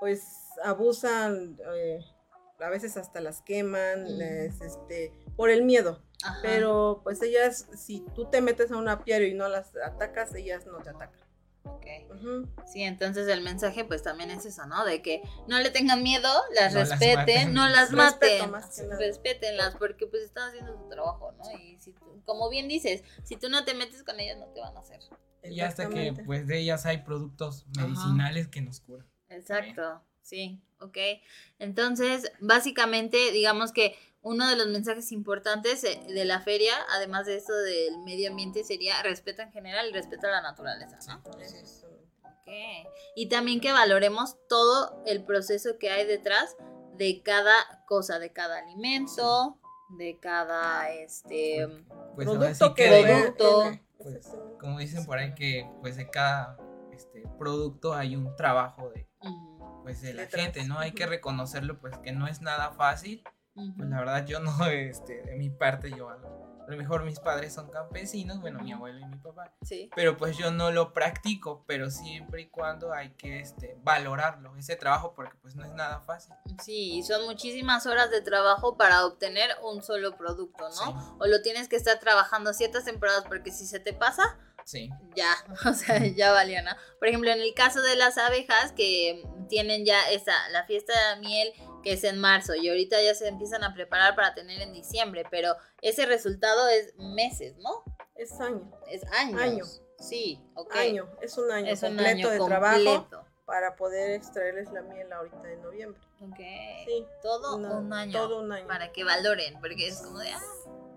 pues 0.00 0.26
abusan, 0.64 1.56
eh, 1.72 2.00
a 2.58 2.68
veces 2.68 2.96
hasta 2.96 3.20
las 3.20 3.42
queman, 3.42 4.20
este, 4.20 5.12
por 5.36 5.50
el 5.50 5.62
miedo. 5.62 6.02
Pero 6.42 7.00
pues 7.02 7.22
ellas, 7.22 7.68
si 7.76 8.04
tú 8.14 8.26
te 8.30 8.40
metes 8.40 8.70
a 8.70 8.76
un 8.76 8.88
apiario 8.88 9.28
y 9.28 9.34
no 9.34 9.48
las 9.48 9.76
atacas, 9.76 10.34
ellas 10.34 10.66
no 10.66 10.78
te 10.78 10.90
atacan. 10.90 11.26
Ok. 11.64 11.86
Sí, 12.64 12.82
entonces 12.82 13.28
el 13.28 13.42
mensaje 13.42 13.84
pues 13.84 14.02
también 14.02 14.30
es 14.30 14.46
eso, 14.46 14.66
¿no? 14.66 14.84
De 14.84 15.02
que 15.02 15.22
no 15.48 15.58
le 15.58 15.70
tengan 15.70 16.02
miedo, 16.02 16.28
las 16.54 16.74
respeten, 16.74 17.52
no 17.54 17.68
las 17.68 17.90
maten, 17.90 18.52
respétenlas 18.98 19.76
porque 19.76 20.06
pues 20.06 20.22
están 20.22 20.48
haciendo 20.48 20.76
su 20.76 20.88
trabajo, 20.88 21.32
¿no? 21.32 21.50
Y 21.58 21.78
si 21.78 21.94
como 22.24 22.48
bien 22.48 22.68
dices, 22.68 23.02
si 23.24 23.36
tú 23.36 23.48
no 23.48 23.64
te 23.64 23.74
metes 23.74 24.02
con 24.02 24.18
ellas 24.20 24.38
no 24.38 24.46
te 24.46 24.60
van 24.60 24.76
a 24.76 24.80
hacer. 24.80 25.00
Y 25.42 25.60
hasta 25.60 25.88
que 25.88 26.12
pues 26.24 26.46
de 26.46 26.58
ellas 26.58 26.86
hay 26.86 26.98
productos 26.98 27.66
medicinales 27.76 28.48
que 28.48 28.60
nos 28.60 28.80
curan. 28.80 29.06
Exacto, 29.28 30.02
sí, 30.26 30.60
ok. 30.80 30.98
Entonces, 31.58 32.32
básicamente, 32.40 33.30
digamos 33.32 33.72
que 33.72 33.96
uno 34.22 34.48
de 34.48 34.56
los 34.56 34.66
mensajes 34.66 35.12
importantes 35.12 35.84
eh, 35.84 36.00
de 36.08 36.24
la 36.24 36.40
feria, 36.40 36.74
además 36.90 37.26
de 37.26 37.36
esto 37.36 37.54
del 37.54 38.00
medio 38.00 38.30
ambiente, 38.30 38.64
sería 38.64 39.00
respeto 39.02 39.42
en 39.42 39.52
general 39.52 39.88
y 39.88 39.92
respeto 39.92 40.26
a 40.26 40.30
la 40.30 40.42
naturaleza, 40.42 40.98
¿no? 41.06 41.22
Y 43.14 43.28
también 43.28 43.60
que 43.60 43.72
valoremos 43.72 44.36
todo 44.48 45.02
el 45.06 45.24
proceso 45.24 45.78
que 45.78 45.90
hay 45.90 46.06
detrás 46.06 46.56
de 46.96 47.22
cada 47.22 47.84
cosa, 47.86 48.18
de 48.18 48.32
cada 48.32 48.58
alimento, 48.58 49.58
de 49.98 50.18
cada 50.20 50.90
este 50.90 51.66
pues 52.14 52.28
producto 52.28 52.74
que, 52.74 53.02
producto. 53.04 53.72
Pues, 53.98 54.32
como 54.60 54.78
dicen 54.78 55.06
por 55.06 55.18
ahí 55.18 55.34
que 55.34 55.68
pues 55.80 55.96
de 55.96 56.08
cada 56.08 56.56
este, 56.92 57.22
producto 57.38 57.94
hay 57.94 58.16
un 58.16 58.34
trabajo 58.36 58.90
de 58.90 59.06
pues 59.86 60.02
de 60.02 60.14
la 60.14 60.26
gente, 60.26 60.64
¿no? 60.64 60.80
Hay 60.80 60.90
que 60.90 61.06
reconocerlo 61.06 61.78
pues 61.78 61.96
que 61.98 62.10
no 62.10 62.26
es 62.26 62.40
nada 62.40 62.72
fácil 62.72 63.22
pues 63.76 63.88
la 63.88 63.98
verdad 63.98 64.26
yo 64.26 64.40
no, 64.40 64.66
este, 64.66 65.22
de 65.22 65.36
mi 65.36 65.50
parte 65.50 65.90
yo 65.90 66.08
a 66.10 66.70
lo 66.70 66.76
mejor 66.76 67.04
mis 67.04 67.20
padres 67.20 67.54
son 67.54 67.70
campesinos, 67.70 68.40
bueno, 68.40 68.58
mi 68.58 68.72
abuelo 68.72 68.98
y 68.98 69.04
mi 69.04 69.18
papá. 69.18 69.52
Sí. 69.62 69.88
Pero 69.94 70.16
pues 70.16 70.36
yo 70.36 70.50
no 70.50 70.72
lo 70.72 70.92
practico, 70.92 71.62
pero 71.64 71.90
siempre 71.90 72.42
y 72.42 72.48
cuando 72.48 72.92
hay 72.92 73.10
que 73.10 73.38
este, 73.38 73.78
valorarlo, 73.84 74.56
ese 74.56 74.74
trabajo, 74.74 75.14
porque 75.14 75.36
pues 75.40 75.54
no 75.54 75.64
es 75.64 75.72
nada 75.74 76.00
fácil. 76.00 76.34
Sí, 76.60 77.04
son 77.04 77.24
muchísimas 77.24 77.86
horas 77.86 78.10
de 78.10 78.20
trabajo 78.20 78.76
para 78.76 79.06
obtener 79.06 79.50
un 79.62 79.80
solo 79.84 80.16
producto, 80.16 80.68
¿no? 80.84 81.16
O 81.20 81.28
lo 81.28 81.40
tienes 81.40 81.68
que 81.68 81.76
estar 81.76 82.00
trabajando 82.00 82.52
ciertas 82.52 82.84
temporadas 82.84 83.22
porque 83.28 83.52
si 83.52 83.64
se 83.64 83.78
te 83.78 83.92
pasa, 83.92 84.36
Sí. 84.66 84.90
Ya, 85.14 85.32
o 85.70 85.72
sea, 85.72 86.04
ya 86.04 86.32
valió, 86.32 86.60
¿no? 86.62 86.72
Por 86.98 87.08
ejemplo, 87.08 87.30
en 87.30 87.40
el 87.40 87.54
caso 87.54 87.80
de 87.82 87.94
las 87.94 88.18
abejas 88.18 88.72
que 88.72 89.22
tienen 89.48 89.84
ya 89.84 90.10
esa, 90.10 90.32
la 90.50 90.64
fiesta 90.66 90.92
de 91.14 91.20
miel 91.20 91.52
que 91.84 91.92
es 91.92 92.02
en 92.02 92.18
marzo 92.18 92.56
y 92.56 92.68
ahorita 92.68 93.00
ya 93.00 93.14
se 93.14 93.28
empiezan 93.28 93.62
a 93.62 93.72
preparar 93.72 94.16
para 94.16 94.34
tener 94.34 94.60
en 94.60 94.72
diciembre, 94.72 95.24
pero 95.30 95.54
ese 95.82 96.04
resultado 96.04 96.68
es 96.68 96.92
meses, 96.96 97.56
¿no? 97.58 97.84
Es 98.16 98.40
año. 98.40 98.68
Es 98.90 99.04
años. 99.12 99.40
Año. 99.40 99.64
Sí, 100.00 100.42
ok. 100.54 100.74
Año, 100.74 101.08
es 101.22 101.38
un 101.38 101.52
año 101.52 101.72
completo 101.80 102.30
de 102.30 102.38
trabajo 102.40 103.08
para 103.44 103.76
poder 103.76 104.10
extraerles 104.10 104.72
la 104.72 104.82
miel 104.82 105.12
ahorita 105.12 105.48
en 105.48 105.62
noviembre. 105.62 106.00
Ok. 106.20 106.38
Sí. 106.86 107.06
Todo 107.22 107.54
un 107.54 107.92
año. 107.92 108.12
Todo 108.12 108.40
un 108.40 108.50
año. 108.50 108.66
Para 108.66 108.90
que 108.90 109.04
valoren, 109.04 109.60
porque 109.60 109.86
es 109.86 110.02
como 110.02 110.18
de... 110.18 110.32
Ah, 110.32 110.40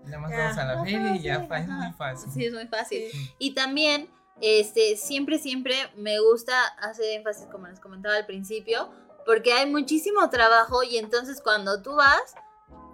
ya 0.08 0.18
más 0.18 0.30
vamos 0.30 0.58
a 0.58 0.64
la 0.64 0.84
feria 0.84 1.16
y 1.16 1.22
ya 1.22 1.34
es 1.36 1.68
muy 1.68 1.92
fácil. 1.92 2.30
Sí, 2.32 2.44
es 2.44 2.52
muy 2.52 2.66
fácil. 2.66 3.04
Y 3.38 3.54
también, 3.54 4.10
este, 4.40 4.96
siempre, 4.96 5.38
siempre 5.38 5.74
me 5.96 6.18
gusta 6.20 6.54
hacer 6.80 7.06
énfasis, 7.16 7.46
como 7.46 7.66
les 7.66 7.80
comentaba 7.80 8.16
al 8.16 8.26
principio, 8.26 8.90
porque 9.26 9.52
hay 9.52 9.70
muchísimo 9.70 10.28
trabajo 10.30 10.82
y 10.82 10.98
entonces 10.98 11.40
cuando 11.42 11.82
tú 11.82 11.94
vas, 11.94 12.34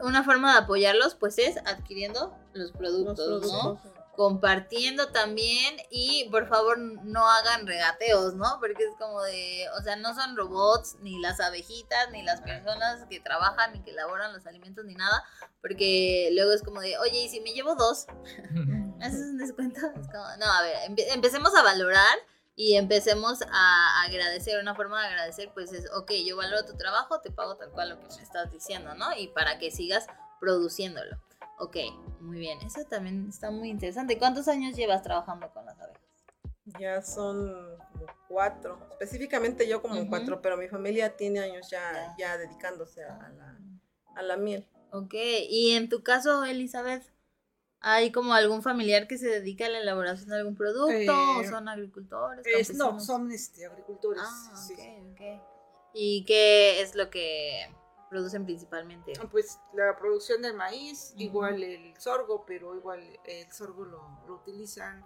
una 0.01 0.25
forma 0.25 0.53
de 0.53 0.59
apoyarlos 0.59 1.15
pues 1.15 1.39
es 1.39 1.57
adquiriendo 1.59 2.37
los 2.53 2.73
productos, 2.73 3.51
¿no? 3.51 3.81
Compartiendo 4.17 5.09
también 5.09 5.77
y 5.91 6.29
por 6.31 6.49
favor 6.49 6.79
no 6.79 7.29
hagan 7.29 7.67
regateos, 7.67 8.35
¿no? 8.35 8.59
Porque 8.61 8.85
es 8.85 8.97
como 8.99 9.23
de, 9.23 9.67
o 9.79 9.83
sea, 9.83 9.97
no 9.97 10.14
son 10.14 10.37
robots, 10.37 10.97
ni 11.01 11.21
las 11.21 11.39
abejitas, 11.39 12.11
ni 12.12 12.23
las 12.23 12.41
personas 12.41 13.05
que 13.11 13.21
trabajan, 13.21 13.75
ni 13.75 13.83
que 13.83 13.91
elaboran 13.91 14.33
los 14.33 14.47
alimentos, 14.47 14.87
ni 14.87 14.95
nada, 14.95 15.23
porque 15.61 16.31
luego 16.33 16.53
es 16.53 16.62
como 16.62 16.81
de, 16.81 16.97
oye, 16.99 17.25
¿y 17.25 17.29
si 17.29 17.41
me 17.41 17.53
llevo 17.53 17.75
dos? 17.75 18.07
¿Me 18.53 19.05
haces 19.05 19.21
un 19.21 19.37
descuento? 19.37 19.81
Es 20.01 20.09
como, 20.09 20.25
no, 20.39 20.47
a 20.47 20.62
ver, 20.62 20.77
empecemos 21.12 21.55
a 21.55 21.62
valorar 21.62 22.17
y 22.57 22.77
empecemos 22.77 23.43
a 23.53 24.03
agradecer, 24.05 24.59
una 24.59 24.75
forma 24.75 25.03
de 25.03 25.09
agradecer 25.09 25.51
pues 25.53 25.75
es, 25.75 25.91
ok, 25.93 26.11
yo 26.25 26.39
valoro 26.39 26.64
tu 26.64 26.75
trabajo, 26.75 27.21
te 27.21 27.31
pago 27.31 27.57
tal 27.57 27.71
cual 27.71 27.91
lo 27.91 28.01
que 28.01 28.07
me 28.17 28.23
estás 28.23 28.51
diciendo, 28.51 28.95
¿no? 28.95 29.14
Y 29.14 29.29
para 29.29 29.59
que 29.59 29.71
sigas 29.71 30.07
produciéndolo. 30.41 31.19
Ok, 31.59 31.77
muy 32.21 32.39
bien, 32.39 32.61
eso 32.63 32.85
también 32.85 33.27
está 33.29 33.51
muy 33.51 33.71
interesante. 33.71 34.19
¿Cuántos 34.19 34.49
años 34.49 34.77
llevas 34.77 35.03
trabajando 35.03 35.51
con 35.53 35.65
las 35.65 35.79
abejas? 35.81 36.03
Ya 36.79 37.01
son 37.01 37.55
cuatro, 38.29 38.79
específicamente 38.91 39.69
yo 39.69 39.81
como 39.81 40.07
cuatro, 40.09 40.43
pero 40.43 40.57
mi 40.57 40.69
familia 40.69 41.17
tiene 41.17 41.41
años 41.41 41.71
ya, 41.71 42.15
ya. 42.19 42.37
dedicándose 42.37 43.05
a 43.05 43.29
la, 43.31 43.59
a 44.17 44.23
la 44.23 44.37
miel. 44.37 44.67
Ok, 44.91 45.15
y 45.49 45.73
en 45.73 45.89
tu 45.89 46.03
caso, 46.03 46.45
Elizabeth, 46.45 47.05
¿Hay 47.89 48.11
como 48.11 48.35
algún 48.35 48.63
familiar 48.63 49.07
que 49.07 49.17
se 49.17 49.29
dedica 49.29 49.67
a 49.67 49.69
la 49.69 49.79
elaboración 49.79 50.31
de 50.31 50.37
algún 50.37 50.57
producto? 50.57 50.93
¿O 50.93 51.41
eh, 51.41 51.49
son 51.49 51.69
agricultores? 51.69 52.75
no, 52.75 52.99
son 52.99 53.31
este, 53.31 53.65
agricultores. 53.67 54.23
Ah, 54.25 54.57
sí. 54.57 54.75
¿Y 55.95 56.25
qué 56.25 56.81
es 56.81 56.97
lo 56.97 57.11
que 57.11 57.73
producen 58.09 58.45
principalmente? 58.45 59.13
Ah, 59.21 59.29
pues 59.31 59.59
la 59.73 59.97
producción 59.97 60.43
del 60.43 60.55
maíz, 60.55 61.15
igual 61.17 61.63
el 61.63 61.97
sorgo, 61.99 62.45
pero 62.47 62.75
igual 62.77 63.21
el 63.25 63.53
sorgo 63.53 63.85
lo, 63.85 64.19
lo 64.27 64.35
utilizan 64.35 65.05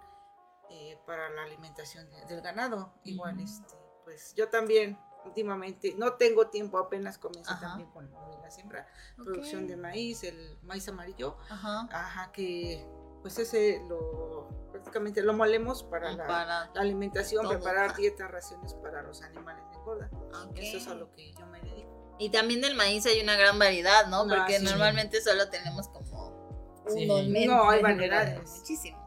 eh, 0.69 0.97
para 1.05 1.29
la 1.29 1.43
alimentación 1.43 2.07
del 2.27 2.41
ganado. 2.41 2.93
Igual, 3.03 3.39
este, 3.39 3.75
pues 4.05 4.33
yo 4.35 4.49
también 4.49 4.97
últimamente 5.25 5.93
no 5.97 6.13
tengo 6.13 6.47
tiempo, 6.47 6.77
apenas 6.77 7.17
comencé 7.17 7.53
también 7.59 7.89
con 7.91 8.09
la 8.41 8.49
siembra, 8.49 8.87
producción 9.15 9.67
de 9.67 9.75
maíz, 9.75 10.23
el 10.23 10.57
maíz 10.63 10.87
amarillo, 10.87 11.37
ajá, 11.49 12.31
que 12.31 12.87
pues 13.21 13.37
ese 13.37 13.83
lo 13.87 14.47
prácticamente 14.71 15.21
lo 15.21 15.33
molemos 15.33 15.83
para, 15.83 16.13
la, 16.13 16.71
alimentación, 16.75 17.47
preparar 17.47 17.95
dietas, 17.95 18.31
raciones 18.31 18.73
para 18.75 19.03
los 19.03 19.21
animales 19.21 19.63
de 19.69 19.77
engorda. 19.77 20.09
Eso 20.55 20.77
es 20.77 20.87
a 20.87 20.95
lo 20.95 21.11
que 21.11 21.33
yo 21.33 21.45
me 21.47 21.59
dedico. 21.61 21.80
Y 22.21 22.29
también 22.29 22.61
del 22.61 22.75
maíz 22.75 23.03
hay 23.07 23.19
una 23.19 23.35
gran 23.35 23.57
variedad, 23.57 24.05
¿no? 24.05 24.27
Porque 24.27 24.59
normalmente 24.59 25.21
solo 25.21 25.49
tenemos 25.49 25.87
como 25.87 26.29
unos 26.85 27.27
No, 27.47 27.67
hay 27.67 27.81
variedades. 27.81 28.39
Muchísimos. 28.59 29.01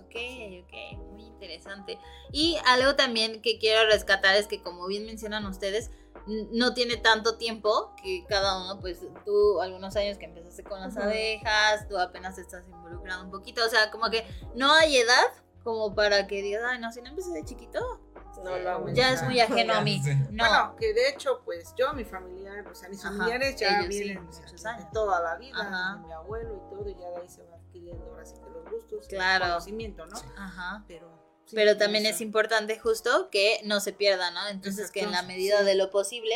Ok, 0.00 0.16
ok, 0.64 0.98
muy 1.12 1.22
interesante. 1.22 1.96
Y 2.32 2.58
algo 2.66 2.96
también 2.96 3.40
que 3.40 3.60
quiero 3.60 3.88
rescatar 3.88 4.34
es 4.34 4.48
que 4.48 4.60
como 4.64 4.88
bien 4.88 5.06
mencionan 5.06 5.46
ustedes, 5.46 5.92
no 6.26 6.74
tiene 6.74 6.96
tanto 6.96 7.38
tiempo 7.38 7.94
que 8.02 8.24
cada 8.28 8.64
uno, 8.64 8.80
pues 8.80 8.98
tú 9.24 9.60
algunos 9.60 9.94
años 9.94 10.18
que 10.18 10.24
empezaste 10.24 10.64
con 10.64 10.80
las 10.80 10.96
abejas, 10.96 11.88
tú 11.88 11.98
apenas 11.98 12.36
estás 12.36 12.64
involucrado 12.68 13.22
un 13.22 13.30
poquito, 13.30 13.64
o 13.64 13.68
sea, 13.68 13.92
como 13.92 14.10
que 14.10 14.26
no 14.56 14.72
hay 14.72 14.96
edad 14.96 15.28
como 15.62 15.94
para 15.94 16.26
que 16.26 16.42
digas, 16.42 16.62
ay, 16.66 16.80
no, 16.80 16.90
si 16.90 17.00
no 17.00 17.10
empecé 17.10 17.30
de 17.30 17.44
chiquito, 17.44 18.00
no 18.44 18.58
lo 18.58 18.88
ya 18.92 19.12
es 19.12 19.22
muy 19.22 19.40
ajeno 19.40 19.74
a 19.74 19.80
mí. 19.80 20.00
No. 20.30 20.44
Bueno, 20.44 20.76
que 20.78 20.92
de 20.92 21.08
hecho, 21.08 21.42
pues 21.44 21.74
yo, 21.76 21.92
mi 21.92 22.04
familia, 22.04 22.64
o 22.70 22.74
sea, 22.74 22.88
mis 22.88 23.02
familiares 23.02 23.56
ya 23.56 23.82
vienen 23.86 24.24
muchos 24.24 24.66
años. 24.66 24.90
toda 24.92 25.20
la 25.20 25.36
vida, 25.36 25.98
mi 26.04 26.12
abuelo 26.12 26.56
y 26.56 26.74
todo, 26.74 26.88
y 26.88 26.94
ya 26.94 27.10
de 27.10 27.16
ahí 27.22 27.28
se 27.28 27.42
va 27.44 27.56
adquiriendo 27.56 28.04
ahora 28.06 28.24
sí 28.24 28.34
que 28.36 28.50
los 28.50 28.70
gustos, 28.70 29.06
claro. 29.08 29.44
el 29.44 29.50
conocimiento, 29.50 30.06
¿no? 30.06 30.16
Ajá. 30.36 30.84
Pero 30.88 31.20
pero 31.52 31.76
también 31.76 32.06
es 32.06 32.20
importante 32.20 32.78
justo 32.78 33.28
que 33.30 33.60
no 33.64 33.80
se 33.80 33.92
pierda, 33.92 34.30
¿no? 34.30 34.48
Entonces 34.48 34.90
que 34.90 35.00
en 35.00 35.12
la 35.12 35.22
medida 35.22 35.62
de 35.62 35.74
lo 35.74 35.90
posible, 35.90 36.34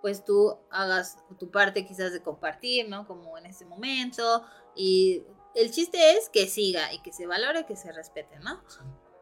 pues 0.00 0.24
tú 0.24 0.58
hagas 0.70 1.18
tu 1.38 1.50
parte 1.50 1.86
quizás 1.86 2.12
de 2.12 2.22
compartir, 2.22 2.88
¿no? 2.88 3.06
Como 3.06 3.36
en 3.38 3.46
ese 3.46 3.64
momento. 3.64 4.44
Y 4.74 5.24
el 5.54 5.70
chiste 5.70 6.16
es 6.16 6.28
que 6.28 6.46
siga 6.46 6.92
y 6.92 7.00
que 7.02 7.12
se 7.12 7.26
valore, 7.26 7.66
que 7.66 7.76
se 7.76 7.92
respete, 7.92 8.38
¿no? 8.40 8.62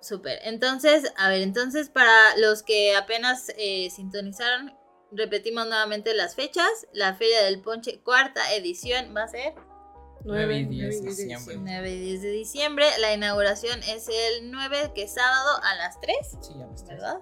Súper. 0.00 0.38
Entonces, 0.44 1.12
a 1.16 1.28
ver, 1.28 1.42
entonces 1.42 1.90
para 1.90 2.36
los 2.36 2.62
que 2.62 2.96
apenas 2.96 3.52
eh, 3.58 3.90
sintonizaron, 3.90 4.74
repetimos 5.12 5.66
nuevamente 5.66 6.14
las 6.14 6.34
fechas. 6.34 6.86
La 6.92 7.14
Feria 7.14 7.42
del 7.44 7.60
Ponche, 7.60 8.00
cuarta 8.00 8.54
edición, 8.54 9.14
va 9.14 9.24
a 9.24 9.28
ser 9.28 9.54
9 10.24 10.58
y 10.58 10.64
10 10.66 11.02
de 11.02 11.08
diciembre. 11.08 11.56
9 11.58 11.90
y 11.90 12.00
10 12.00 12.22
de 12.22 12.30
diciembre. 12.30 12.86
La 12.98 13.12
inauguración 13.12 13.80
es 13.82 14.08
el 14.08 14.50
9, 14.50 14.92
que 14.94 15.04
es 15.04 15.14
sábado 15.14 15.60
a 15.62 15.74
las 15.76 16.00
3. 16.00 16.16
Sí, 16.40 16.54
a 16.54 16.66
las 16.66 16.84
3. 16.84 16.98
¿Verdad? 16.98 17.20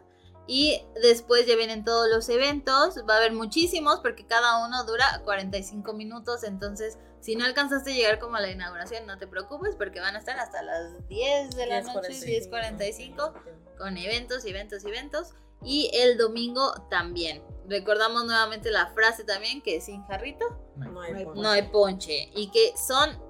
Y 0.50 0.82
después 1.02 1.46
ya 1.46 1.56
vienen 1.56 1.84
todos 1.84 2.08
los 2.08 2.28
eventos. 2.30 3.04
Va 3.08 3.14
a 3.14 3.16
haber 3.18 3.32
muchísimos 3.32 4.00
porque 4.00 4.26
cada 4.26 4.66
uno 4.66 4.82
dura 4.84 5.20
45 5.24 5.92
minutos. 5.92 6.42
Entonces, 6.42 6.96
si 7.20 7.36
no 7.36 7.44
alcanzaste 7.44 7.92
a 7.92 7.94
llegar 7.94 8.18
como 8.18 8.36
a 8.36 8.40
la 8.40 8.50
inauguración, 8.50 9.06
no 9.06 9.18
te 9.18 9.26
preocupes 9.26 9.76
porque 9.76 10.00
van 10.00 10.16
a 10.16 10.18
estar 10.18 10.38
hasta 10.38 10.62
las 10.62 11.06
10 11.08 11.54
de 11.54 11.66
la 11.66 11.82
noche, 11.82 12.12
10.45, 12.12 13.34
con 13.76 13.98
eventos, 13.98 14.46
eventos, 14.46 14.84
eventos. 14.86 15.34
Y 15.62 15.90
el 15.92 16.16
domingo 16.16 16.86
también. 16.88 17.42
Recordamos 17.68 18.24
nuevamente 18.24 18.70
la 18.70 18.86
frase 18.94 19.24
también 19.24 19.60
que 19.60 19.82
sin 19.82 20.02
jarrito 20.04 20.46
no 20.76 21.02
hay, 21.02 21.24
ponche. 21.24 21.42
no 21.42 21.50
hay 21.50 21.62
ponche. 21.62 22.30
Y 22.34 22.50
que 22.50 22.72
son 22.78 23.20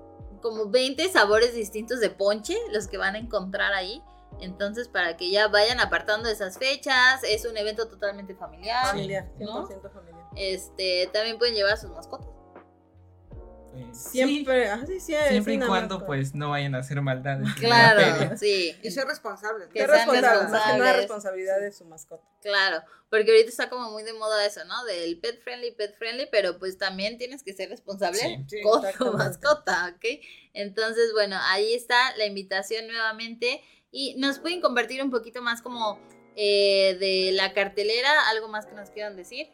como 0.40 0.66
20 0.66 1.08
sabores 1.08 1.54
distintos 1.54 1.98
de 2.00 2.10
ponche 2.10 2.56
los 2.70 2.86
que 2.86 2.98
van 2.98 3.16
a 3.16 3.18
encontrar 3.18 3.72
ahí. 3.72 4.02
Entonces, 4.40 4.88
para 4.88 5.16
que 5.16 5.30
ya 5.30 5.48
vayan 5.48 5.80
apartando 5.80 6.28
esas 6.28 6.58
fechas, 6.58 7.22
es 7.24 7.44
un 7.44 7.56
evento 7.56 7.88
totalmente 7.88 8.34
familiar. 8.34 8.86
Familiar, 8.86 9.28
100% 9.38 9.92
familiar. 9.92 10.24
Este, 10.36 11.08
también 11.12 11.38
pueden 11.38 11.54
llevar 11.54 11.72
a 11.72 11.76
sus 11.76 11.90
mascotas. 11.90 12.38
Siempre, 13.92 14.68
siempre 15.00 15.54
y 15.54 15.60
cuando 15.60 16.04
pues 16.04 16.34
no 16.34 16.50
vayan 16.50 16.74
a 16.74 16.78
hacer 16.78 17.00
maldades. 17.00 17.48
Claro, 17.54 18.36
sí. 18.36 18.74
Y 18.82 18.90
ser 18.90 19.06
responsables. 19.06 19.68
Que 19.68 19.80
sean 19.80 19.90
responsables. 19.90 20.50
Más 20.50 20.72
que 20.72 20.78
nada 20.78 20.92
responsabilidad 20.94 21.60
de 21.60 21.72
su 21.72 21.84
mascota. 21.84 22.24
Claro, 22.42 22.82
porque 23.10 23.30
ahorita 23.30 23.50
está 23.50 23.68
como 23.68 23.90
muy 23.90 24.02
de 24.02 24.12
moda 24.14 24.44
eso, 24.44 24.64
¿no? 24.64 24.84
Del 24.84 25.18
pet 25.20 25.42
friendly, 25.42 25.72
pet 25.72 25.96
friendly, 25.96 26.28
pero 26.30 26.58
pues 26.58 26.78
también 26.78 27.18
tienes 27.18 27.42
que 27.42 27.52
ser 27.52 27.68
responsable 27.68 28.46
con 28.62 28.82
tu 28.98 29.16
mascota, 29.16 29.92
¿ok? 29.94 30.04
Entonces, 30.54 31.12
bueno, 31.12 31.36
ahí 31.40 31.74
está 31.74 32.16
la 32.16 32.26
invitación 32.26 32.86
nuevamente. 32.86 33.62
Y 33.90 34.16
nos 34.18 34.38
pueden 34.38 34.60
compartir 34.60 35.02
un 35.02 35.10
poquito 35.10 35.42
más 35.42 35.62
como 35.62 35.98
eh, 36.36 36.96
de 36.98 37.32
la 37.32 37.52
cartelera, 37.52 38.28
algo 38.28 38.48
más 38.48 38.66
que 38.66 38.74
nos 38.74 38.90
quieran 38.90 39.16
decir 39.16 39.48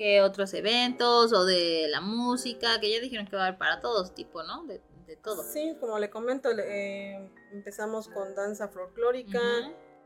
que 0.00 0.22
otros 0.22 0.54
eventos 0.54 1.30
o 1.34 1.44
de 1.44 1.86
la 1.90 2.00
música, 2.00 2.80
que 2.80 2.90
ya 2.90 3.00
dijeron 3.00 3.26
que 3.26 3.36
va 3.36 3.42
a 3.42 3.46
haber 3.48 3.58
para 3.58 3.82
todos 3.82 4.14
tipo, 4.14 4.42
¿no? 4.42 4.64
De, 4.64 4.80
de 5.06 5.16
todo. 5.16 5.42
Sí, 5.42 5.76
como 5.78 5.98
le 5.98 6.08
comento, 6.08 6.48
eh, 6.58 7.30
empezamos 7.52 8.08
con 8.08 8.34
danza 8.34 8.68
folclórica, 8.68 9.38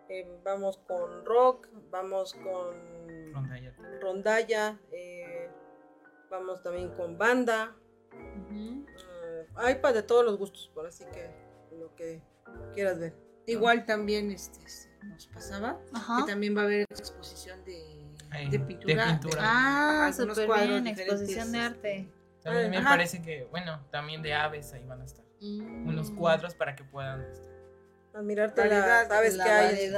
eh, 0.08 0.28
vamos 0.42 0.78
con 0.78 1.24
rock, 1.24 1.68
vamos 1.92 2.34
con 2.34 2.74
rondalla, 4.00 4.80
eh, 4.90 5.48
vamos 6.28 6.60
también 6.64 6.88
con 6.96 7.16
banda. 7.16 7.76
hay 9.54 9.76
para 9.76 9.94
de 9.94 10.02
todos 10.02 10.24
los 10.24 10.36
gustos, 10.38 10.72
por 10.74 10.88
así 10.88 11.04
que 11.12 11.30
lo 11.78 11.94
que 11.94 12.20
quieras 12.74 12.98
ver. 12.98 13.14
Igual 13.46 13.84
también 13.84 14.30
este 14.30 14.60
nos 15.02 15.26
pasaba 15.26 15.78
que 16.18 16.30
también 16.30 16.56
va 16.56 16.62
a 16.62 16.64
haber 16.64 16.86
exposición 16.90 17.62
de 17.64 18.04
de 18.50 18.58
pintura. 18.58 19.42
Ah, 19.42 20.12
súper 20.14 20.48
bien, 20.68 20.86
exposición 20.86 21.52
de 21.52 21.58
arte. 21.58 22.08
También 22.42 22.70
me 22.70 22.82
parece 22.82 23.22
que, 23.22 23.48
bueno, 23.50 23.80
también 23.90 24.22
de 24.22 24.34
aves 24.34 24.72
ahí 24.72 24.84
van 24.84 25.00
a 25.00 25.04
estar. 25.04 25.24
Mm. 25.40 25.88
Unos 25.88 26.10
cuadros 26.10 26.54
para 26.54 26.76
que 26.76 26.84
puedan 26.84 27.22
estar. 27.22 27.52
Admirarte 28.14 28.68
la, 28.68 29.08
sabes 29.08 29.36
que 29.36 29.42
hay 29.42 29.92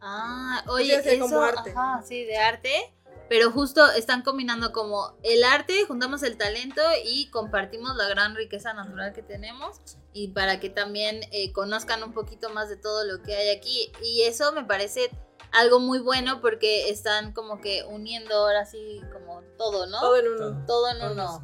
Ah, 0.00 0.64
oye, 0.66 0.96
eso, 0.96 1.24
como 1.24 1.42
arte. 1.42 1.70
Ajá, 1.70 2.02
sí, 2.02 2.24
de 2.24 2.36
arte. 2.38 2.92
Pero 3.28 3.50
justo 3.50 3.90
están 3.92 4.22
combinando 4.22 4.72
como 4.72 5.16
el 5.22 5.44
arte, 5.44 5.84
juntamos 5.86 6.22
el 6.22 6.36
talento 6.36 6.82
y 7.04 7.30
compartimos 7.30 7.96
la 7.96 8.08
gran 8.08 8.34
riqueza 8.34 8.74
natural 8.74 9.12
que 9.12 9.22
tenemos 9.22 9.80
y 10.12 10.28
para 10.28 10.60
que 10.60 10.70
también 10.70 11.20
eh, 11.32 11.52
conozcan 11.52 12.02
un 12.02 12.12
poquito 12.12 12.50
más 12.50 12.68
de 12.68 12.76
todo 12.76 13.04
lo 13.04 13.22
que 13.22 13.34
hay 13.34 13.50
aquí. 13.50 13.90
Y 14.02 14.22
eso 14.22 14.52
me 14.52 14.64
parece 14.64 15.10
algo 15.52 15.80
muy 15.80 15.98
bueno 15.98 16.40
porque 16.40 16.90
están 16.90 17.32
como 17.32 17.60
que 17.60 17.84
uniendo 17.84 18.34
ahora 18.34 18.64
sí 18.66 19.00
como 19.12 19.42
todo, 19.56 19.86
¿no? 19.86 20.00
Todo 20.00 20.16
en 20.16 20.28
uno. 20.28 20.66
Todo, 20.66 20.88
en 20.90 21.02
uno. 21.02 21.42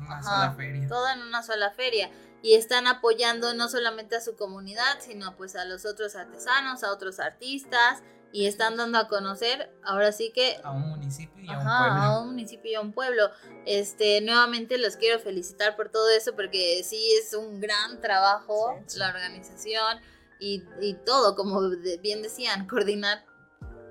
Todo 0.88 1.08
en 1.08 1.22
una 1.22 1.42
sola 1.42 1.70
feria. 1.70 2.10
Y 2.42 2.54
están 2.54 2.86
apoyando 2.86 3.52
no 3.54 3.68
solamente 3.68 4.16
a 4.16 4.20
su 4.20 4.36
comunidad, 4.36 5.00
sino 5.00 5.36
pues 5.36 5.56
a 5.56 5.64
los 5.64 5.84
otros 5.84 6.14
artesanos, 6.14 6.84
a 6.84 6.92
otros 6.92 7.20
artistas. 7.20 8.02
Y 8.32 8.46
están 8.46 8.76
dando 8.76 8.98
a 8.98 9.08
conocer, 9.08 9.72
ahora 9.82 10.12
sí 10.12 10.30
que... 10.34 10.60
A 10.62 10.70
un 10.70 10.90
municipio 10.90 11.42
y 11.42 11.48
a 11.48 11.58
un 11.58 11.64
pueblo. 11.64 12.02
A 12.02 12.20
un 12.20 12.26
municipio 12.28 12.70
y 12.70 12.74
a 12.74 12.80
un 12.80 12.92
pueblo. 12.92 13.30
Este, 13.64 14.20
nuevamente 14.20 14.76
los 14.78 14.96
quiero 14.96 15.18
felicitar 15.18 15.76
por 15.76 15.88
todo 15.88 16.10
eso 16.10 16.36
porque 16.36 16.82
sí 16.84 17.10
es 17.18 17.34
un 17.34 17.60
gran 17.60 18.00
trabajo 18.00 18.78
la 18.96 19.08
organización 19.08 19.98
y, 20.40 20.62
y 20.80 20.94
todo, 20.94 21.34
como 21.36 21.60
bien 22.02 22.22
decían, 22.22 22.66
coordinar 22.68 23.24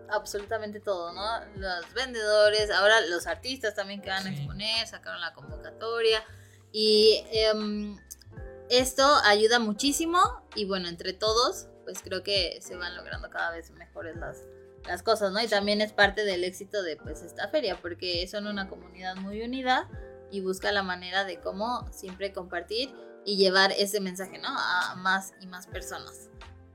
absolutamente 0.09 0.79
todo, 0.79 1.13
¿no? 1.13 1.21
Los 1.55 1.93
vendedores, 1.93 2.71
ahora 2.71 3.01
los 3.07 3.27
artistas 3.27 3.75
también 3.75 4.01
que 4.01 4.09
van 4.09 4.25
a 4.25 4.29
exponer, 4.29 4.87
sacaron 4.87 5.21
la 5.21 5.33
convocatoria 5.33 6.23
y 6.71 7.23
em, 7.31 7.97
esto 8.69 9.03
ayuda 9.23 9.59
muchísimo 9.59 10.19
y 10.55 10.65
bueno, 10.65 10.87
entre 10.87 11.13
todos, 11.13 11.67
pues 11.87 12.01
creo 12.03 12.21
que 12.21 12.59
se 12.61 12.75
van 12.75 12.97
logrando 12.97 13.29
cada 13.29 13.51
vez 13.51 13.71
mejores 13.71 14.17
las, 14.17 14.43
las 14.85 15.03
cosas, 15.03 15.31
¿no? 15.31 15.41
Y 15.41 15.47
también 15.47 15.79
es 15.79 15.93
parte 15.93 16.25
del 16.25 16.43
éxito 16.43 16.83
de 16.83 16.97
pues 16.97 17.21
esta 17.21 17.47
feria, 17.47 17.79
porque 17.81 18.27
son 18.27 18.45
una 18.45 18.67
comunidad 18.67 19.15
muy 19.15 19.41
unida 19.41 19.89
y 20.29 20.41
busca 20.41 20.73
la 20.73 20.83
manera 20.83 21.23
de 21.23 21.39
cómo 21.39 21.87
siempre 21.93 22.33
compartir 22.33 22.93
y 23.23 23.37
llevar 23.37 23.71
ese 23.71 24.01
mensaje, 24.01 24.37
¿no? 24.37 24.49
A 24.49 24.95
más 24.97 25.33
y 25.39 25.47
más 25.47 25.65
personas. 25.67 26.29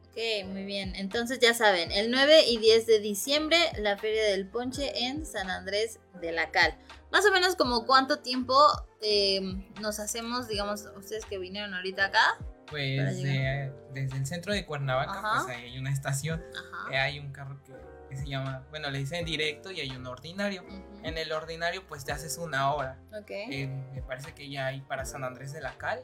Ok, 0.09 0.47
muy 0.47 0.65
bien. 0.65 0.95
Entonces 0.97 1.41
ya 1.41 1.53
saben, 1.53 1.93
el 1.93 2.11
9 2.11 2.47
y 2.49 2.57
10 2.57 2.87
de 2.87 3.01
diciembre, 3.01 3.59
la 3.79 3.99
Feria 3.99 4.25
del 4.25 4.49
Ponche 4.49 5.07
en 5.07 5.27
San 5.27 5.51
Andrés 5.51 6.01
de 6.23 6.33
la 6.33 6.51
Cal. 6.51 6.75
Más 7.11 7.27
o 7.27 7.33
menos 7.33 7.55
como 7.55 7.85
cuánto 7.85 8.21
tiempo 8.21 8.59
em, 9.03 9.71
nos 9.83 9.99
hacemos, 9.99 10.49
digamos, 10.49 10.87
ustedes 10.97 11.27
que 11.27 11.37
vinieron 11.37 11.75
ahorita 11.75 12.07
acá. 12.07 12.39
Pues 12.73 13.23
desde 13.23 14.17
el 14.17 14.27
centro 14.27 14.53
de 14.53 14.67
Cuernavaca, 14.67 15.21
pues 15.45 15.57
ahí 15.57 15.65
hay 15.67 15.79
una 15.79 15.91
estación, 15.91 16.43
eh, 16.91 16.97
hay 16.97 17.19
un 17.19 17.31
carro 17.33 17.59
que, 17.65 18.17
se 18.17 18.27
llama, 18.27 18.67
bueno, 18.69 18.91
le 18.91 18.99
dicen 18.99 19.25
directo 19.25 19.71
y 19.71 19.81
hay 19.81 19.91
un 19.91 20.07
ordinario. 20.07 20.65
En 21.03 21.17
el 21.17 21.33
ordinario 21.33 21.87
pues 21.87 22.05
te 22.05 22.13
haces 22.13 22.37
una 22.37 22.73
hora. 22.75 22.99
Okay. 23.23 23.47
Eh, 23.51 23.67
me 23.95 24.03
parece 24.03 24.35
que 24.35 24.51
ya 24.51 24.67
hay 24.67 24.81
para 24.83 25.05
San 25.05 25.25
Andrés 25.25 25.53
de 25.53 25.61
la 25.61 25.79
Cal. 25.79 26.03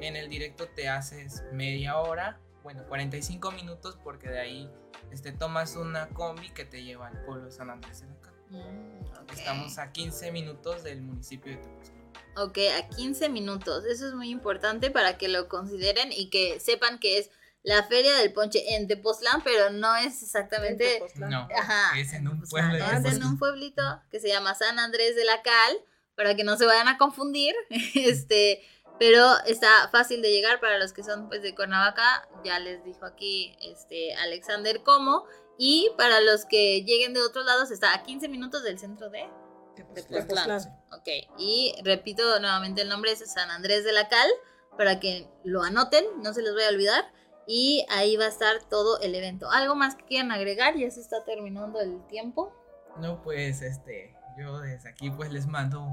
En 0.00 0.16
el 0.16 0.28
directo 0.28 0.68
te 0.68 0.88
haces 0.88 1.44
media 1.52 1.98
hora 1.98 2.38
bueno, 2.62 2.84
45 2.88 3.52
minutos 3.52 3.98
porque 4.04 4.28
de 4.28 4.38
ahí 4.38 4.70
este, 5.10 5.32
tomas 5.32 5.76
una 5.76 6.08
combi 6.08 6.50
que 6.50 6.66
te 6.66 6.82
lleva 6.84 7.08
al 7.08 7.24
pueblo 7.24 7.46
de 7.46 7.52
San 7.52 7.70
Andrés 7.70 8.00
de 8.00 8.06
la 8.08 8.20
Mm, 8.50 9.32
Estamos 9.32 9.78
a 9.78 9.92
15 9.92 10.32
minutos 10.32 10.82
del 10.82 11.02
municipio 11.02 11.52
de 11.52 11.58
Tepoztlán. 11.58 11.99
Ok, 12.40 12.58
a 12.78 12.88
15 12.88 13.28
minutos. 13.28 13.84
Eso 13.84 14.08
es 14.08 14.14
muy 14.14 14.30
importante 14.30 14.90
para 14.90 15.18
que 15.18 15.28
lo 15.28 15.46
consideren 15.48 16.10
y 16.10 16.30
que 16.30 16.58
sepan 16.58 16.98
que 16.98 17.18
es 17.18 17.30
la 17.62 17.82
feria 17.84 18.14
del 18.16 18.32
ponche 18.32 18.76
en 18.76 18.88
Tepoztlán, 18.88 19.42
pero 19.44 19.68
no 19.68 19.94
es 19.96 20.22
exactamente. 20.22 21.02
No, 21.16 21.46
Ajá, 21.54 21.98
es 21.98 22.14
en 22.14 22.28
un 22.28 22.40
pueblo. 22.40 22.82
es 22.82 23.04
en 23.04 23.22
un 23.22 23.38
pueblito 23.38 23.82
que 24.10 24.20
se 24.20 24.28
llama 24.28 24.54
San 24.54 24.78
Andrés 24.78 25.16
de 25.16 25.26
la 25.26 25.42
Cal, 25.42 25.76
para 26.14 26.34
que 26.34 26.42
no 26.42 26.56
se 26.56 26.64
vayan 26.64 26.88
a 26.88 26.96
confundir. 26.96 27.54
este, 27.94 28.62
pero 28.98 29.26
está 29.46 29.68
fácil 29.92 30.22
de 30.22 30.30
llegar 30.30 30.60
para 30.60 30.78
los 30.78 30.94
que 30.94 31.02
son 31.02 31.28
pues 31.28 31.42
de 31.42 31.54
Cuernavaca, 31.54 32.26
ya 32.42 32.58
les 32.58 32.82
dijo 32.84 33.04
aquí 33.04 33.54
este 33.60 34.14
Alexander 34.14 34.82
cómo. 34.82 35.26
Y 35.58 35.90
para 35.98 36.22
los 36.22 36.46
que 36.46 36.84
lleguen 36.84 37.12
de 37.12 37.20
otros 37.20 37.44
lados, 37.44 37.70
está 37.70 37.92
a 37.92 38.02
15 38.02 38.28
minutos 38.28 38.62
del 38.62 38.78
centro 38.78 39.10
de 39.10 39.28
Tepoztlán. 39.74 40.60
Ok, 40.92 41.08
y 41.38 41.74
repito 41.84 42.22
nuevamente 42.40 42.82
el 42.82 42.88
nombre 42.88 43.12
es 43.12 43.30
San 43.30 43.50
Andrés 43.50 43.84
de 43.84 43.92
la 43.92 44.08
Cal, 44.08 44.28
para 44.76 45.00
que 45.00 45.28
lo 45.44 45.62
anoten, 45.62 46.04
no 46.22 46.32
se 46.32 46.42
les 46.42 46.54
vaya 46.54 46.68
a 46.68 46.70
olvidar. 46.70 47.04
Y 47.46 47.84
ahí 47.90 48.16
va 48.16 48.26
a 48.26 48.28
estar 48.28 48.62
todo 48.68 49.00
el 49.00 49.14
evento. 49.14 49.50
¿Algo 49.50 49.74
más 49.74 49.96
que 49.96 50.04
quieran 50.04 50.30
agregar? 50.30 50.76
Ya 50.76 50.90
se 50.90 51.00
está 51.00 51.24
terminando 51.24 51.80
el 51.80 52.06
tiempo. 52.06 52.52
No, 52.98 53.22
pues 53.22 53.62
este, 53.62 54.14
yo 54.38 54.60
desde 54.60 54.88
aquí 54.88 55.10
pues 55.10 55.32
les 55.32 55.46
mando 55.46 55.88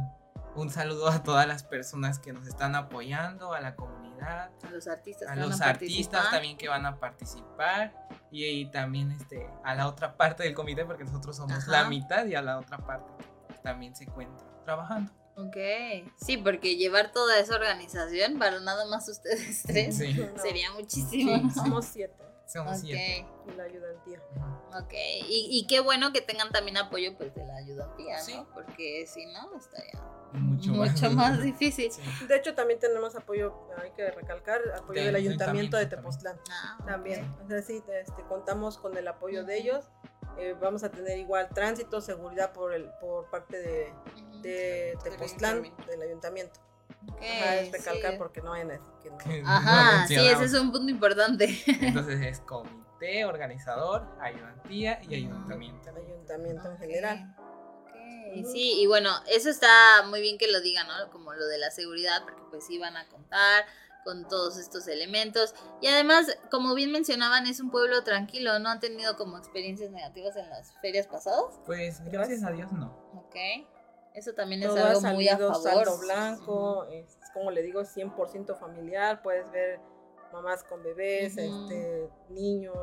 un 0.55 0.69
saludo 0.69 1.07
a 1.07 1.23
todas 1.23 1.47
las 1.47 1.63
personas 1.63 2.19
que 2.19 2.33
nos 2.33 2.47
están 2.47 2.75
apoyando, 2.75 3.53
a 3.53 3.61
la 3.61 3.75
comunidad, 3.75 4.49
a 4.63 4.69
los 4.71 4.87
artistas, 4.87 5.29
a 5.29 5.35
los 5.35 5.61
artistas 5.61 6.31
también 6.31 6.57
que 6.57 6.67
van 6.67 6.85
a 6.85 6.99
participar 6.99 7.93
y, 8.31 8.65
también 8.71 9.11
este 9.11 9.49
a 9.63 9.75
la 9.75 9.87
otra 9.87 10.17
parte 10.17 10.43
del 10.43 10.53
comité 10.53 10.85
porque 10.85 11.03
nosotros 11.03 11.37
somos 11.37 11.67
la 11.67 11.87
mitad 11.87 12.25
y 12.25 12.35
a 12.35 12.41
la 12.41 12.57
otra 12.57 12.79
parte 12.79 13.11
también 13.67 13.93
se 13.93 14.05
encuentra 14.05 14.47
trabajando. 14.63 15.11
Ok, 15.35 15.57
sí, 16.15 16.37
porque 16.37 16.77
llevar 16.77 17.11
toda 17.11 17.37
esa 17.37 17.55
organización 17.55 18.39
para 18.39 18.61
nada 18.61 18.85
más 18.87 19.09
ustedes 19.09 19.63
tres 19.63 19.97
sería 19.97 20.71
muchísimo. 20.71 21.51
Somos 21.51 21.85
siete. 21.85 22.15
Somos 22.47 22.79
siete. 22.79 23.25
Y 23.45 23.51
la 23.57 23.63
ayudantía. 23.63 24.21
Ok, 24.81 24.93
y, 24.93 25.49
y, 25.51 25.67
qué 25.67 25.81
bueno 25.81 26.13
que 26.13 26.21
tengan 26.21 26.49
también 26.51 26.77
apoyo 26.77 27.17
pues 27.17 27.35
de 27.35 27.45
la 27.45 27.57
ayudantía, 27.57 28.15
¿no? 28.35 28.47
Porque 28.53 29.05
si 29.05 29.25
no, 29.25 29.53
estaría 29.57 30.01
mucho, 30.31 31.11
más, 31.11 31.41
difícil. 31.41 31.91
De 32.27 32.37
hecho, 32.37 32.55
también 32.55 32.79
tenemos 32.79 33.15
apoyo, 33.15 33.53
hay 33.81 33.91
que 33.91 34.09
recalcar, 34.09 34.61
apoyo 34.77 35.03
del 35.03 35.15
ayuntamiento 35.15 35.75
de 35.75 35.87
Tepoztlán. 35.87 36.39
Ah, 36.49 36.77
también. 36.85 37.35
O 37.43 37.47
sea, 37.49 37.61
sí, 37.61 37.83
este, 37.99 38.23
contamos 38.23 38.77
con 38.77 38.97
el 38.97 39.07
apoyo 39.09 39.43
de 39.43 39.57
ellos. 39.57 39.85
Eh, 40.39 40.55
vamos 40.59 40.83
a 40.83 40.89
tener 40.89 41.17
igual 41.17 41.49
tránsito, 41.49 41.99
seguridad 42.01 42.53
por, 42.53 42.73
el, 42.73 42.89
por 42.99 43.29
parte 43.29 43.59
de, 43.59 43.93
de 44.41 44.97
Tepoztlán, 45.03 45.63
del 45.87 46.01
ayuntamiento. 46.01 46.59
es 47.21 47.71
recalcar 47.71 48.17
porque 48.17 48.41
no 48.41 48.53
hay 48.53 48.63
que 49.01 49.09
no. 49.09 49.17
Ajá, 49.47 50.07
sí, 50.07 50.15
ese 50.15 50.45
es 50.45 50.53
un 50.53 50.71
punto 50.71 50.91
importante. 50.91 51.57
Entonces 51.67 52.21
es 52.21 52.39
comité, 52.41 53.25
organizador, 53.25 54.07
ayudantía 54.21 54.99
y 55.09 55.15
ayuntamiento. 55.15 55.89
Ayuntamiento 55.89 56.69
en 56.69 56.77
general. 56.77 57.35
Sí, 58.45 58.81
y 58.81 58.85
bueno, 58.85 59.09
eso 59.27 59.49
está 59.49 60.03
muy 60.07 60.21
bien 60.21 60.37
que 60.37 60.51
lo 60.51 60.61
digan, 60.61 60.87
¿no? 60.87 61.09
Como 61.11 61.33
lo 61.33 61.47
de 61.47 61.57
la 61.57 61.71
seguridad, 61.71 62.21
porque 62.23 62.41
pues 62.51 62.65
sí 62.65 62.77
van 62.77 62.95
a 62.95 63.07
contar 63.07 63.65
con 64.07 64.25
todos 64.25 64.57
estos 64.57 64.87
elementos. 64.87 65.53
Y 65.81 65.87
además, 65.87 66.37
como 66.49 66.73
bien 66.75 66.93
mencionaban, 66.93 67.45
es 67.45 67.59
un 67.59 67.69
pueblo 67.71 68.05
tranquilo, 68.05 68.57
¿no 68.57 68.69
han 68.69 68.79
tenido 68.79 69.17
como 69.17 69.37
experiencias 69.37 69.91
negativas 69.91 70.37
en 70.37 70.49
las 70.49 70.73
ferias 70.79 71.07
pasadas? 71.07 71.59
Pues 71.65 72.01
gracias 72.05 72.41
a 72.45 72.51
Dios 72.51 72.71
no. 72.71 72.87
Ok. 73.15 73.35
Eso 74.13 74.31
también 74.33 74.63
es 74.63 74.69
algo 74.69 75.01
muy 75.01 75.27
a 75.27 75.37
favor. 75.37 75.99
Blanco, 75.99 76.85
es, 76.85 77.17
como 77.33 77.51
le 77.51 77.61
digo, 77.61 77.81
100% 77.81 78.57
familiar, 78.57 79.21
puedes 79.21 79.51
ver 79.51 79.81
mamás 80.31 80.63
con 80.63 80.81
bebés, 80.81 81.37
este, 81.37 82.09
niños, 82.29 82.77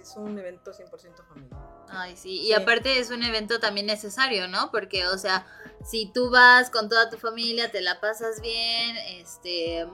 es 0.00 0.14
un 0.16 0.38
evento 0.38 0.70
100% 0.70 1.26
familiar. 1.26 1.60
Ay, 1.88 2.16
sí. 2.16 2.42
Y 2.42 2.52
aparte 2.52 3.00
es 3.00 3.10
un 3.10 3.24
evento 3.24 3.58
también 3.58 3.86
necesario, 3.86 4.46
¿no? 4.46 4.70
Porque, 4.70 5.08
o 5.08 5.18
sea, 5.18 5.44
si 5.84 6.12
tú 6.12 6.30
vas 6.30 6.70
con 6.70 6.88
toda 6.88 7.10
tu 7.10 7.16
familia, 7.16 7.72
te 7.72 7.80
la 7.80 8.00
pasas 8.00 8.40
bien, 8.40 8.96
este, 9.18 9.88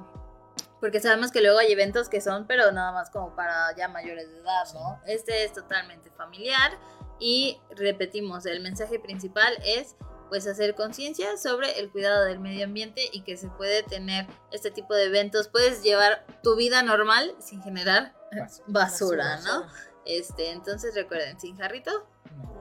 porque 0.81 1.01
sabemos 1.01 1.33
que 1.33 1.41
luego 1.41 1.59
hay 1.59 1.73
eventos 1.73 2.09
que 2.09 2.21
son, 2.21 2.47
pero 2.47 2.71
nada 2.73 2.93
más 2.93 3.11
como 3.11 3.35
para 3.35 3.75
ya 3.77 3.89
mayores 3.89 4.31
de 4.31 4.39
edad, 4.39 4.65
¿no? 4.75 5.01
Este 5.07 5.45
es 5.45 5.53
totalmente 5.53 6.11
familiar 6.11 6.73
y 7.19 7.59
repetimos, 7.71 8.47
el 8.47 8.61
mensaje 8.61 8.99
principal 8.99 9.57
es 9.65 9.97
pues 10.29 10.47
hacer 10.47 10.75
conciencia 10.75 11.37
sobre 11.37 11.79
el 11.79 11.91
cuidado 11.91 12.25
del 12.25 12.41
medio 12.41 12.65
ambiente 12.65 13.09
y 13.13 13.23
que 13.23 13.37
se 13.37 13.49
puede 13.49 13.85
tener 13.85 14.27
este 14.51 14.71
tipo 14.71 14.93
de 14.93 15.05
eventos, 15.05 15.49
puedes 15.49 15.83
llevar 15.83 16.27
tu 16.43 16.57
vida 16.57 16.83
normal 16.83 17.35
sin 17.39 17.63
generar 17.63 18.13
basura, 18.67 19.41
¿no? 19.41 19.67
Este, 20.05 20.51
entonces 20.51 20.95
recuerden, 20.95 21.39
sin 21.39 21.57
jarrito 21.57 22.07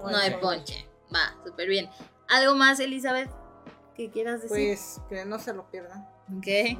no, 0.03 0.17
hay 0.17 0.35
ponche. 0.35 0.87
Va, 1.13 1.35
súper 1.45 1.67
bien. 1.67 1.89
¿Algo 2.27 2.55
más, 2.55 2.79
Elizabeth, 2.79 3.29
que 3.95 4.09
quieras 4.09 4.41
decir? 4.41 4.49
Pues 4.49 5.01
que 5.09 5.25
no 5.25 5.39
se 5.39 5.53
lo 5.53 5.69
pierdan. 5.69 6.07
Ok. 6.37 6.77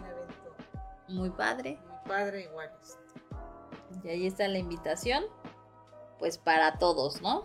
Muy 1.08 1.30
padre. 1.30 1.80
Muy 1.88 2.00
padre 2.08 2.44
igual. 2.44 2.72
Y 4.04 4.10
ahí 4.10 4.28
está 4.28 4.48
la 4.48 4.58
invitación. 4.58 5.24
Pues 6.20 6.38
para 6.38 6.78
todos, 6.78 7.22
¿no? 7.22 7.44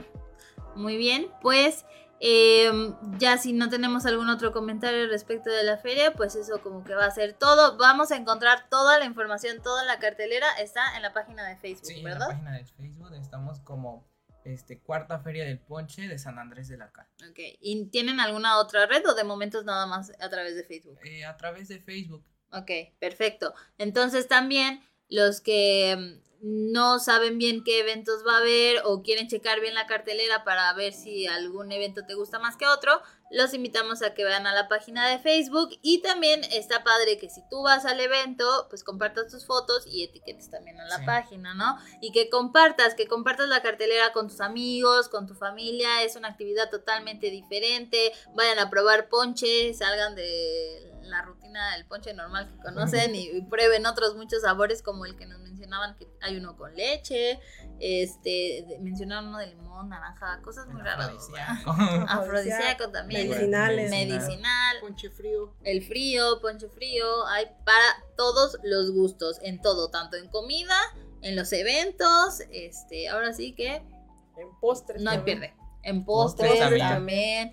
Muy 0.76 0.96
bien, 0.96 1.26
pues 1.42 1.84
em, 2.20 2.94
ya 3.18 3.38
si 3.38 3.52
no 3.52 3.68
tenemos 3.68 4.06
algún 4.06 4.28
otro 4.28 4.52
comentario 4.52 5.08
respecto 5.08 5.50
de 5.50 5.64
la 5.64 5.78
feria, 5.78 6.12
pues 6.12 6.36
eso 6.36 6.61
como 6.62 6.84
que 6.84 6.94
va 6.94 7.06
a 7.06 7.11
ser 7.11 7.32
todo. 7.32 7.76
Vamos 7.76 8.12
a 8.12 8.16
encontrar 8.16 8.68
toda 8.68 8.98
la 8.98 9.04
información, 9.04 9.61
toda 9.62 9.84
la 9.84 9.98
cartelera 9.98 10.46
está 10.61 10.96
en 10.96 11.02
la 11.02 11.12
página 11.12 11.46
de 11.48 11.56
Facebook, 11.56 11.86
sí, 11.86 12.02
¿verdad? 12.02 12.30
En 12.30 12.36
la 12.36 12.44
página 12.44 12.58
de 12.58 12.64
Facebook 12.64 13.14
estamos 13.14 13.61
como 13.61 14.08
este, 14.44 14.80
cuarta 14.80 15.18
feria 15.20 15.44
del 15.44 15.58
ponche 15.58 16.08
de 16.08 16.18
San 16.18 16.38
Andrés 16.38 16.68
de 16.68 16.78
la 16.78 16.90
Cal. 16.90 17.06
Ok, 17.28 17.38
¿y 17.61 17.86
tienen 17.86 18.20
alguna 18.20 18.58
otra 18.58 18.86
red 18.86 19.06
o 19.06 19.14
de 19.14 19.24
momentos 19.24 19.64
nada 19.64 19.86
más 19.86 20.12
a 20.20 20.30
través 20.30 20.54
de 20.54 20.64
Facebook? 20.64 20.98
Eh, 21.04 21.24
a 21.24 21.36
través 21.36 21.68
de 21.68 21.80
Facebook. 21.80 22.24
Ok, 22.53 22.70
perfecto. 22.98 23.55
Entonces 23.78 24.28
también 24.28 24.82
los 25.09 25.40
que 25.40 25.96
mm, 26.42 26.72
no 26.72 26.98
saben 26.98 27.38
bien 27.38 27.62
qué 27.64 27.80
eventos 27.80 28.24
va 28.26 28.34
a 28.36 28.38
haber 28.38 28.82
o 28.84 29.03
quieren 29.03 29.28
checar 29.28 29.61
bien 29.61 29.74
la 29.74 29.86
cartelera 29.86 30.42
para 30.44 30.72
ver 30.74 30.92
si 30.92 31.26
algún 31.26 31.70
evento 31.70 32.07
te 32.07 32.14
gusta 32.14 32.38
más 32.38 32.57
que 32.57 32.66
otro, 32.66 33.03
los 33.30 33.54
invitamos 33.54 34.02
a 34.02 34.12
que 34.12 34.24
vayan 34.24 34.46
a 34.46 34.54
la 34.54 34.68
página 34.68 35.08
de 35.08 35.18
Facebook 35.18 35.70
y 35.82 36.02
también 36.02 36.42
está 36.52 36.82
padre 36.82 37.16
que 37.16 37.30
si 37.30 37.42
tú 37.48 37.62
vas 37.62 37.84
al 37.86 38.00
evento, 38.00 38.66
pues 38.68 38.82
compartas 38.82 39.30
tus 39.30 39.46
fotos 39.46 39.84
y 39.86 40.04
etiquetes 40.04 40.50
también 40.50 40.80
a 40.80 40.84
la 40.86 41.04
página, 41.06 41.54
¿no? 41.54 41.78
Y 42.00 42.10
que 42.12 42.28
compartas, 42.28 42.94
que 42.94 43.06
compartas 43.06 43.48
la 43.48 43.62
cartelera 43.62 44.12
con 44.12 44.28
tus 44.28 44.40
amigos, 44.40 45.08
con 45.08 45.26
tu 45.26 45.34
familia, 45.34 46.02
es 46.02 46.16
una 46.16 46.28
actividad 46.28 46.70
totalmente 46.70 47.30
diferente, 47.30 48.12
vayan 48.34 48.58
a 48.58 48.68
probar 48.68 49.08
ponche, 49.08 49.72
salgan 49.74 50.14
de 50.16 50.90
la 51.02 51.22
rutina 51.22 51.72
del 51.74 51.84
ponche 51.86 52.14
normal 52.14 52.48
que 52.48 52.56
conocen 52.62 53.14
y, 53.14 53.42
prueben 53.42 53.86
otros 53.86 54.16
muchos 54.16 54.42
sabores 54.42 54.82
como 54.82 55.04
el 55.06 55.16
que 55.16 55.26
nos 55.26 55.40
mencionaban 55.40 55.96
que 55.96 56.08
hay 56.22 56.36
uno 56.36 56.56
con 56.56 56.74
leche, 56.74 57.40
este, 57.80 58.78
mencionaron 58.80 59.28
uno 59.28 59.38
de 59.38 59.48
limón, 59.48 59.88
naranja, 59.88 60.40
cosas 60.42 60.66
muy 60.68 60.80
raras. 60.80 61.06
Afrodisíaco. 61.06 61.70
Afrodisíaco 62.08 62.90
también. 62.90 63.19
Medicinales. 63.28 63.90
Medicinal. 63.90 64.76
Ponche 64.80 65.10
frío. 65.10 65.54
El 65.64 65.82
frío, 65.82 66.40
ponche 66.40 66.68
frío, 66.68 67.26
hay 67.26 67.46
para 67.64 68.04
todos 68.16 68.58
los 68.62 68.92
gustos, 68.92 69.38
en 69.42 69.60
todo, 69.60 69.90
tanto 69.90 70.16
en 70.16 70.28
comida, 70.28 70.76
en 71.22 71.36
los 71.36 71.52
eventos, 71.52 72.40
este, 72.52 73.08
ahora 73.08 73.32
sí 73.32 73.54
que 73.54 73.76
en 73.76 74.60
postres. 74.60 75.02
No 75.02 75.10
hay 75.10 75.18
pierde. 75.18 75.54
En 75.82 76.04
postres, 76.04 76.58
también. 76.78 77.52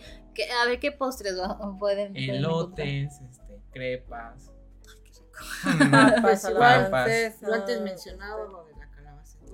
a 0.62 0.66
ver 0.66 0.80
qué 0.80 0.92
postres 0.92 1.36
pueden. 1.80 2.16
Elotes, 2.16 3.22
este, 3.22 3.62
crepas. 3.72 4.52
Papas, 5.92 7.42
Lo 7.42 7.54
antes 7.54 7.82
mencionado 7.82 8.48
lo 8.48 8.66
de 8.66 8.74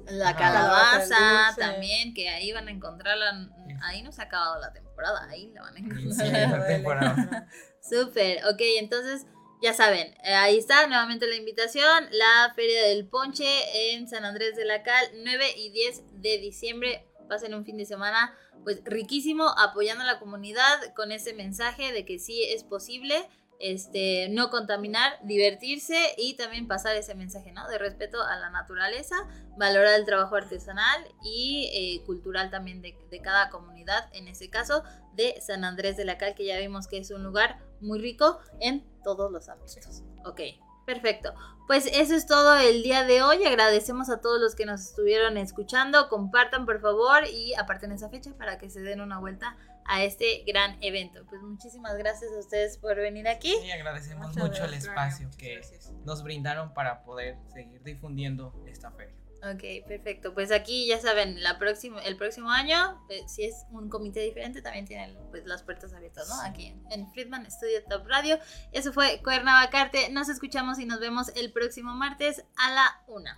la 0.07 0.35
calabaza. 0.35 1.49
La 1.49 1.55
también, 1.55 2.13
que 2.13 2.29
ahí 2.29 2.51
van 2.51 2.67
a 2.67 2.71
encontrarla. 2.71 3.49
Ahí 3.83 4.01
no 4.01 4.11
se 4.11 4.21
ha 4.21 4.25
acabado 4.25 4.59
la 4.59 4.71
temporada, 4.71 5.27
ahí 5.29 5.51
la 5.53 5.61
van 5.61 5.75
a 5.75 5.79
encontrar. 5.79 7.47
Súper, 7.81 8.45
ok, 8.45 8.61
entonces 8.79 9.25
ya 9.61 9.73
saben, 9.73 10.13
eh, 10.23 10.33
ahí 10.33 10.57
está 10.57 10.87
nuevamente 10.87 11.27
la 11.27 11.35
invitación, 11.35 12.07
la 12.11 12.53
Feria 12.53 12.83
del 12.87 13.07
Ponche 13.07 13.45
en 13.93 14.07
San 14.07 14.25
Andrés 14.25 14.55
de 14.55 14.65
la 14.65 14.83
Cal, 14.83 15.05
9 15.23 15.45
y 15.57 15.69
10 15.69 16.21
de 16.21 16.37
diciembre. 16.37 17.07
Pasen 17.29 17.53
un 17.53 17.65
fin 17.65 17.77
de 17.77 17.85
semana 17.85 18.35
pues 18.63 18.81
riquísimo 18.83 19.53
apoyando 19.57 20.03
a 20.03 20.07
la 20.07 20.19
comunidad 20.19 20.93
con 20.95 21.11
ese 21.11 21.33
mensaje 21.33 21.91
de 21.91 22.05
que 22.05 22.19
sí 22.19 22.43
es 22.43 22.63
posible 22.63 23.27
este, 23.63 24.27
no 24.29 24.49
contaminar, 24.49 25.17
divertirse 25.23 25.97
y 26.17 26.35
también 26.35 26.67
pasar 26.67 26.97
ese 26.97 27.15
mensaje. 27.15 27.53
De 27.69 27.77
respeto 27.77 28.21
a 28.21 28.35
la 28.35 28.49
naturaleza, 28.49 29.15
valorar 29.57 29.93
el 29.93 30.05
trabajo 30.05 30.35
artesanal 30.35 31.07
y 31.23 31.69
eh, 31.73 32.05
cultural 32.05 32.49
también 32.51 32.81
de, 32.81 32.97
de, 33.09 33.21
cada 33.21 33.49
comunidad, 33.49 34.09
en 34.13 34.27
ese 34.27 34.49
caso 34.49 34.83
de 35.13 35.39
San 35.39 35.63
Andrés 35.63 35.95
de 35.95 36.03
la 36.03 36.17
Cal, 36.17 36.35
que 36.35 36.45
ya 36.45 36.59
vimos 36.59 36.87
que 36.87 36.97
es 36.97 37.09
un 37.11 37.23
lugar 37.23 37.59
muy 37.79 37.99
rico 37.99 38.39
en 38.59 38.85
todos 39.03 39.31
los 39.31 39.47
ámbitos. 39.47 40.03
Ok, 40.25 40.41
perfecto. 40.85 41.33
Pues 41.65 41.85
eso 41.85 42.13
es 42.15 42.27
todo 42.27 42.57
el 42.57 42.83
día 42.83 43.05
de 43.05 43.23
hoy. 43.23 43.45
Agradecemos 43.45 44.09
a 44.09 44.19
todos 44.19 44.41
los 44.41 44.55
que 44.55 44.65
nos 44.65 44.81
estuvieron 44.81 45.37
escuchando. 45.37 46.09
Compartan 46.09 46.65
por 46.65 46.81
favor 46.81 47.25
y 47.25 47.53
aparten 47.53 47.93
esa 47.93 48.09
fecha 48.09 48.33
para 48.37 48.57
que 48.57 48.69
se 48.69 48.81
den 48.81 48.99
una 48.99 49.19
vuelta 49.19 49.55
a 49.85 50.03
este 50.03 50.43
gran 50.45 50.77
evento. 50.81 51.25
Pues 51.27 51.41
muchísimas 51.41 51.97
gracias 51.97 52.31
a 52.31 52.39
ustedes 52.39 52.77
por 52.77 52.95
venir 52.95 53.27
aquí. 53.27 53.53
Y 53.63 53.71
agradecemos 53.71 54.35
mucho 54.35 54.65
el 54.65 54.73
espacio 54.73 55.29
que 55.37 55.61
nos 56.05 56.23
brindaron 56.23 56.73
para 56.73 57.03
poder 57.03 57.37
seguir 57.53 57.81
difundiendo 57.83 58.53
esta 58.67 58.91
feria. 58.91 59.15
Ok, 59.43 59.85
perfecto. 59.85 60.33
Pues 60.33 60.53
aquí 60.53 60.87
ya 60.87 61.01
saben, 61.01 61.43
la 61.43 61.59
próxima, 61.59 62.01
el 62.01 62.15
próximo 62.15 62.49
año, 62.49 63.05
eh, 63.09 63.23
si 63.27 63.43
es 63.43 63.65
un 63.71 63.89
comité 63.89 64.21
diferente, 64.21 64.61
también 64.61 64.85
tienen 64.85 65.17
pues, 65.31 65.45
las 65.45 65.63
puertas 65.63 65.93
abiertas, 65.93 66.29
¿no? 66.29 66.39
Aquí 66.41 66.73
en, 66.89 67.11
Friedman 67.11 67.51
Studio 67.51 67.83
Top 67.89 68.07
Radio. 68.07 68.39
Eso 68.71 68.93
fue 68.93 69.21
Cuernavacarte. 69.21 70.09
Nos 70.11 70.29
escuchamos 70.29 70.79
y 70.79 70.85
nos 70.85 71.01
vemos 71.01 71.27
el 71.35 71.51
próximo 71.51 71.93
martes 71.93 72.45
a 72.55 72.71
la 72.71 73.03
una. 73.07 73.37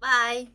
Bye. 0.00 0.52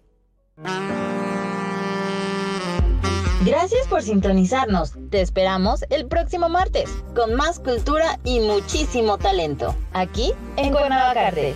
Gracias 3.47 3.87
por 3.87 4.03
sintonizarnos. 4.03 4.93
Te 5.09 5.21
esperamos 5.21 5.85
el 5.89 6.07
próximo 6.07 6.49
martes 6.49 6.89
con 7.15 7.33
más 7.35 7.59
cultura 7.59 8.19
y 8.25 8.41
muchísimo 8.41 9.17
talento. 9.17 9.73
Aquí 9.93 10.33
en 10.57 10.73
Cuernavacarte. 10.73 11.55